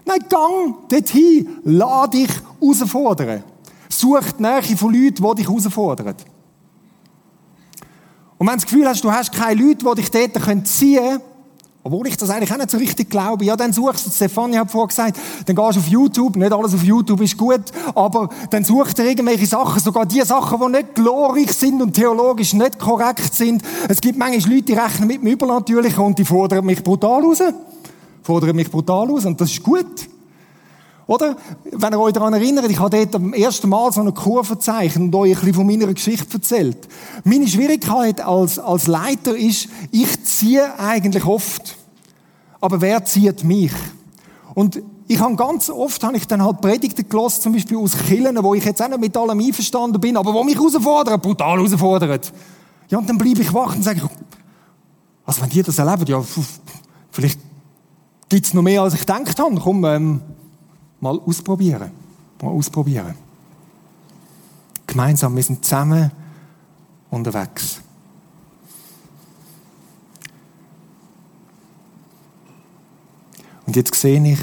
Nein, 0.05 0.25
gang 0.29 0.89
dorthin. 0.91 1.49
Lass 1.65 2.11
dich 2.11 2.31
herausfordern. 2.61 3.43
Such 3.89 4.33
die 4.39 4.43
Nähe 4.43 4.77
von 4.77 4.93
Leuten, 4.93 5.25
die 5.25 5.35
dich 5.37 5.49
herausfordern. 5.49 6.15
Und 8.39 8.47
wenn 8.47 8.55
du 8.55 8.61
das 8.61 8.66
Gefühl 8.66 8.89
hast, 8.89 9.03
du 9.03 9.11
hast 9.11 9.32
keine 9.32 9.61
Leute, 9.61 9.84
die 9.84 9.95
dich 10.01 10.11
dort 10.11 10.68
ziehen 10.68 11.03
können, 11.03 11.20
obwohl 11.84 12.07
ich 12.07 12.16
das 12.16 12.28
eigentlich 12.28 12.53
auch 12.53 12.59
nicht 12.59 12.70
so 12.70 12.76
richtig 12.76 13.09
glaube, 13.09 13.45
ja, 13.45 13.57
dann 13.57 13.72
suchst 13.72 14.07
du, 14.07 14.11
Stefanie 14.11 14.59
hat 14.59 14.70
vorher 14.70 14.89
gesagt, 14.89 15.18
dann 15.47 15.57
gehst 15.57 15.76
du 15.76 15.80
auf 15.80 15.89
YouTube, 15.89 16.36
nicht 16.36 16.53
alles 16.53 16.74
auf 16.74 16.82
YouTube 16.82 17.20
ist 17.22 17.36
gut, 17.36 17.62
aber 17.95 18.28
dann 18.51 18.62
suchst 18.62 18.99
du 18.99 19.05
irgendwelche 19.05 19.47
Sachen, 19.47 19.80
sogar 19.80 20.05
die 20.05 20.20
Sachen, 20.20 20.61
die 20.61 20.78
nicht 20.78 20.95
glorreich 20.95 21.51
sind 21.53 21.80
und 21.80 21.95
theologisch 21.95 22.53
nicht 22.53 22.78
korrekt 22.78 23.32
sind. 23.32 23.62
Es 23.89 24.01
gibt 24.01 24.18
manchmal 24.18 24.55
Leute, 24.55 24.64
die 24.64 24.74
rechnen 24.74 25.09
mit 25.09 25.22
dem 25.22 25.28
Übernatürlichen 25.28 26.05
und 26.05 26.18
die 26.18 26.24
fordern 26.24 26.66
mich 26.66 26.84
brutal 26.84 27.22
raus. 27.22 27.43
Fordern 28.22 28.57
mich 28.57 28.70
brutal 28.70 29.09
raus 29.09 29.24
und 29.24 29.41
das 29.41 29.51
ist 29.51 29.62
gut. 29.62 29.86
Oder? 31.09 31.37
Wenn 31.65 31.95
ihr 31.95 32.01
euch 32.01 32.13
daran 32.13 32.35
erinnert, 32.35 32.71
ich 32.71 32.79
habe 32.79 32.95
dort 32.95 33.15
am 33.17 33.33
ersten 33.33 33.71
Mal 33.71 33.91
so 33.91 34.03
eine 34.03 34.13
Kurve 34.13 34.55
gezeichnet 34.55 35.05
und 35.05 35.15
euch 35.15 35.31
ein 35.31 35.41
bisschen 35.41 35.55
von 35.55 35.67
meiner 35.67 35.87
Geschichte 35.87 36.35
erzählt. 36.35 36.87
Meine 37.25 37.49
Schwierigkeit 37.49 38.21
als, 38.21 38.59
als 38.59 38.87
Leiter 38.87 39.35
ist, 39.35 39.69
ich 39.91 40.23
ziehe 40.25 40.79
eigentlich 40.79 41.25
oft. 41.25 41.77
Aber 42.61 42.83
wer 42.83 43.07
zieht 43.07 43.43
mich? 43.43 43.73
Und 44.55 44.83
ich 45.07 45.19
habe 45.19 45.35
ganz 45.35 45.71
oft, 45.71 46.05
habe 46.05 46.19
ich 46.19 46.27
dann 46.27 46.45
halt 46.45 46.61
Predigten 46.61 47.09
gelassen, 47.09 47.41
zum 47.41 47.53
Beispiel 47.55 47.79
aus 47.79 47.97
Killen, 47.97 48.37
wo 48.43 48.53
ich 48.53 48.65
jetzt 48.67 48.83
auch 48.83 48.89
nicht 48.89 49.01
mit 49.01 49.17
allem 49.17 49.41
einverstanden 49.41 49.99
bin, 49.99 50.15
aber 50.15 50.35
wo 50.35 50.45
mich 50.45 50.57
herausfordern, 50.57 51.19
brutal 51.23 51.57
herausfordern. 51.57 52.21
Ja, 52.91 52.99
und 52.99 53.09
dann 53.09 53.17
bleibe 53.17 53.41
ich 53.41 53.55
wach 53.55 53.75
und 53.75 53.83
sage, 53.83 54.03
also 55.25 55.41
wenn 55.41 55.49
die 55.49 55.63
das 55.63 55.79
erleben, 55.79 56.05
ja, 56.07 56.23
vielleicht 57.11 57.41
Gibt 58.29 58.45
es 58.45 58.53
noch 58.53 58.63
mehr, 58.63 58.83
als 58.83 58.93
ich 58.93 59.01
gedacht 59.01 59.39
habe? 59.39 59.55
Komm, 59.55 59.85
ähm, 59.87 60.21
mal 61.01 61.19
ausprobieren. 61.19 61.91
Mal 62.43 62.49
ausprobieren. 62.49 63.15
Gemeinsam, 64.87 65.37
wir 65.37 65.43
sind 65.43 65.65
zusammen 65.65 66.11
unterwegs. 67.11 67.81
Und 73.67 73.77
jetzt 73.77 73.95
sehe 73.95 74.33
ich, 74.33 74.41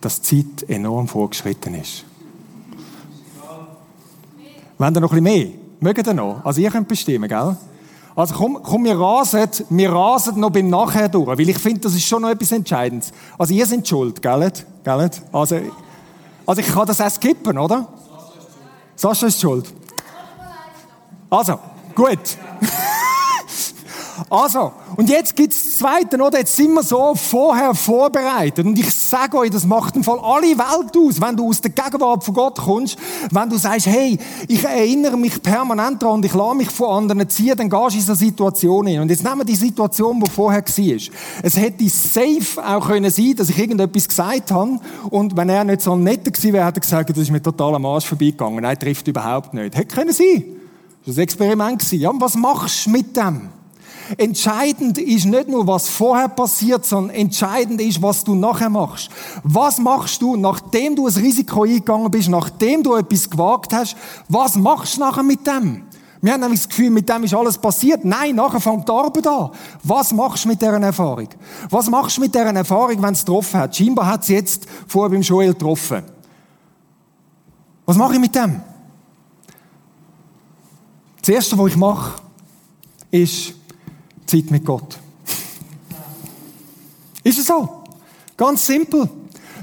dass 0.00 0.20
die 0.20 0.44
Zeit 0.56 0.68
enorm 0.68 1.08
vorgeschritten 1.08 1.74
ist. 1.76 2.04
Wenn 4.76 4.94
ihr 4.94 5.00
noch 5.00 5.12
ein 5.12 5.24
bisschen 5.24 5.48
mehr? 5.48 5.58
Mögt 5.80 6.06
ihr 6.06 6.14
noch? 6.14 6.44
Also 6.44 6.60
ihr 6.60 6.70
könnt 6.70 6.88
bestimmen, 6.88 7.28
gell? 7.28 7.56
Also 8.16 8.34
komm, 8.34 8.60
komm, 8.62 8.84
wir 8.84 8.98
rasen, 8.98 9.48
wir 9.70 9.92
rasen 9.92 10.38
noch 10.38 10.50
beim 10.50 10.68
Nachher 10.68 11.08
durch, 11.08 11.26
weil 11.26 11.48
ich 11.48 11.58
finde, 11.58 11.80
das 11.80 11.94
ist 11.94 12.06
schon 12.06 12.22
noch 12.22 12.30
etwas 12.30 12.52
Entscheidendes. 12.52 13.12
Also 13.36 13.52
ihr 13.54 13.66
seid 13.66 13.86
schuld, 13.86 14.22
gell? 14.22 14.52
Also, 15.32 15.56
also 16.46 16.60
ich 16.60 16.66
kann 16.68 16.86
das 16.86 17.00
auch 17.00 17.10
skippen, 17.10 17.58
oder? 17.58 17.88
Sascha 18.94 19.26
ist 19.26 19.40
schuld. 19.40 19.72
Also, 21.28 21.58
gut. 21.94 22.18
Also, 24.30 24.72
und 24.96 25.08
jetzt 25.08 25.36
gibt's 25.36 25.64
das 25.64 25.78
Zweite, 25.78 26.16
oder? 26.20 26.38
Jetzt 26.38 26.56
sind 26.56 26.72
wir 26.72 26.82
so 26.82 27.14
vorher 27.14 27.74
vorbereitet. 27.74 28.64
Und 28.64 28.78
ich 28.78 28.92
sage 28.94 29.36
euch, 29.36 29.50
das 29.50 29.64
macht 29.66 29.96
im 29.96 30.04
Fall 30.04 30.18
alle 30.20 30.56
Welt 30.58 30.96
aus, 30.96 31.20
wenn 31.20 31.36
du 31.36 31.48
aus 31.48 31.60
der 31.60 31.70
Gegenwart 31.70 32.24
von 32.24 32.34
Gott 32.34 32.58
kommst, 32.58 32.96
wenn 33.30 33.50
du 33.50 33.56
sagst, 33.56 33.86
hey, 33.86 34.18
ich 34.48 34.64
erinnere 34.64 35.16
mich 35.16 35.42
permanent 35.42 36.02
daran 36.02 36.16
und 36.16 36.24
ich 36.24 36.34
lasse 36.34 36.56
mich 36.56 36.70
von 36.70 36.88
anderen 36.88 37.28
ziehen, 37.28 37.56
dann 37.56 37.68
gehst 37.68 37.94
du 37.94 37.98
in 37.98 38.04
so 38.04 38.14
Situation 38.14 38.86
hin. 38.86 39.00
Und 39.00 39.10
jetzt 39.10 39.22
nehmen 39.24 39.38
wir 39.38 39.44
die 39.44 39.56
Situation, 39.56 40.20
die 40.20 40.30
vorher 40.30 40.62
war. 40.62 41.14
Es 41.42 41.56
hätte 41.56 41.88
safe 41.88 42.64
auch 42.64 42.86
können 42.86 43.10
sein, 43.10 43.34
dass 43.36 43.50
ich 43.50 43.58
irgendetwas 43.58 44.08
gesagt 44.08 44.50
habe 44.50 44.78
und 45.10 45.36
wenn 45.36 45.48
er 45.48 45.64
nicht 45.64 45.82
so 45.82 45.96
netter 45.96 46.30
gewesen 46.30 46.52
wäre, 46.52 46.66
hätte 46.66 46.78
er 46.78 46.80
gesagt, 46.80 47.10
das 47.10 47.18
ist 47.18 47.30
mir 47.30 47.42
total 47.42 47.74
am 47.74 47.86
Arsch 47.86 48.06
vorbeigegangen. 48.06 48.62
Nein, 48.62 48.78
trifft 48.78 49.06
überhaupt 49.08 49.54
nicht. 49.54 49.76
Hätte 49.76 49.94
können 49.94 50.12
sein. 50.12 50.44
Das 51.06 51.16
war 51.16 51.20
ein 51.20 51.24
Experiment. 51.24 51.92
Ja, 51.92 52.10
und 52.10 52.20
was 52.20 52.34
machst 52.34 52.86
du 52.86 52.90
mit 52.90 53.16
dem? 53.16 53.48
Entscheidend 54.16 54.98
ist 54.98 55.24
nicht 55.24 55.48
nur, 55.48 55.66
was 55.66 55.88
vorher 55.88 56.28
passiert, 56.28 56.84
sondern 56.84 57.14
entscheidend 57.16 57.80
ist, 57.80 58.02
was 58.02 58.24
du 58.24 58.34
nachher 58.34 58.70
machst. 58.70 59.10
Was 59.42 59.78
machst 59.78 60.20
du, 60.20 60.36
nachdem 60.36 60.96
du 60.96 61.06
ein 61.06 61.14
Risiko 61.14 61.62
eingegangen 61.62 62.10
bist, 62.10 62.28
nachdem 62.28 62.82
du 62.82 62.94
etwas 62.94 63.28
gewagt 63.30 63.72
hast? 63.72 63.96
Was 64.28 64.56
machst 64.56 64.96
du 64.96 65.00
nachher 65.00 65.22
mit 65.22 65.46
dem? 65.46 65.84
Wir 66.20 66.32
haben 66.32 66.40
nämlich 66.40 66.60
das 66.60 66.68
Gefühl, 66.70 66.88
mit 66.88 67.06
dem 67.06 67.24
ist 67.24 67.34
alles 67.34 67.58
passiert. 67.58 68.02
Nein, 68.02 68.34
nachher 68.34 68.60
fängt 68.60 68.88
die 68.88 68.92
Arbeit 68.92 69.26
an. 69.26 69.50
Was 69.82 70.10
machst 70.12 70.44
du 70.44 70.48
mit 70.48 70.62
dieser 70.62 70.80
Erfahrung? 70.80 71.28
Was 71.68 71.90
machst 71.90 72.16
du 72.16 72.22
mit 72.22 72.34
dieser 72.34 72.46
Erfahrung, 72.46 73.02
wenn 73.02 73.12
es 73.12 73.24
getroffen 73.24 73.60
hat? 73.60 73.76
Scheinbar 73.76 74.06
hat 74.06 74.22
es 74.22 74.28
jetzt 74.28 74.66
vorher 74.86 75.10
beim 75.10 75.20
Joel 75.20 75.52
getroffen. 75.52 76.02
Was 77.84 77.96
mache 77.98 78.14
ich 78.14 78.20
mit 78.20 78.34
dem? 78.34 78.62
Das 81.20 81.28
Erste, 81.28 81.58
was 81.58 81.68
ich 81.68 81.76
mache, 81.76 82.20
ist, 83.10 83.54
Zeit 84.26 84.50
mit 84.50 84.64
Gott. 84.64 84.98
Ist 87.22 87.38
es 87.38 87.46
so? 87.46 87.68
Ganz 88.36 88.66
simpel. 88.66 89.08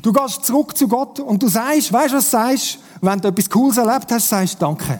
Du 0.01 0.11
gehst 0.11 0.45
zurück 0.45 0.75
zu 0.75 0.87
Gott 0.87 1.19
und 1.19 1.41
du 1.41 1.47
sagst, 1.47 1.93
weißt 1.93 2.13
du, 2.13 2.17
was 2.17 2.25
du 2.25 2.31
sagst? 2.31 2.79
Wenn 3.01 3.19
du 3.19 3.27
etwas 3.27 3.49
Cooles 3.49 3.77
erlebt 3.77 4.11
hast, 4.11 4.29
sagst 4.29 4.55
du 4.55 4.65
Danke. 4.65 4.99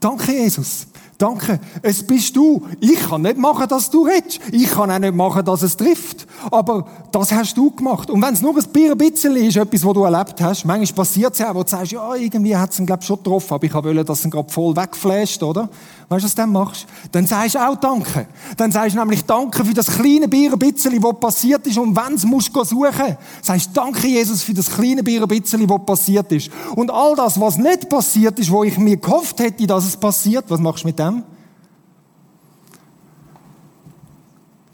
Danke, 0.00 0.32
Jesus. 0.32 0.86
Danke, 1.16 1.60
es 1.80 2.04
bist 2.04 2.34
du. 2.36 2.66
Ich 2.80 3.00
kann 3.08 3.22
nicht 3.22 3.38
machen, 3.38 3.68
dass 3.68 3.88
du 3.88 4.04
redest. 4.04 4.40
Ich 4.50 4.68
kann 4.68 4.90
auch 4.90 4.98
nicht 4.98 5.14
machen, 5.14 5.44
dass 5.44 5.62
es 5.62 5.76
trifft. 5.76 6.26
Aber 6.50 6.86
das 7.12 7.32
hast 7.32 7.56
du 7.56 7.70
gemacht. 7.70 8.10
Und 8.10 8.20
wenn 8.20 8.34
es 8.34 8.42
nur 8.42 8.54
ein 8.56 8.98
bisschen 8.98 9.36
ist, 9.36 9.56
etwas, 9.56 9.84
was 9.84 9.94
du 9.94 10.02
erlebt 10.02 10.40
hast, 10.40 10.64
manchmal 10.64 11.04
passiert 11.04 11.32
es 11.32 11.38
ja 11.38 11.50
auch, 11.50 11.54
wo 11.54 11.62
du 11.62 11.70
sagst, 11.70 11.92
ja, 11.92 12.14
irgendwie 12.14 12.56
hat 12.56 12.72
es 12.72 12.80
ihn, 12.80 12.86
glaube 12.86 13.04
schon 13.04 13.16
getroffen, 13.18 13.54
aber 13.54 13.64
ich 13.64 13.72
wollte, 13.72 14.04
dass 14.04 14.20
er 14.20 14.26
ihn 14.26 14.30
gerade 14.32 14.52
voll 14.52 14.76
wegflasht, 14.76 15.42
oder? 15.42 15.68
Weißt 16.08 16.22
du, 16.22 16.26
was 16.26 16.34
du 16.34 16.42
dann 16.42 16.52
machst? 16.52 16.86
Dann 17.12 17.26
sagst 17.26 17.54
du 17.54 17.58
auch 17.58 17.76
Danke. 17.76 18.26
Dann 18.56 18.70
sagst 18.70 18.94
du 18.94 18.98
nämlich 18.98 19.24
Danke 19.24 19.64
für 19.64 19.74
das 19.74 19.86
kleine 19.86 20.28
bisschen, 20.28 21.02
was 21.02 21.20
passiert 21.20 21.66
ist. 21.66 21.78
Und 21.78 21.96
wenn 21.96 22.14
es 22.14 22.24
musst 22.24 22.54
du 22.54 22.64
suchen, 22.64 23.16
sagst 23.40 23.68
du 23.68 23.72
Danke, 23.72 24.06
Jesus, 24.06 24.42
für 24.42 24.54
das 24.54 24.70
kleine 24.70 25.02
bisschen, 25.02 25.68
was 25.68 25.86
passiert 25.86 26.30
ist. 26.32 26.50
Und 26.76 26.90
all 26.90 27.16
das, 27.16 27.40
was 27.40 27.56
nicht 27.56 27.88
passiert 27.88 28.38
ist, 28.38 28.50
wo 28.50 28.64
ich 28.64 28.76
mir 28.78 28.96
gehofft 28.96 29.38
hätte, 29.40 29.66
dass 29.66 29.86
es 29.86 29.96
passiert, 29.96 30.44
was 30.48 30.60
machst 30.60 30.84
du 30.84 30.88
mit 30.88 30.98
dem? 30.98 31.22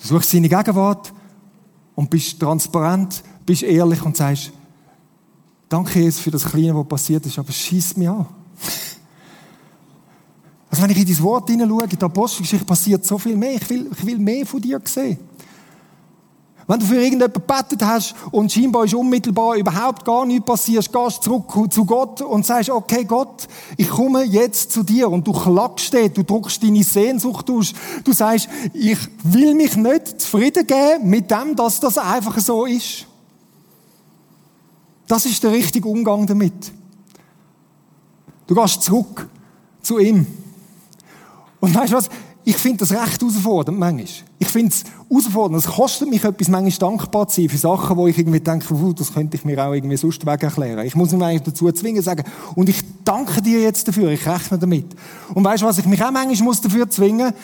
Du 0.01 0.09
suchst 0.09 0.31
seine 0.31 0.49
Gegenwart 0.49 1.13
und 1.95 2.11
bist 2.11 2.41
transparent, 2.41 3.23
bist 3.45 3.63
ehrlich 3.63 4.03
und 4.03 4.17
sagst, 4.17 4.51
danke 5.69 6.01
Jesus 6.01 6.21
für 6.21 6.31
das 6.31 6.45
Kleine, 6.45 6.75
was 6.75 6.89
passiert 6.89 7.27
ist, 7.27 7.39
aber 7.39 7.53
schieß 7.53 7.97
mich 7.97 8.09
an. 8.09 8.27
Also 10.71 10.83
wenn 10.83 10.91
ich 10.91 10.99
in 10.99 11.07
dein 11.07 11.23
Wort 11.23 11.51
hineinschaue, 11.51 11.85
in 11.85 11.99
der 11.99 12.07
Apostelgeschichte 12.07 12.65
passiert 12.65 13.05
so 13.05 13.19
viel 13.19 13.37
mehr. 13.37 13.55
Ich 13.55 13.69
will, 13.69 13.91
ich 13.93 14.07
will 14.07 14.19
mehr 14.19 14.47
von 14.47 14.61
dir 14.61 14.81
sehen. 14.85 15.19
Wenn 16.71 16.79
du 16.79 16.87
für 16.87 17.03
irgendjemanden 17.03 17.43
gebetet 17.45 17.83
hast 17.83 18.15
und 18.31 18.53
scheinbar 18.53 18.85
ist 18.85 18.95
unmittelbar 18.95 19.57
überhaupt 19.57 20.05
gar 20.05 20.25
nichts 20.25 20.47
passiert, 20.47 20.93
gehst 20.93 21.27
du 21.27 21.43
zurück 21.43 21.73
zu 21.73 21.85
Gott 21.85 22.23
und 22.23 22.47
sagst, 22.47 22.71
okay 22.71 23.03
Gott, 23.03 23.49
ich 23.77 23.89
komme 23.89 24.23
jetzt 24.23 24.71
zu 24.71 24.85
dir 24.85 25.11
und 25.11 25.27
du 25.27 25.33
klagst 25.33 25.93
dort, 25.93 26.17
du 26.17 26.23
drückst 26.23 26.63
deine 26.63 26.85
Sehnsucht 26.85 27.51
aus. 27.51 27.73
Du 28.05 28.13
sagst, 28.13 28.49
ich 28.73 28.99
will 29.25 29.57
mich 29.57 29.75
nicht 29.75 30.21
zufrieden 30.21 30.65
geben 30.65 31.11
mit 31.11 31.29
dem, 31.29 31.57
dass 31.57 31.81
das 31.81 31.99
einfach 31.99 32.39
so 32.39 32.65
ist. 32.67 33.07
Das 35.09 35.27
ist 35.27 35.43
der 35.43 35.51
richtige 35.51 35.89
Umgang 35.89 36.25
damit. 36.29 36.71
Du 38.47 38.55
gehst 38.55 38.85
zurück 38.85 39.29
zu 39.83 39.99
ihm. 39.99 40.25
Und 41.61 41.75
weißt 41.75 41.93
du 41.93 41.97
was? 41.97 42.09
Ich 42.43 42.57
finde 42.57 42.79
das 42.79 42.91
recht 42.91 43.21
herausfordernd 43.21 43.79
manchmal. 43.79 44.07
Ich 44.39 44.49
finde 44.49 44.71
es 44.71 44.85
herausfordernd. 45.11 45.63
Es 45.63 45.71
kostet 45.71 46.09
mich 46.09 46.25
etwas, 46.25 46.49
manchmal 46.49 46.91
dankbar 46.91 47.29
zu 47.29 47.43
sein 47.43 47.51
für 47.51 47.59
Sachen, 47.59 47.97
wo 47.97 48.07
ich 48.07 48.19
irgendwie 48.19 48.41
denke, 48.41 48.67
das 48.97 49.13
könnte 49.13 49.37
ich 49.37 49.45
mir 49.45 49.63
auch 49.63 49.75
irgendwie 49.75 49.99
sonst 49.99 50.25
weg 50.25 50.43
erklären. 50.43 50.87
Ich 50.87 50.97
muss 50.97 51.13
mich 51.13 51.23
eigentlich 51.23 51.43
dazu 51.43 51.71
zwingen, 51.73 52.03
sagen, 52.03 52.25
und 52.55 52.69
ich 52.71 52.83
danke 53.05 53.43
dir 53.43 53.61
jetzt 53.61 53.87
dafür, 53.87 54.11
ich 54.11 54.27
rechne 54.27 54.59
damit. 54.59 54.87
Und 55.35 55.45
weißt 55.45 55.63
du 55.63 55.67
was, 55.67 55.79
ich 55.79 55.85
mich 55.85 56.03
auch 56.03 56.11
manchmal 56.11 56.45
muss 56.45 56.63
dafür 56.63 56.89
zwingen, 56.89 57.35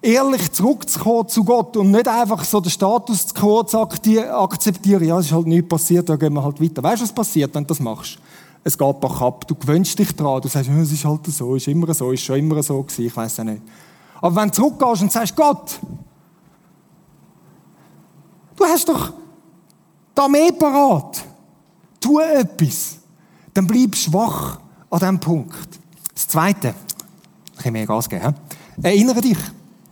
ehrlich 0.00 0.52
zurückzukommen 0.52 1.28
zu 1.28 1.44
Gott 1.44 1.76
und 1.76 1.90
nicht 1.90 2.08
einfach 2.08 2.44
so 2.44 2.60
den 2.60 2.70
Status 2.70 3.26
zu 3.26 3.56
akzeptieren. 3.64 5.04
Ja, 5.04 5.18
es 5.18 5.26
ist 5.26 5.32
halt 5.32 5.46
nichts 5.46 5.68
passiert, 5.68 6.08
da 6.08 6.16
gehen 6.16 6.32
wir 6.32 6.42
halt 6.42 6.62
weiter. 6.62 6.82
Weißt 6.82 7.02
du, 7.02 7.04
was 7.04 7.12
passiert, 7.12 7.54
wenn 7.54 7.64
du 7.64 7.68
das 7.68 7.80
machst? 7.80 8.18
Es 8.66 8.76
geht 8.76 9.00
bach 9.00 9.22
ab. 9.22 9.46
Du 9.46 9.54
gewöhnst 9.54 9.96
dich 9.96 10.10
dran. 10.16 10.42
Du 10.42 10.48
sagst, 10.48 10.68
ja, 10.68 10.76
es 10.80 10.90
ist 10.90 11.04
halt 11.04 11.24
so, 11.26 11.54
ist 11.54 11.68
immer 11.68 11.94
so, 11.94 12.10
ist 12.10 12.24
schon 12.24 12.40
immer 12.40 12.60
so 12.64 12.82
gewesen. 12.82 13.06
Ich 13.06 13.16
weiß 13.16 13.38
auch 13.38 13.44
nicht. 13.44 13.62
Aber 14.20 14.34
wenn 14.34 14.48
du 14.48 14.54
zurückgehst 14.54 15.02
und 15.02 15.12
sagst, 15.12 15.36
Gott, 15.36 15.78
du 18.56 18.64
hast 18.64 18.88
doch 18.88 19.12
da 20.16 20.26
mehr 20.26 20.50
parat, 20.50 21.24
tu 22.00 22.18
etwas, 22.18 22.96
dann 23.54 23.68
bleibst 23.68 24.08
du 24.08 24.10
schwach 24.10 24.58
an 24.90 24.98
diesem 24.98 25.20
Punkt. 25.20 25.68
Das 26.12 26.26
Zweite, 26.26 26.74
ich 27.54 27.62
kann 27.62 27.72
mehr 27.72 27.86
Gas 27.86 28.08
geben, 28.08 28.34
erinnere 28.82 29.20
dich. 29.20 29.38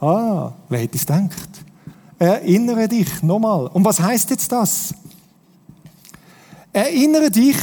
Ah, 0.00 0.50
wer 0.68 0.80
hätte 0.80 0.96
es 0.96 1.06
gedacht? 1.06 1.48
Erinnere 2.18 2.88
dich 2.88 3.22
nochmal. 3.22 3.68
Und 3.68 3.84
was 3.84 4.00
heißt 4.00 4.30
jetzt 4.30 4.50
das? 4.50 4.92
Erinnere 6.72 7.30
dich 7.30 7.56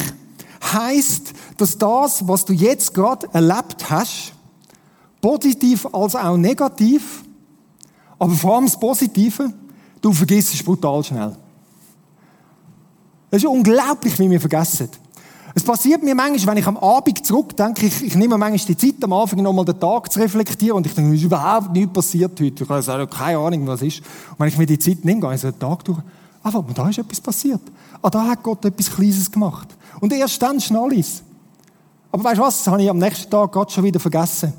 heißt, 0.62 1.34
dass 1.58 1.78
das, 1.78 2.28
was 2.28 2.46
du 2.46 2.54
jetzt 2.54 2.94
gerade 2.94 3.28
erlebt 3.34 3.90
hast, 3.90 4.34
Positiv 5.22 5.88
als 5.94 6.16
auch 6.16 6.36
negativ. 6.36 7.24
Aber 8.18 8.34
vor 8.34 8.56
allem 8.56 8.66
das 8.66 8.80
Positive, 8.80 9.54
du 10.02 10.12
vergisst 10.12 10.54
es 10.54 10.64
brutal 10.64 11.04
schnell. 11.04 11.36
Es 13.30 13.44
ist 13.44 13.50
unglaublich, 13.50 14.18
wie 14.20 14.30
wir 14.30 14.42
vergessen. 14.42 14.90
Es 15.54 15.64
passiert 15.64 16.02
mir 16.02 16.16
manchmal, 16.16 16.56
wenn 16.56 16.62
ich 16.62 16.68
am 16.68 16.78
Abend 16.78 17.26
zurückdenke, 17.26 17.86
ich, 17.86 18.04
ich 18.04 18.16
nehme 18.16 18.38
manchmal 18.38 18.76
die 18.76 18.78
Zeit 18.78 19.04
am 19.04 19.14
Anfang 19.14 19.42
nochmal 19.42 19.66
den 19.66 19.80
Tag 19.80 20.12
zu 20.12 20.20
reflektieren 20.20 20.78
und 20.78 20.86
ich 20.86 20.94
denke, 20.94 21.14
es 21.14 21.20
ist 21.20 21.26
überhaupt 21.26 21.74
nichts 21.74 21.94
passiert 21.94 22.40
heute. 22.40 22.64
Ich 22.64 22.70
habe 22.70 23.08
keine 23.08 23.38
Ahnung, 23.38 23.68
was 23.68 23.82
ist. 23.82 24.00
Und 24.00 24.40
wenn 24.40 24.48
ich 24.48 24.58
mir 24.58 24.66
die 24.66 24.80
Zeit 24.80 25.04
nehme, 25.04 25.20
gehe 25.22 25.36
ich 25.36 25.42
so 25.42 25.52
den 25.52 25.60
Tag 25.60 25.84
durch. 25.84 26.00
Mal, 26.44 26.64
da 26.74 26.90
ist 26.90 26.98
etwas 26.98 27.22
passiert. 27.22 27.62
Ah, 28.02 28.10
da 28.10 28.28
hat 28.28 28.44
Gott 28.44 28.66
etwas 28.66 28.92
Kleines 28.92 29.32
gemacht. 29.32 29.68
Und 30.00 30.12
erst 30.12 30.42
dann 30.42 30.60
schnell 30.60 30.94
ist 30.94 31.24
Aber 32.12 32.24
weißt 32.24 32.38
du 32.38 32.42
was? 32.42 32.58
Das 32.64 32.68
habe 32.68 32.82
ich 32.82 32.90
am 32.90 32.98
nächsten 32.98 33.30
Tag 33.30 33.52
gerade 33.52 33.72
schon 33.72 33.84
wieder 33.84 34.00
vergessen. 34.00 34.54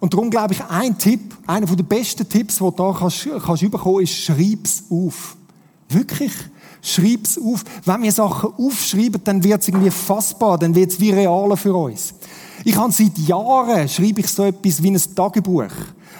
Und 0.00 0.14
darum 0.14 0.30
glaube 0.30 0.54
ich, 0.54 0.64
ein 0.64 0.96
Tipp, 0.96 1.36
einer 1.46 1.66
der 1.66 1.82
besten 1.82 2.28
Tipps, 2.28 2.56
den 2.56 2.66
du 2.66 2.70
da 2.70 2.96
kannst, 2.98 3.28
kannst 3.44 3.70
bekommen, 3.70 4.02
ist, 4.02 4.14
schreib's 4.14 4.84
auf. 4.90 5.36
Wirklich. 5.88 6.32
Schreib's 6.80 7.38
auf. 7.38 7.64
Wenn 7.84 8.02
wir 8.02 8.12
Sachen 8.12 8.52
aufschreiben, 8.56 9.20
dann 9.24 9.42
wird's 9.42 9.68
irgendwie 9.68 9.90
fassbar, 9.90 10.58
dann 10.58 10.74
wird's 10.74 11.00
wie 11.00 11.10
realer 11.10 11.56
für 11.56 11.74
uns. 11.74 12.14
Ich 12.64 12.76
habe 12.76 12.92
seit 12.92 13.18
Jahren, 13.18 13.88
schreibe 13.88 14.20
ich 14.20 14.28
so 14.28 14.44
etwas 14.44 14.82
wie 14.82 14.90
ein 14.90 15.14
Tagebuch. 15.14 15.72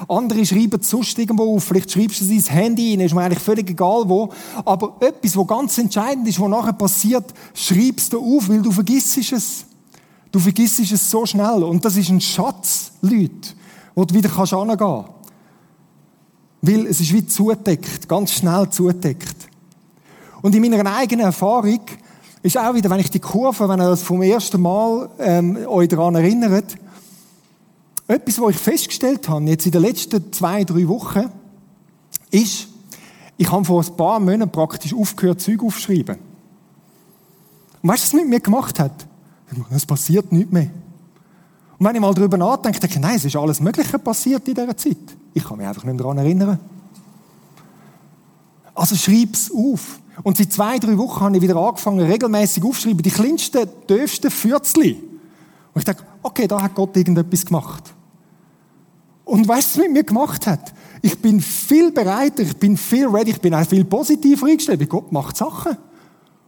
Andere 0.09 0.45
schreiben 0.45 0.81
es 0.81 0.91
sonst 0.91 1.19
irgendwo 1.19 1.57
auf. 1.57 1.65
Vielleicht 1.65 1.91
schreibst 1.91 2.21
du 2.21 2.25
es 2.25 2.31
ins 2.31 2.51
Handy 2.51 2.93
rein, 2.93 3.01
ist 3.01 3.15
mir 3.15 3.23
eigentlich 3.23 3.43
völlig 3.43 3.71
egal 3.71 4.09
wo. 4.09 4.31
Aber 4.65 4.97
etwas, 5.01 5.37
was 5.37 5.47
ganz 5.47 5.79
entscheidend 5.79 6.29
ist, 6.29 6.41
was 6.41 6.49
nachher 6.49 6.73
passiert, 6.73 7.33
schreibst 7.55 8.13
du 8.13 8.37
auf, 8.37 8.49
weil 8.49 8.63
du 8.63 8.71
vergisst 8.71 9.19
es. 9.33 9.65
Du 10.31 10.39
vergisst 10.39 10.81
es 10.81 11.11
so 11.11 11.25
schnell. 11.27 11.63
Und 11.63 11.85
das 11.85 11.97
ist 11.97 12.11
ein 12.11 12.21
Schatz, 12.21 12.93
Leute, 13.01 13.55
wo 13.95 14.05
du 14.05 14.15
wieder 14.15 14.29
kannst 14.29 14.53
angehen. 14.53 15.05
Weil 16.61 16.87
es 16.87 17.01
ist 17.01 17.13
wie 17.13 17.27
zudeckt, 17.27 18.09
ganz 18.09 18.33
schnell 18.33 18.69
zudeckt. 18.71 19.49
Und 20.43 20.55
in 20.55 20.63
meiner 20.63 20.95
eigenen 20.95 21.27
Erfahrung 21.27 21.81
ist 22.43 22.57
auch 22.57 22.75
wieder, 22.75 22.91
wenn 22.91 23.01
ich 23.01 23.11
die 23.11 23.21
Kurve, 23.21 23.69
wenn 23.69 23.81
ihr 23.81 23.89
das 23.91 24.03
vom 24.03 24.23
ersten 24.23 24.61
Mal 24.61 25.09
ähm, 25.19 25.59
euch 25.67 25.89
daran 25.89 26.15
erinnert, 26.15 26.77
etwas, 28.09 28.41
was 28.41 28.51
ich 28.51 28.57
festgestellt 28.57 29.29
habe, 29.29 29.45
jetzt 29.45 29.67
in 29.67 29.73
den 29.73 29.83
letzten 29.83 30.33
zwei, 30.33 30.65
drei 30.65 30.89
Wochen, 30.89 31.31
ist, 32.31 32.69
ich 33.37 33.53
habe 33.53 33.65
vor 33.65 33.85
ein 33.85 33.97
paar 33.97 34.19
Monaten 34.19 34.51
praktisch 34.51 34.95
aufgehört, 34.95 35.41
Zeug 35.41 35.63
aufzuschreiben. 35.63 36.17
Und 37.83 37.89
weißt 37.89 38.03
du, 38.03 38.07
was 38.07 38.15
es 38.15 38.15
mit 38.15 38.29
mir 38.29 38.41
gemacht 38.41 38.81
hat? 38.81 39.07
Es 39.71 39.87
passiert 39.87 40.33
nichts 40.33 40.53
mehr. 40.53 40.71
Und 41.79 41.87
wenn 41.87 41.95
ich 41.95 42.01
mal 42.01 42.13
darüber 42.13 42.37
nachdenke, 42.37 42.81
denke 42.81 42.97
ich, 42.97 43.01
nein, 43.01 43.17
es 43.17 43.25
ist 43.25 43.37
alles 43.37 43.61
Mögliche 43.61 43.99
passiert 43.99 44.49
in 44.49 44.55
dieser 44.55 44.77
Zeit. 44.77 44.97
Ich 45.33 45.45
kann 45.45 45.59
mich 45.59 45.67
einfach 45.67 45.85
nicht 45.85 45.95
mehr 45.95 46.03
daran 46.03 46.19
erinnern. 46.19 46.59
Also 48.75 48.97
schreib 48.97 49.35
es 49.35 49.51
auf. 49.53 50.01
Und 50.23 50.37
seit 50.37 50.53
zwei, 50.53 50.79
drei 50.79 50.99
Wochen 50.99 51.21
habe 51.21 51.37
ich 51.37 51.43
wieder 51.43 51.57
angefangen, 51.57 52.01
regelmäßig 52.01 52.65
aufzuschreiben, 52.65 53.03
die 53.03 53.11
kleinsten, 53.11 53.69
dürfsten 53.89 54.31
Fürzli. 54.31 54.95
Und 55.73 55.79
ich 55.79 55.85
denke, 55.85 56.03
okay, 56.23 56.49
da 56.49 56.61
hat 56.61 56.75
Gott 56.75 56.97
irgendetwas 56.97 57.47
gemacht. 57.47 57.95
Und 59.29 59.47
weißt 59.47 59.77
du, 59.77 59.81
was 59.81 59.87
mit 59.87 59.93
mir 59.93 60.05
gemacht 60.05 60.47
hat? 60.47 60.73
Ich 61.03 61.21
bin 61.21 61.39
viel 61.43 61.93
bereiter, 61.93 62.43
ich 62.43 62.57
bin 62.57 62.79
viel 62.79 63.07
ready, 63.07 63.33
ich 63.33 63.41
bin 63.43 63.55
auch 63.55 63.67
viel 63.67 63.85
positiver 63.85 64.47
eingestellt, 64.47 64.89
Gott 64.89 65.13
macht 65.13 65.37
Sachen. 65.37 65.77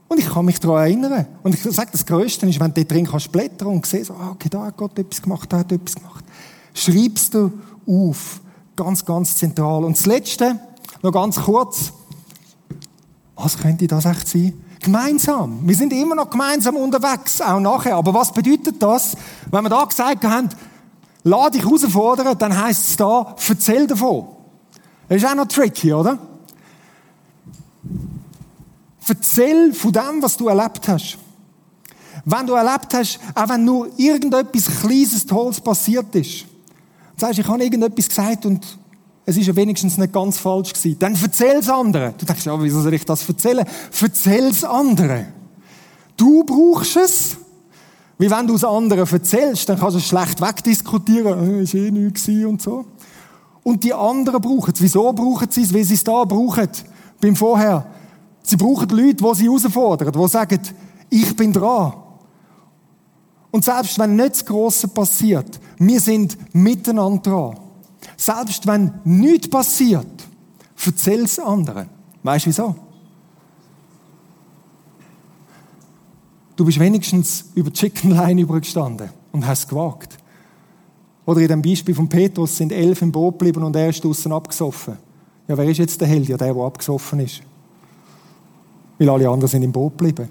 Und 0.09 0.19
ich 0.19 0.27
kann 0.27 0.47
mich 0.47 0.59
daran 0.59 0.79
erinnern. 0.79 1.27
Und 1.43 1.55
ich 1.55 1.63
sage, 1.63 1.91
das 1.93 2.07
Größte 2.07 2.47
ist, 2.47 2.59
wenn 2.59 2.73
du 2.73 2.81
dort 2.81 2.91
drin 2.91 3.07
kannst 3.07 3.31
blättern 3.31 3.69
und 3.69 3.85
siehst, 3.85 4.11
ah, 4.11 4.31
okay, 4.33 4.49
da 4.49 4.65
hat 4.65 4.79
Gott 4.79 4.99
etwas 4.99 5.21
gemacht, 5.21 5.53
da 5.53 5.59
hat 5.59 5.71
etwas 5.71 5.95
gemacht. 5.95 6.25
Schreibst 6.73 7.35
du 7.35 7.53
auf. 7.87 8.41
Ganz, 8.75 9.05
ganz 9.05 9.37
zentral. 9.37 9.85
Und 9.85 9.99
das 9.99 10.07
Letzte, 10.07 10.59
noch 11.03 11.13
ganz 11.13 11.37
kurz. 11.37 11.93
Was 13.37 13.59
könnte 13.59 13.87
das 13.87 14.07
echt 14.07 14.27
sein? 14.27 14.55
Gemeinsam. 14.81 15.69
Wir 15.69 15.77
sind 15.77 15.93
immer 15.93 16.15
noch 16.15 16.31
gemeinsam 16.31 16.77
unterwegs, 16.77 17.43
auch 17.43 17.61
nachher. 17.61 17.97
Aber 17.97 18.15
was 18.15 18.33
bedeutet 18.33 18.83
das, 18.83 19.15
wenn 19.51 19.65
wir 19.65 19.69
da 19.69 19.85
gesagt 19.85 20.25
haben, 20.25 20.49
lade 21.25 21.59
dich 21.59 21.65
herausfordern, 21.65 22.37
dann 22.39 22.63
heisst 22.63 22.91
es 22.91 22.97
da, 22.97 23.35
erzähl 23.49 23.87
davon. 23.87 24.29
Das 25.09 25.19
ist 25.19 25.29
auch 25.29 25.35
noch 25.35 25.47
tricky, 25.47 25.93
oder? 25.93 26.19
Erzähl 29.09 29.73
von 29.75 29.93
dem, 29.93 30.23
was 30.23 30.37
du 30.37 30.47
erlebt 30.47 30.87
hast. 30.87 31.19
Wenn 32.25 32.47
du 32.47 32.53
erlebt 32.53 32.95
hast, 32.95 33.19
auch 33.35 33.49
wenn 33.49 33.65
nur 33.65 33.91
irgendetwas 33.97 34.67
Kleines, 34.81 35.27
Tolles 35.27 35.61
passiert 35.61 36.15
ist, 36.15 36.43
und 37.13 37.21
sagst, 37.21 37.39
ich 37.41 37.47
habe 37.47 37.63
irgendetwas 37.63 38.09
gesagt 38.09 38.47
und 38.47 38.65
es 39.27 39.37
ist 39.37 39.47
ja 39.47 39.57
wenigstens 39.57 39.99
nicht 39.99 40.13
ganz 40.13 40.39
falsch 40.39 40.73
gewesen, 40.73 40.99
dann 40.99 41.19
erzähl 41.21 41.57
es 41.57 41.69
anderen. 41.69 42.15
Du 42.19 42.25
denkst, 42.25 42.47
ja, 42.47 42.63
wieso 42.63 42.81
soll 42.81 42.95
ich 42.95 43.05
das 43.05 43.29
erzählen? 43.29 43.67
Erzähl 44.01 44.47
es 44.47 44.65
anderen. 44.65 45.27
Du 46.17 46.45
brauchst 46.45 46.97
es, 46.97 47.37
wie 48.21 48.31
wenn 48.31 48.47
du 48.47 48.55
es 48.55 48.65
anderen 48.65 49.11
erzählst, 49.11 49.67
dann 49.67 49.79
kannst 49.79 49.95
du 49.95 49.99
es 49.99 50.07
schlecht 50.07 50.43
wegdiskutieren, 50.43 51.61
äh, 51.61 51.63
ist 51.63 51.73
eh 51.73 51.91
nichts 51.91 52.29
und 52.29 52.61
so. 52.61 52.85
Und 53.63 53.83
die 53.83 53.95
anderen 53.95 54.43
brauchen 54.43 54.75
es. 54.75 54.83
Wieso 54.83 55.11
brauchen 55.15 55.51
sie 55.51 55.63
es? 55.63 55.73
Weil 55.73 55.85
sie 55.85 55.95
es 55.95 56.05
da 56.05 56.25
brauchen. 56.25 56.69
Beim 57.19 57.35
Vorher. 57.35 57.87
Sie 58.43 58.59
brauchen 58.59 58.91
Leute, 58.91 59.25
die 59.25 59.35
sie 59.35 59.45
herausfordern, 59.45 60.13
die 60.13 60.29
sagen, 60.29 60.61
ich 61.09 61.35
bin 61.35 61.51
dran. 61.51 61.95
Und 63.51 63.65
selbst 63.65 63.99
wenn 63.99 64.17
nichts 64.17 64.45
Grosses 64.45 64.91
passiert, 64.91 65.59
wir 65.79 66.01
sind 66.01 66.37
miteinander 66.55 67.23
dran. 67.23 67.57
Selbst 68.19 68.67
wenn 68.67 68.93
nichts 69.05 69.49
passiert, 69.49 70.29
erzähl 70.85 71.25
es 71.25 71.39
anderen. 71.39 71.89
Weißt 72.23 72.45
du 72.45 72.51
wieso? 72.51 72.75
Du 76.61 76.67
bist 76.67 76.79
wenigstens 76.79 77.47
über 77.55 77.71
die 77.71 77.79
Chicken 77.79 78.11
Line 78.11 78.43
übergestanden 78.43 79.09
und 79.33 79.47
hast 79.47 79.67
gewagt. 79.67 80.19
Oder 81.25 81.41
in 81.41 81.49
dem 81.49 81.63
Beispiel 81.63 81.95
von 81.95 82.07
Petrus 82.07 82.55
sind 82.55 82.71
elf 82.71 83.01
im 83.01 83.11
Boot 83.11 83.39
geblieben 83.39 83.65
und 83.65 83.75
er 83.77 83.89
ist 83.89 84.05
draussen 84.05 84.31
abgesoffen. 84.31 84.99
Ja, 85.49 85.57
wer 85.57 85.65
ist 85.65 85.79
jetzt 85.79 85.99
der 86.03 86.09
Held? 86.09 86.29
Ja, 86.29 86.37
der, 86.37 86.53
der 86.53 86.63
abgesoffen 86.63 87.21
ist. 87.21 87.41
Weil 88.99 89.09
alle 89.09 89.27
anderen 89.27 89.49
sind 89.49 89.63
im 89.63 89.73
Boot 89.73 89.97
geblieben. 89.97 90.29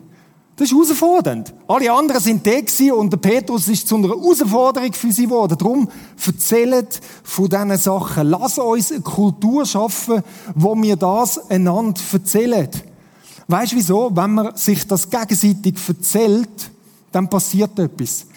Das 0.56 0.70
ist 0.70 0.76
herausfordernd. 0.76 1.52
Alle 1.68 1.92
anderen 1.92 2.22
sind 2.22 2.46
da 2.46 2.94
und 2.94 3.12
der 3.12 3.18
Petrus 3.18 3.68
ist 3.68 3.88
zu 3.88 3.96
einer 3.96 4.10
Herausforderung 4.10 4.94
für 4.94 5.12
sie 5.12 5.24
geworden. 5.24 5.58
Darum 5.58 5.90
erzählt 6.24 7.02
von 7.24 7.50
diesen 7.50 7.78
Sachen. 7.78 8.30
Lass 8.30 8.60
uns 8.60 8.92
eine 8.92 9.02
Kultur 9.02 9.66
schaffen, 9.66 10.22
wo 10.54 10.80
wir 10.80 10.96
das 10.96 11.50
einander 11.50 12.00
erzählen. 12.14 12.70
Weißt 13.50 13.72
du 13.72 13.78
wieso? 13.78 14.16
Wenn 14.16 14.36
man 14.36 14.56
sich 14.56 14.86
das 14.86 15.10
gegenseitig 15.10 15.76
erzählt, 15.88 16.70
dann 17.12 17.28
passiert 17.28 17.78
etwas. 17.80 18.28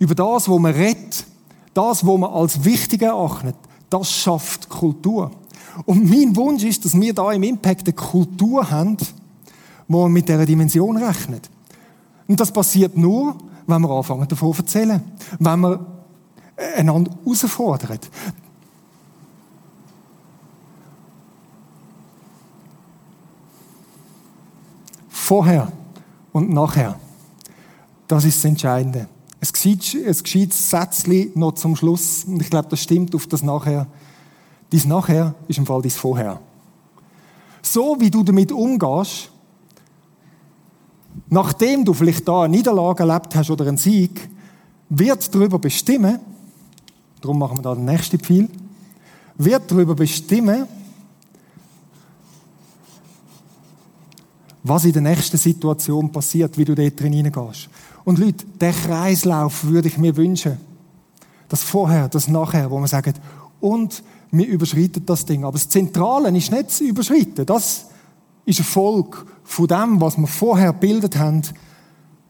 Über 0.00 0.16
das, 0.16 0.48
wo 0.48 0.58
man 0.58 0.74
redet, 0.74 1.24
das, 1.72 2.04
wo 2.04 2.18
man 2.18 2.32
als 2.32 2.64
wichtig 2.64 3.02
erachtet, 3.02 3.54
das 3.88 4.10
schafft 4.10 4.68
Kultur. 4.68 5.30
Und 5.86 6.10
mein 6.10 6.34
Wunsch 6.34 6.64
ist, 6.64 6.84
dass 6.84 7.00
wir 7.00 7.14
da 7.14 7.30
im 7.30 7.44
Impact 7.44 7.86
eine 7.86 7.94
Kultur 7.94 8.68
haben, 8.68 8.96
wo 9.86 10.02
man 10.02 10.12
mit 10.12 10.28
dieser 10.28 10.46
Dimension 10.46 10.96
rechnet. 10.96 11.48
Und 12.26 12.40
das 12.40 12.50
passiert 12.50 12.96
nur, 12.96 13.36
wenn 13.68 13.82
wir 13.82 13.90
anfangen 13.90 14.26
davon 14.26 14.52
zu 14.52 14.62
erzählen. 14.62 15.00
Wenn 15.38 15.60
wir 15.60 15.86
einander 16.76 17.12
herausfordern. 17.24 18.00
Vorher 25.32 25.72
und 26.32 26.50
nachher. 26.50 27.00
Das 28.06 28.26
ist 28.26 28.36
das 28.36 28.44
Entscheidende. 28.44 29.08
Es 29.40 29.50
geschieht, 29.50 29.94
es 29.94 30.22
geschieht 30.22 30.52
Sätzchen 30.52 31.32
noch 31.36 31.52
zum 31.52 31.74
Schluss. 31.74 32.24
Und 32.24 32.42
ich 32.42 32.50
glaube, 32.50 32.68
das 32.68 32.80
stimmt 32.80 33.14
auf 33.14 33.26
das 33.28 33.42
Nachher. 33.42 33.86
Dies 34.72 34.84
Nachher 34.84 35.34
ist 35.48 35.56
im 35.56 35.64
Fall 35.64 35.80
dies 35.80 35.96
Vorher. 35.96 36.38
So 37.62 37.96
wie 37.98 38.10
du 38.10 38.22
damit 38.22 38.52
umgehst, 38.52 39.30
nachdem 41.30 41.86
du 41.86 41.94
vielleicht 41.94 42.28
da 42.28 42.42
eine 42.42 42.54
Niederlage 42.54 43.02
erlebt 43.02 43.34
hast 43.34 43.48
oder 43.50 43.66
einen 43.66 43.78
Sieg, 43.78 44.28
wird 44.90 45.34
darüber 45.34 45.58
bestimmen, 45.58 46.18
darum 47.22 47.38
machen 47.38 47.56
wir 47.56 47.62
da 47.62 47.74
den 47.74 47.86
nächsten 47.86 48.20
Pfeil, 48.20 48.50
wird 49.38 49.62
darüber 49.70 49.94
bestimmen, 49.94 50.68
was 54.62 54.84
in 54.84 54.92
der 54.92 55.02
nächsten 55.02 55.36
Situation 55.36 56.10
passiert, 56.10 56.56
wie 56.56 56.64
du 56.64 56.74
dort 56.74 57.00
drin 57.00 57.12
hineingehst. 57.12 57.68
Und 58.04 58.18
Leute, 58.18 58.44
den 58.60 58.72
Kreislauf 58.72 59.64
würde 59.64 59.88
ich 59.88 59.98
mir 59.98 60.16
wünschen. 60.16 60.58
Das 61.48 61.62
Vorher, 61.62 62.08
das 62.08 62.28
Nachher, 62.28 62.70
wo 62.70 62.78
man 62.78 62.88
sagt, 62.88 63.20
und 63.60 64.02
wir 64.30 64.46
überschreiten 64.46 65.04
das 65.04 65.26
Ding. 65.26 65.44
Aber 65.44 65.52
das 65.52 65.68
Zentrale 65.68 66.36
ist 66.36 66.50
nicht 66.50 66.70
zu 66.70 66.84
überschreiten. 66.84 67.46
Das 67.46 67.86
ist 68.44 68.60
ein 68.60 68.64
Volk 68.64 69.26
von 69.44 69.66
dem, 69.66 70.00
was 70.00 70.16
wir 70.16 70.26
vorher 70.26 70.72
gebildet 70.72 71.18
haben, 71.18 71.42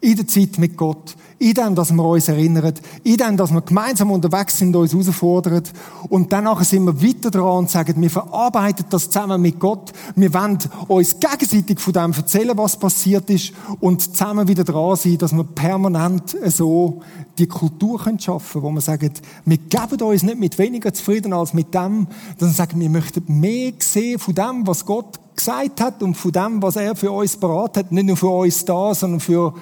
in 0.02 0.16
der 0.16 0.26
Zeit 0.26 0.58
mit 0.58 0.76
Gott, 0.76 1.14
in 1.38 1.54
dem, 1.54 1.76
dass 1.76 1.92
wir 1.92 2.04
uns 2.04 2.26
erinnern, 2.28 2.74
in 3.04 3.16
dem, 3.16 3.36
dass 3.36 3.52
wir 3.52 3.62
gemeinsam 3.62 4.10
unterwegs 4.10 4.58
sind, 4.58 4.74
uns 4.74 4.92
herausfordern. 4.92 5.62
Und 6.08 6.32
danach 6.32 6.62
sind 6.64 6.84
wir 6.84 7.00
weiter 7.00 7.30
dran 7.30 7.58
und 7.58 7.70
sagen, 7.70 8.00
wir 8.02 8.10
verarbeiten 8.10 8.86
das 8.90 9.10
zusammen 9.10 9.40
mit 9.40 9.60
Gott. 9.60 9.92
Wir 10.16 10.34
wollen 10.34 10.58
uns 10.88 11.20
gegenseitig 11.20 11.78
von 11.78 11.92
dem 11.92 12.12
erzählen, 12.12 12.58
was 12.58 12.76
passiert 12.76 13.30
ist 13.30 13.52
und 13.78 14.02
zusammen 14.02 14.48
wieder 14.48 14.64
dran 14.64 14.96
sein, 14.96 15.18
dass 15.18 15.32
wir 15.32 15.44
permanent 15.44 16.36
so 16.46 17.00
die 17.38 17.46
Kultur 17.46 18.00
schaffen 18.18 18.60
können, 18.60 18.64
wo 18.64 18.70
wir 18.72 18.80
sagen, 18.80 19.12
wir 19.44 19.56
geben 19.56 20.02
uns 20.02 20.24
nicht 20.24 20.38
mit 20.38 20.58
weniger 20.58 20.92
zufrieden 20.92 21.32
als 21.32 21.54
mit 21.54 21.72
dem, 21.72 22.08
sondern 22.38 22.56
sagen, 22.56 22.80
wir 22.80 22.90
möchten 22.90 23.40
mehr 23.40 23.72
sehen 23.78 24.18
von 24.18 24.34
dem, 24.34 24.66
was 24.66 24.84
Gott 24.84 25.20
gesagt 25.36 25.80
hat 25.80 26.02
und 26.02 26.16
von 26.16 26.32
dem, 26.32 26.60
was 26.60 26.76
er 26.76 26.96
für 26.96 27.12
uns 27.12 27.36
beraten 27.36 27.80
hat. 27.80 27.92
Nicht 27.92 28.06
nur 28.06 28.16
für 28.16 28.28
uns 28.28 28.64
da, 28.64 28.94
sondern 28.94 29.20
für 29.20 29.54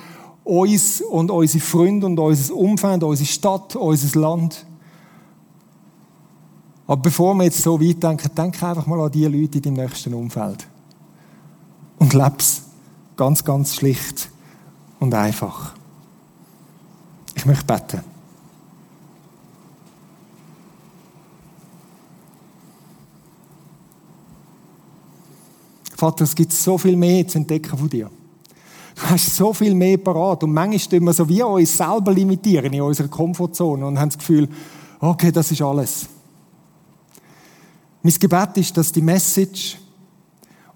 uns 0.45 1.01
und 1.01 1.31
unsere 1.31 1.63
Freunde 1.63 2.07
und 2.07 2.19
unser 2.19 2.55
Umfeld, 2.55 3.03
unsere 3.03 3.29
Stadt, 3.29 3.77
unser 3.77 4.21
Land. 4.21 4.67
Aber 6.87 7.03
bevor 7.03 7.35
wir 7.35 7.45
jetzt 7.45 7.63
so 7.63 7.81
weit 7.81 8.03
denken, 8.03 8.31
denk 8.35 8.63
einfach 8.63 8.87
mal 8.87 9.01
an 9.01 9.13
die 9.13 9.25
Leute 9.25 9.59
in 9.59 9.63
deinem 9.63 9.75
nächsten 9.75 10.13
Umfeld. 10.13 10.67
Und 11.99 12.15
leb's 12.15 12.63
ganz, 13.17 13.45
ganz 13.45 13.77
schlicht 13.77 14.31
und 14.99 15.15
einfach. 15.15 15.75
Ich 17.35 17.47
möchte 17.47 17.65
beten. 17.65 18.01
Vater, 25.97 26.25
es 26.25 26.35
gibt 26.35 26.53
so 26.53 26.79
viel 26.79 26.97
mehr 26.97 27.29
zu 27.29 27.39
entdecken 27.39 27.77
von 27.77 27.89
dir. 27.89 28.11
Du 29.01 29.11
hast 29.11 29.35
so 29.35 29.53
viel 29.55 29.75
mehr 29.75 29.97
parat. 29.97 30.43
Und 30.45 30.53
manchmal 30.53 30.99
tun 30.99 31.07
wir 31.07 31.13
so 31.13 31.29
wie 31.29 31.43
uns 31.43 31.77
selber 31.77 32.13
limitieren 32.13 32.73
in 32.73 32.83
unserer 32.83 33.09
Komfortzone 33.09 33.87
und 33.87 33.99
haben 33.99 34.11
das 34.11 34.19
Gefühl, 34.19 34.49
okay, 35.01 35.33
das 35.33 35.51
ist 35.51 35.63
alles. 35.63 36.07
Mein 38.03 38.15
Gebet 38.15 38.57
ist, 38.57 38.77
dass 38.77 38.93
die 38.93 39.03
Message 39.03 39.79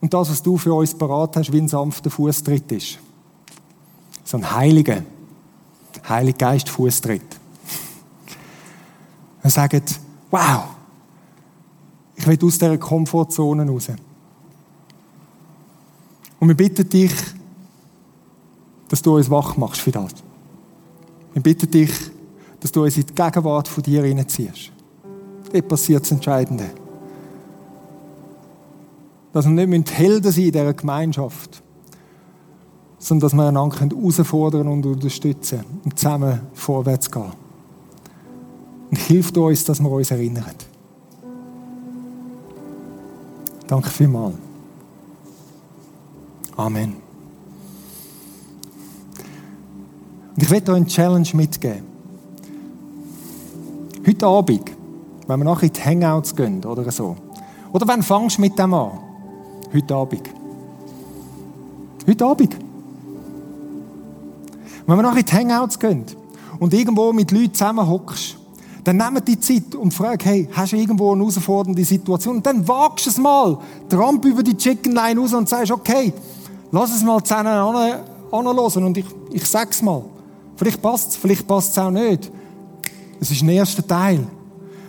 und 0.00 0.12
das, 0.12 0.30
was 0.30 0.42
du 0.42 0.56
für 0.58 0.74
uns 0.74 0.94
parat 0.94 1.36
hast, 1.36 1.52
wie 1.52 1.58
ein 1.58 1.68
sanfter 1.68 2.10
Fußtritt 2.10 2.72
ist. 2.72 2.98
So 4.24 4.36
ein 4.38 4.54
heiliger, 4.54 5.02
heiliger 6.08 6.38
Geist 6.38 6.68
Fußtritt. 6.68 7.22
Und 9.42 9.50
sagen, 9.50 9.82
wow, 10.30 10.64
ich 12.16 12.26
will 12.26 12.38
aus 12.42 12.58
dieser 12.58 12.78
Komfortzone 12.78 13.68
raus. 13.68 13.88
Und 16.40 16.48
wir 16.48 16.56
bitten 16.56 16.88
dich, 16.88 17.12
dass 18.88 19.02
du 19.02 19.16
uns 19.16 19.30
wach 19.30 19.56
machst 19.56 19.80
für 19.80 19.90
das. 19.90 20.12
Wir 21.32 21.42
bitten 21.42 21.70
dich, 21.70 21.92
dass 22.60 22.72
du 22.72 22.84
uns 22.84 22.96
in 22.96 23.06
die 23.06 23.14
Gegenwart 23.14 23.68
von 23.68 23.82
dir 23.82 24.02
hineinziehst. 24.02 24.72
Dort 25.52 25.68
passiert 25.68 26.02
das 26.02 26.10
Entscheidende. 26.12 26.70
Dass 29.32 29.46
wir 29.46 29.66
nicht 29.66 29.92
Helden 29.92 30.30
sein 30.30 30.44
in 30.44 30.52
dieser 30.52 30.74
Gemeinschaft, 30.74 31.62
sondern 32.98 33.28
dass 33.28 33.34
wir 33.34 33.48
einander 33.48 33.80
herausfordern 33.80 34.68
und 34.68 34.86
unterstützen 34.86 35.64
und 35.84 35.98
zusammen 35.98 36.40
vorwärts 36.54 37.10
gehen. 37.10 37.32
Und 38.90 38.98
hilft 38.98 39.36
uns, 39.36 39.64
dass 39.64 39.80
wir 39.80 39.90
uns 39.90 40.10
erinnern. 40.10 40.44
Danke 43.66 43.90
vielmals. 43.90 44.36
Amen. 46.56 46.96
Und 50.33 50.33
ich 50.44 50.50
werde 50.50 50.72
euch 50.72 50.76
eine 50.76 50.86
Challenge 50.86 51.28
mitgeben. 51.32 51.84
Heute 54.06 54.26
Abend, 54.26 54.72
wenn 55.26 55.40
wir 55.40 55.44
nachher 55.44 55.68
in 55.68 55.72
die 55.72 55.80
Hangouts 55.80 56.36
gehen 56.36 56.62
oder 56.66 56.90
so. 56.92 57.16
Oder 57.72 57.88
wann 57.88 58.02
fangst 58.02 58.36
du 58.36 58.42
mit 58.42 58.58
dem 58.58 58.74
an? 58.74 58.90
Heute 59.72 59.94
Abend. 59.94 60.28
Heute 62.06 62.26
Abend. 62.26 62.56
Wenn 64.86 64.96
wir 64.98 65.02
nachher 65.02 65.20
in 65.20 65.24
die 65.24 65.32
Hangouts 65.32 65.78
gehen 65.78 66.04
und 66.58 66.74
irgendwo 66.74 67.10
mit 67.14 67.30
Leuten 67.30 67.54
zusammenhockst, 67.54 68.36
dann 68.84 68.98
nimm 68.98 69.24
die 69.24 69.40
Zeit 69.40 69.74
und 69.74 69.94
frag, 69.94 70.26
hey, 70.26 70.46
hast 70.52 70.74
du 70.74 70.76
irgendwo 70.76 71.12
eine 71.12 71.22
herausfordernde 71.22 71.86
Situation? 71.86 72.36
Und 72.36 72.46
dann 72.46 72.68
wagst 72.68 73.06
du 73.06 73.10
es 73.10 73.16
mal, 73.16 73.56
tramp 73.88 74.22
über 74.26 74.42
die 74.42 74.58
Chicken 74.58 74.92
Line 74.92 75.18
raus 75.18 75.32
und 75.32 75.48
sagst, 75.48 75.72
okay, 75.72 76.12
lass 76.70 76.94
es 76.94 77.02
mal 77.02 77.24
zusammen 77.24 77.46
anhören 77.46 78.84
und 78.84 78.98
ich, 78.98 79.06
ich 79.32 79.46
sag's 79.46 79.80
mal. 79.80 80.04
Vielleicht 80.56 80.80
passt 80.80 81.10
es, 81.10 81.16
vielleicht 81.16 81.46
passt 81.46 81.72
es 81.72 81.78
auch 81.78 81.90
nicht. 81.90 82.30
Es 83.20 83.30
ist 83.30 83.42
der 83.42 83.54
erste 83.54 83.86
Teil. 83.86 84.26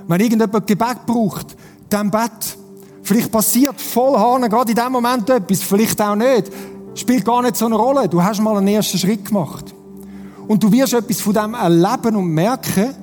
Wenn 0.08 0.22
irgendjemand 0.22 0.68
Gebet 0.68 1.06
braucht, 1.06 1.56
dann 1.90 2.12
Bett. 2.12 2.58
Vielleicht 3.02 3.32
passiert 3.32 3.80
voll 3.80 4.18
Hahn 4.18 4.50
gerade 4.50 4.72
in 4.72 4.76
dem 4.76 4.92
Moment 4.92 5.30
etwas, 5.30 5.62
vielleicht 5.62 6.02
auch 6.02 6.16
nicht. 6.16 6.52
Spielt 6.96 7.26
gar 7.26 7.42
nicht 7.42 7.56
so 7.56 7.66
eine 7.66 7.76
Rolle. 7.76 8.08
Du 8.08 8.22
hast 8.22 8.42
mal 8.42 8.58
einen 8.58 8.68
ersten 8.68 8.98
Schritt 8.98 9.26
gemacht. 9.26 9.74
Und 10.48 10.64
du 10.64 10.72
wirst 10.72 10.94
etwas 10.94 11.22
von 11.22 11.34
dem 11.34 11.54
erleben 11.54 12.16
und 12.16 12.28
merken, 12.28 12.96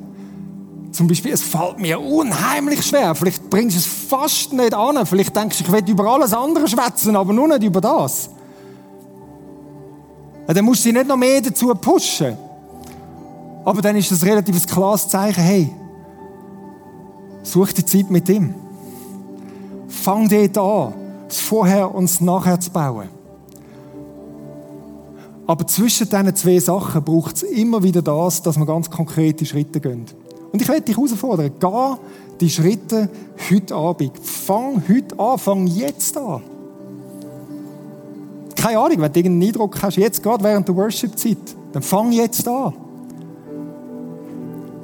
zum 0.93 1.07
Beispiel, 1.09 1.33
es 1.33 1.43
fällt 1.43 1.79
mir 1.79 1.99
unheimlich 1.99 2.85
schwer. 2.85 3.15
Vielleicht 3.15 3.49
bringst 3.49 3.77
du 3.77 3.81
es 3.81 3.87
fast 3.87 4.53
nicht 4.53 4.75
an. 4.75 5.05
Vielleicht 5.07 5.35
denkst 5.35 5.59
du, 5.59 5.65
ich 5.65 5.73
will 5.73 5.89
über 5.89 6.05
alles 6.05 6.35
andere 6.35 6.69
schwätzen, 6.69 7.17
aber 7.17 7.33
nur 7.33 7.49
nicht 7.49 7.63
über 7.63 7.81
das. 7.81 8.29
Dann 10.47 10.65
musst 10.65 10.81
du 10.81 10.89
sie 10.89 10.93
nicht 10.93 11.09
noch 11.09 11.17
mehr 11.17 11.41
dazu 11.41 11.69
pushen. 11.75 12.37
Aber 13.65 13.81
dann 13.81 13.97
ist 13.97 14.11
das 14.11 14.25
relativ 14.25 14.67
klares 14.67 15.09
Zeichen, 15.09 15.43
hey, 15.43 15.71
such 17.43 17.73
die 17.73 17.85
Zeit 17.85 18.11
mit 18.11 18.29
ihm. 18.29 18.55
Fang 19.89 20.29
dort 20.29 20.59
an, 20.59 20.95
das 21.29 21.41
Vorher 21.41 21.95
und 21.95 22.05
das 22.05 22.21
Nachher 22.21 22.59
zu 22.59 22.71
bauen. 22.71 23.09
Aber 25.47 25.67
zwischen 25.67 26.09
diesen 26.09 26.37
zwei 26.37 26.59
Sachen 26.59 27.03
braucht 27.03 27.37
es 27.37 27.43
immer 27.43 27.83
wieder 27.83 28.01
das, 28.01 28.43
dass 28.43 28.57
wir 28.57 28.67
ganz 28.67 28.91
konkrete 28.91 29.45
Schritte 29.45 29.81
gehen. 29.81 30.07
Und 30.53 30.63
ich 30.63 30.69
werde 30.69 30.83
dich 30.83 30.97
herausfordern, 30.97 31.51
geh 31.59 31.97
die 32.41 32.51
Schritte 32.51 33.09
heute 33.51 33.75
Abend. 33.75 34.13
Fang 34.23 34.83
heute 34.89 35.19
an, 35.19 35.39
fang 35.39 35.67
jetzt 35.67 36.17
an. 36.17 36.43
Keine 38.57 38.79
Ahnung, 38.79 39.01
wenn 39.01 39.13
du 39.13 39.19
irgendeinen 39.19 39.49
Eindruck 39.49 39.83
hast, 39.83 39.97
jetzt 39.97 40.23
gerade 40.23 40.45
während 40.45 40.69
der 40.69 40.77
Worship-Zeit, 40.77 41.57
dann 41.73 41.83
fang 41.83 42.13
jetzt 42.13 42.47
an. 42.47 42.73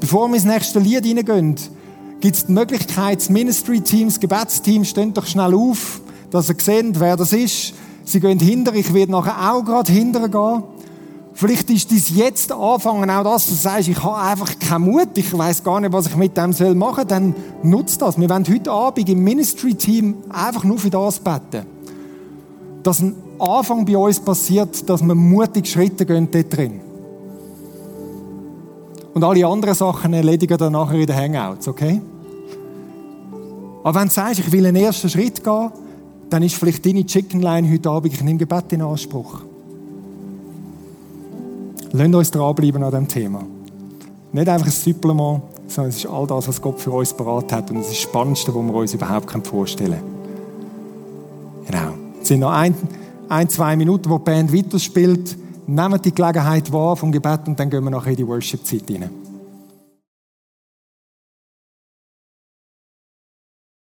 Bevor 0.08 0.26
wir 0.28 0.36
ins 0.36 0.46
nächste 0.46 0.78
Lied 0.78 1.04
hineingehen, 1.04 1.54
gibt 2.22 2.34
es 2.34 2.46
die 2.46 2.52
Möglichkeit, 2.52 3.18
das 3.20 3.28
Ministry-Team, 3.28 4.10
Gebetsteam, 4.18 4.86
stehen 4.86 5.12
doch 5.12 5.26
schnell 5.26 5.52
auf, 5.54 6.00
dass 6.30 6.48
ihr 6.48 6.56
seht, 6.58 6.98
wer 6.98 7.14
das 7.14 7.34
ist. 7.34 7.74
Sie 8.04 8.18
gehen 8.18 8.38
hinter, 8.38 8.74
ich 8.74 8.94
werde 8.94 9.12
nachher 9.12 9.52
auch 9.52 9.62
gerade 9.62 9.92
hinter 9.92 10.30
gehen. 10.30 10.62
Vielleicht 11.34 11.68
ist 11.68 11.90
dies 11.90 12.16
jetzt 12.16 12.50
anfangen, 12.52 13.10
auch 13.10 13.22
das, 13.22 13.48
dass 13.48 13.48
du 13.48 13.54
sagst, 13.56 13.88
ich 13.88 14.02
habe 14.02 14.16
einfach 14.16 14.58
keinen 14.58 14.84
Mut, 14.90 15.10
ich 15.16 15.36
weiß 15.36 15.62
gar 15.62 15.78
nicht, 15.78 15.92
was 15.92 16.06
ich 16.06 16.16
mit 16.16 16.34
dem 16.38 16.54
soll 16.54 16.74
machen, 16.74 17.06
dann 17.06 17.34
nutzt 17.62 18.00
das. 18.00 18.18
Wir 18.18 18.30
wollen 18.30 18.46
heute 18.48 18.70
Abend 18.70 19.10
im 19.10 19.22
Ministry-Team 19.22 20.14
einfach 20.30 20.64
nur 20.64 20.78
für 20.78 20.88
das 20.88 21.18
beten. 21.18 21.66
Dass 22.82 23.00
ein 23.00 23.14
Anfang 23.38 23.84
bei 23.84 23.98
uns 23.98 24.20
passiert, 24.20 24.88
dass 24.88 25.02
wir 25.02 25.14
mutig 25.14 25.66
Schritte 25.66 26.06
gehen 26.06 26.28
dort 26.30 26.56
drin. 26.56 26.87
Und 29.18 29.24
alle 29.24 29.44
anderen 29.48 29.74
Sachen 29.74 30.12
erledigen 30.12 30.56
dann 30.56 30.74
nachher 30.74 31.00
in 31.00 31.06
den 31.06 31.16
Hangouts, 31.16 31.66
okay? 31.66 32.00
Aber 33.82 33.98
wenn 33.98 34.06
du 34.06 34.14
sagst, 34.14 34.38
ich 34.38 34.52
will 34.52 34.64
einen 34.64 34.76
ersten 34.76 35.10
Schritt 35.10 35.42
gehen, 35.42 35.72
dann 36.30 36.44
ist 36.44 36.54
vielleicht 36.54 36.86
deine 36.86 37.04
Chicken 37.04 37.42
Line 37.42 37.68
heute 37.68 37.90
Abend, 37.90 38.12
ich 38.12 38.22
nehme 38.22 38.38
Gebet 38.38 38.72
in 38.74 38.80
Anspruch. 38.80 39.40
Lasst 41.90 42.14
uns 42.14 42.30
dranbleiben 42.30 42.80
an 42.80 42.90
diesem 42.92 43.08
Thema. 43.08 43.44
Nicht 44.30 44.48
einfach 44.48 44.68
ein 44.68 44.72
Supplement, 44.72 45.42
sondern 45.66 45.88
es 45.88 45.96
ist 45.96 46.06
all 46.06 46.28
das, 46.28 46.46
was 46.46 46.62
Gott 46.62 46.78
für 46.78 46.92
uns 46.92 47.12
parat 47.12 47.52
hat. 47.52 47.72
Und 47.72 47.78
es 47.78 47.86
ist 47.86 47.94
das 47.94 48.02
Spannendste, 48.02 48.54
was 48.54 48.62
wir 48.62 48.72
uns 48.72 48.94
überhaupt 48.94 49.48
vorstellen 49.48 49.98
können. 51.66 51.66
Genau. 51.66 51.92
Es 52.22 52.28
sind 52.28 52.38
noch 52.38 52.52
ein, 52.52 52.72
ein, 53.28 53.48
zwei 53.48 53.74
Minuten, 53.74 54.08
wo 54.10 54.18
die 54.18 54.24
Band 54.26 54.54
weiterspielt. 54.54 55.36
Nehmt 55.70 56.02
die 56.02 56.14
Gelegenheit 56.14 56.72
wahr 56.72 56.96
vom 56.96 57.12
Gebet 57.12 57.46
und 57.46 57.60
dann 57.60 57.68
gehen 57.68 57.84
wir 57.84 57.90
nachher 57.90 58.12
in 58.12 58.16
die 58.16 58.26
Worship-Zeit 58.26 58.90
rein. 58.90 59.10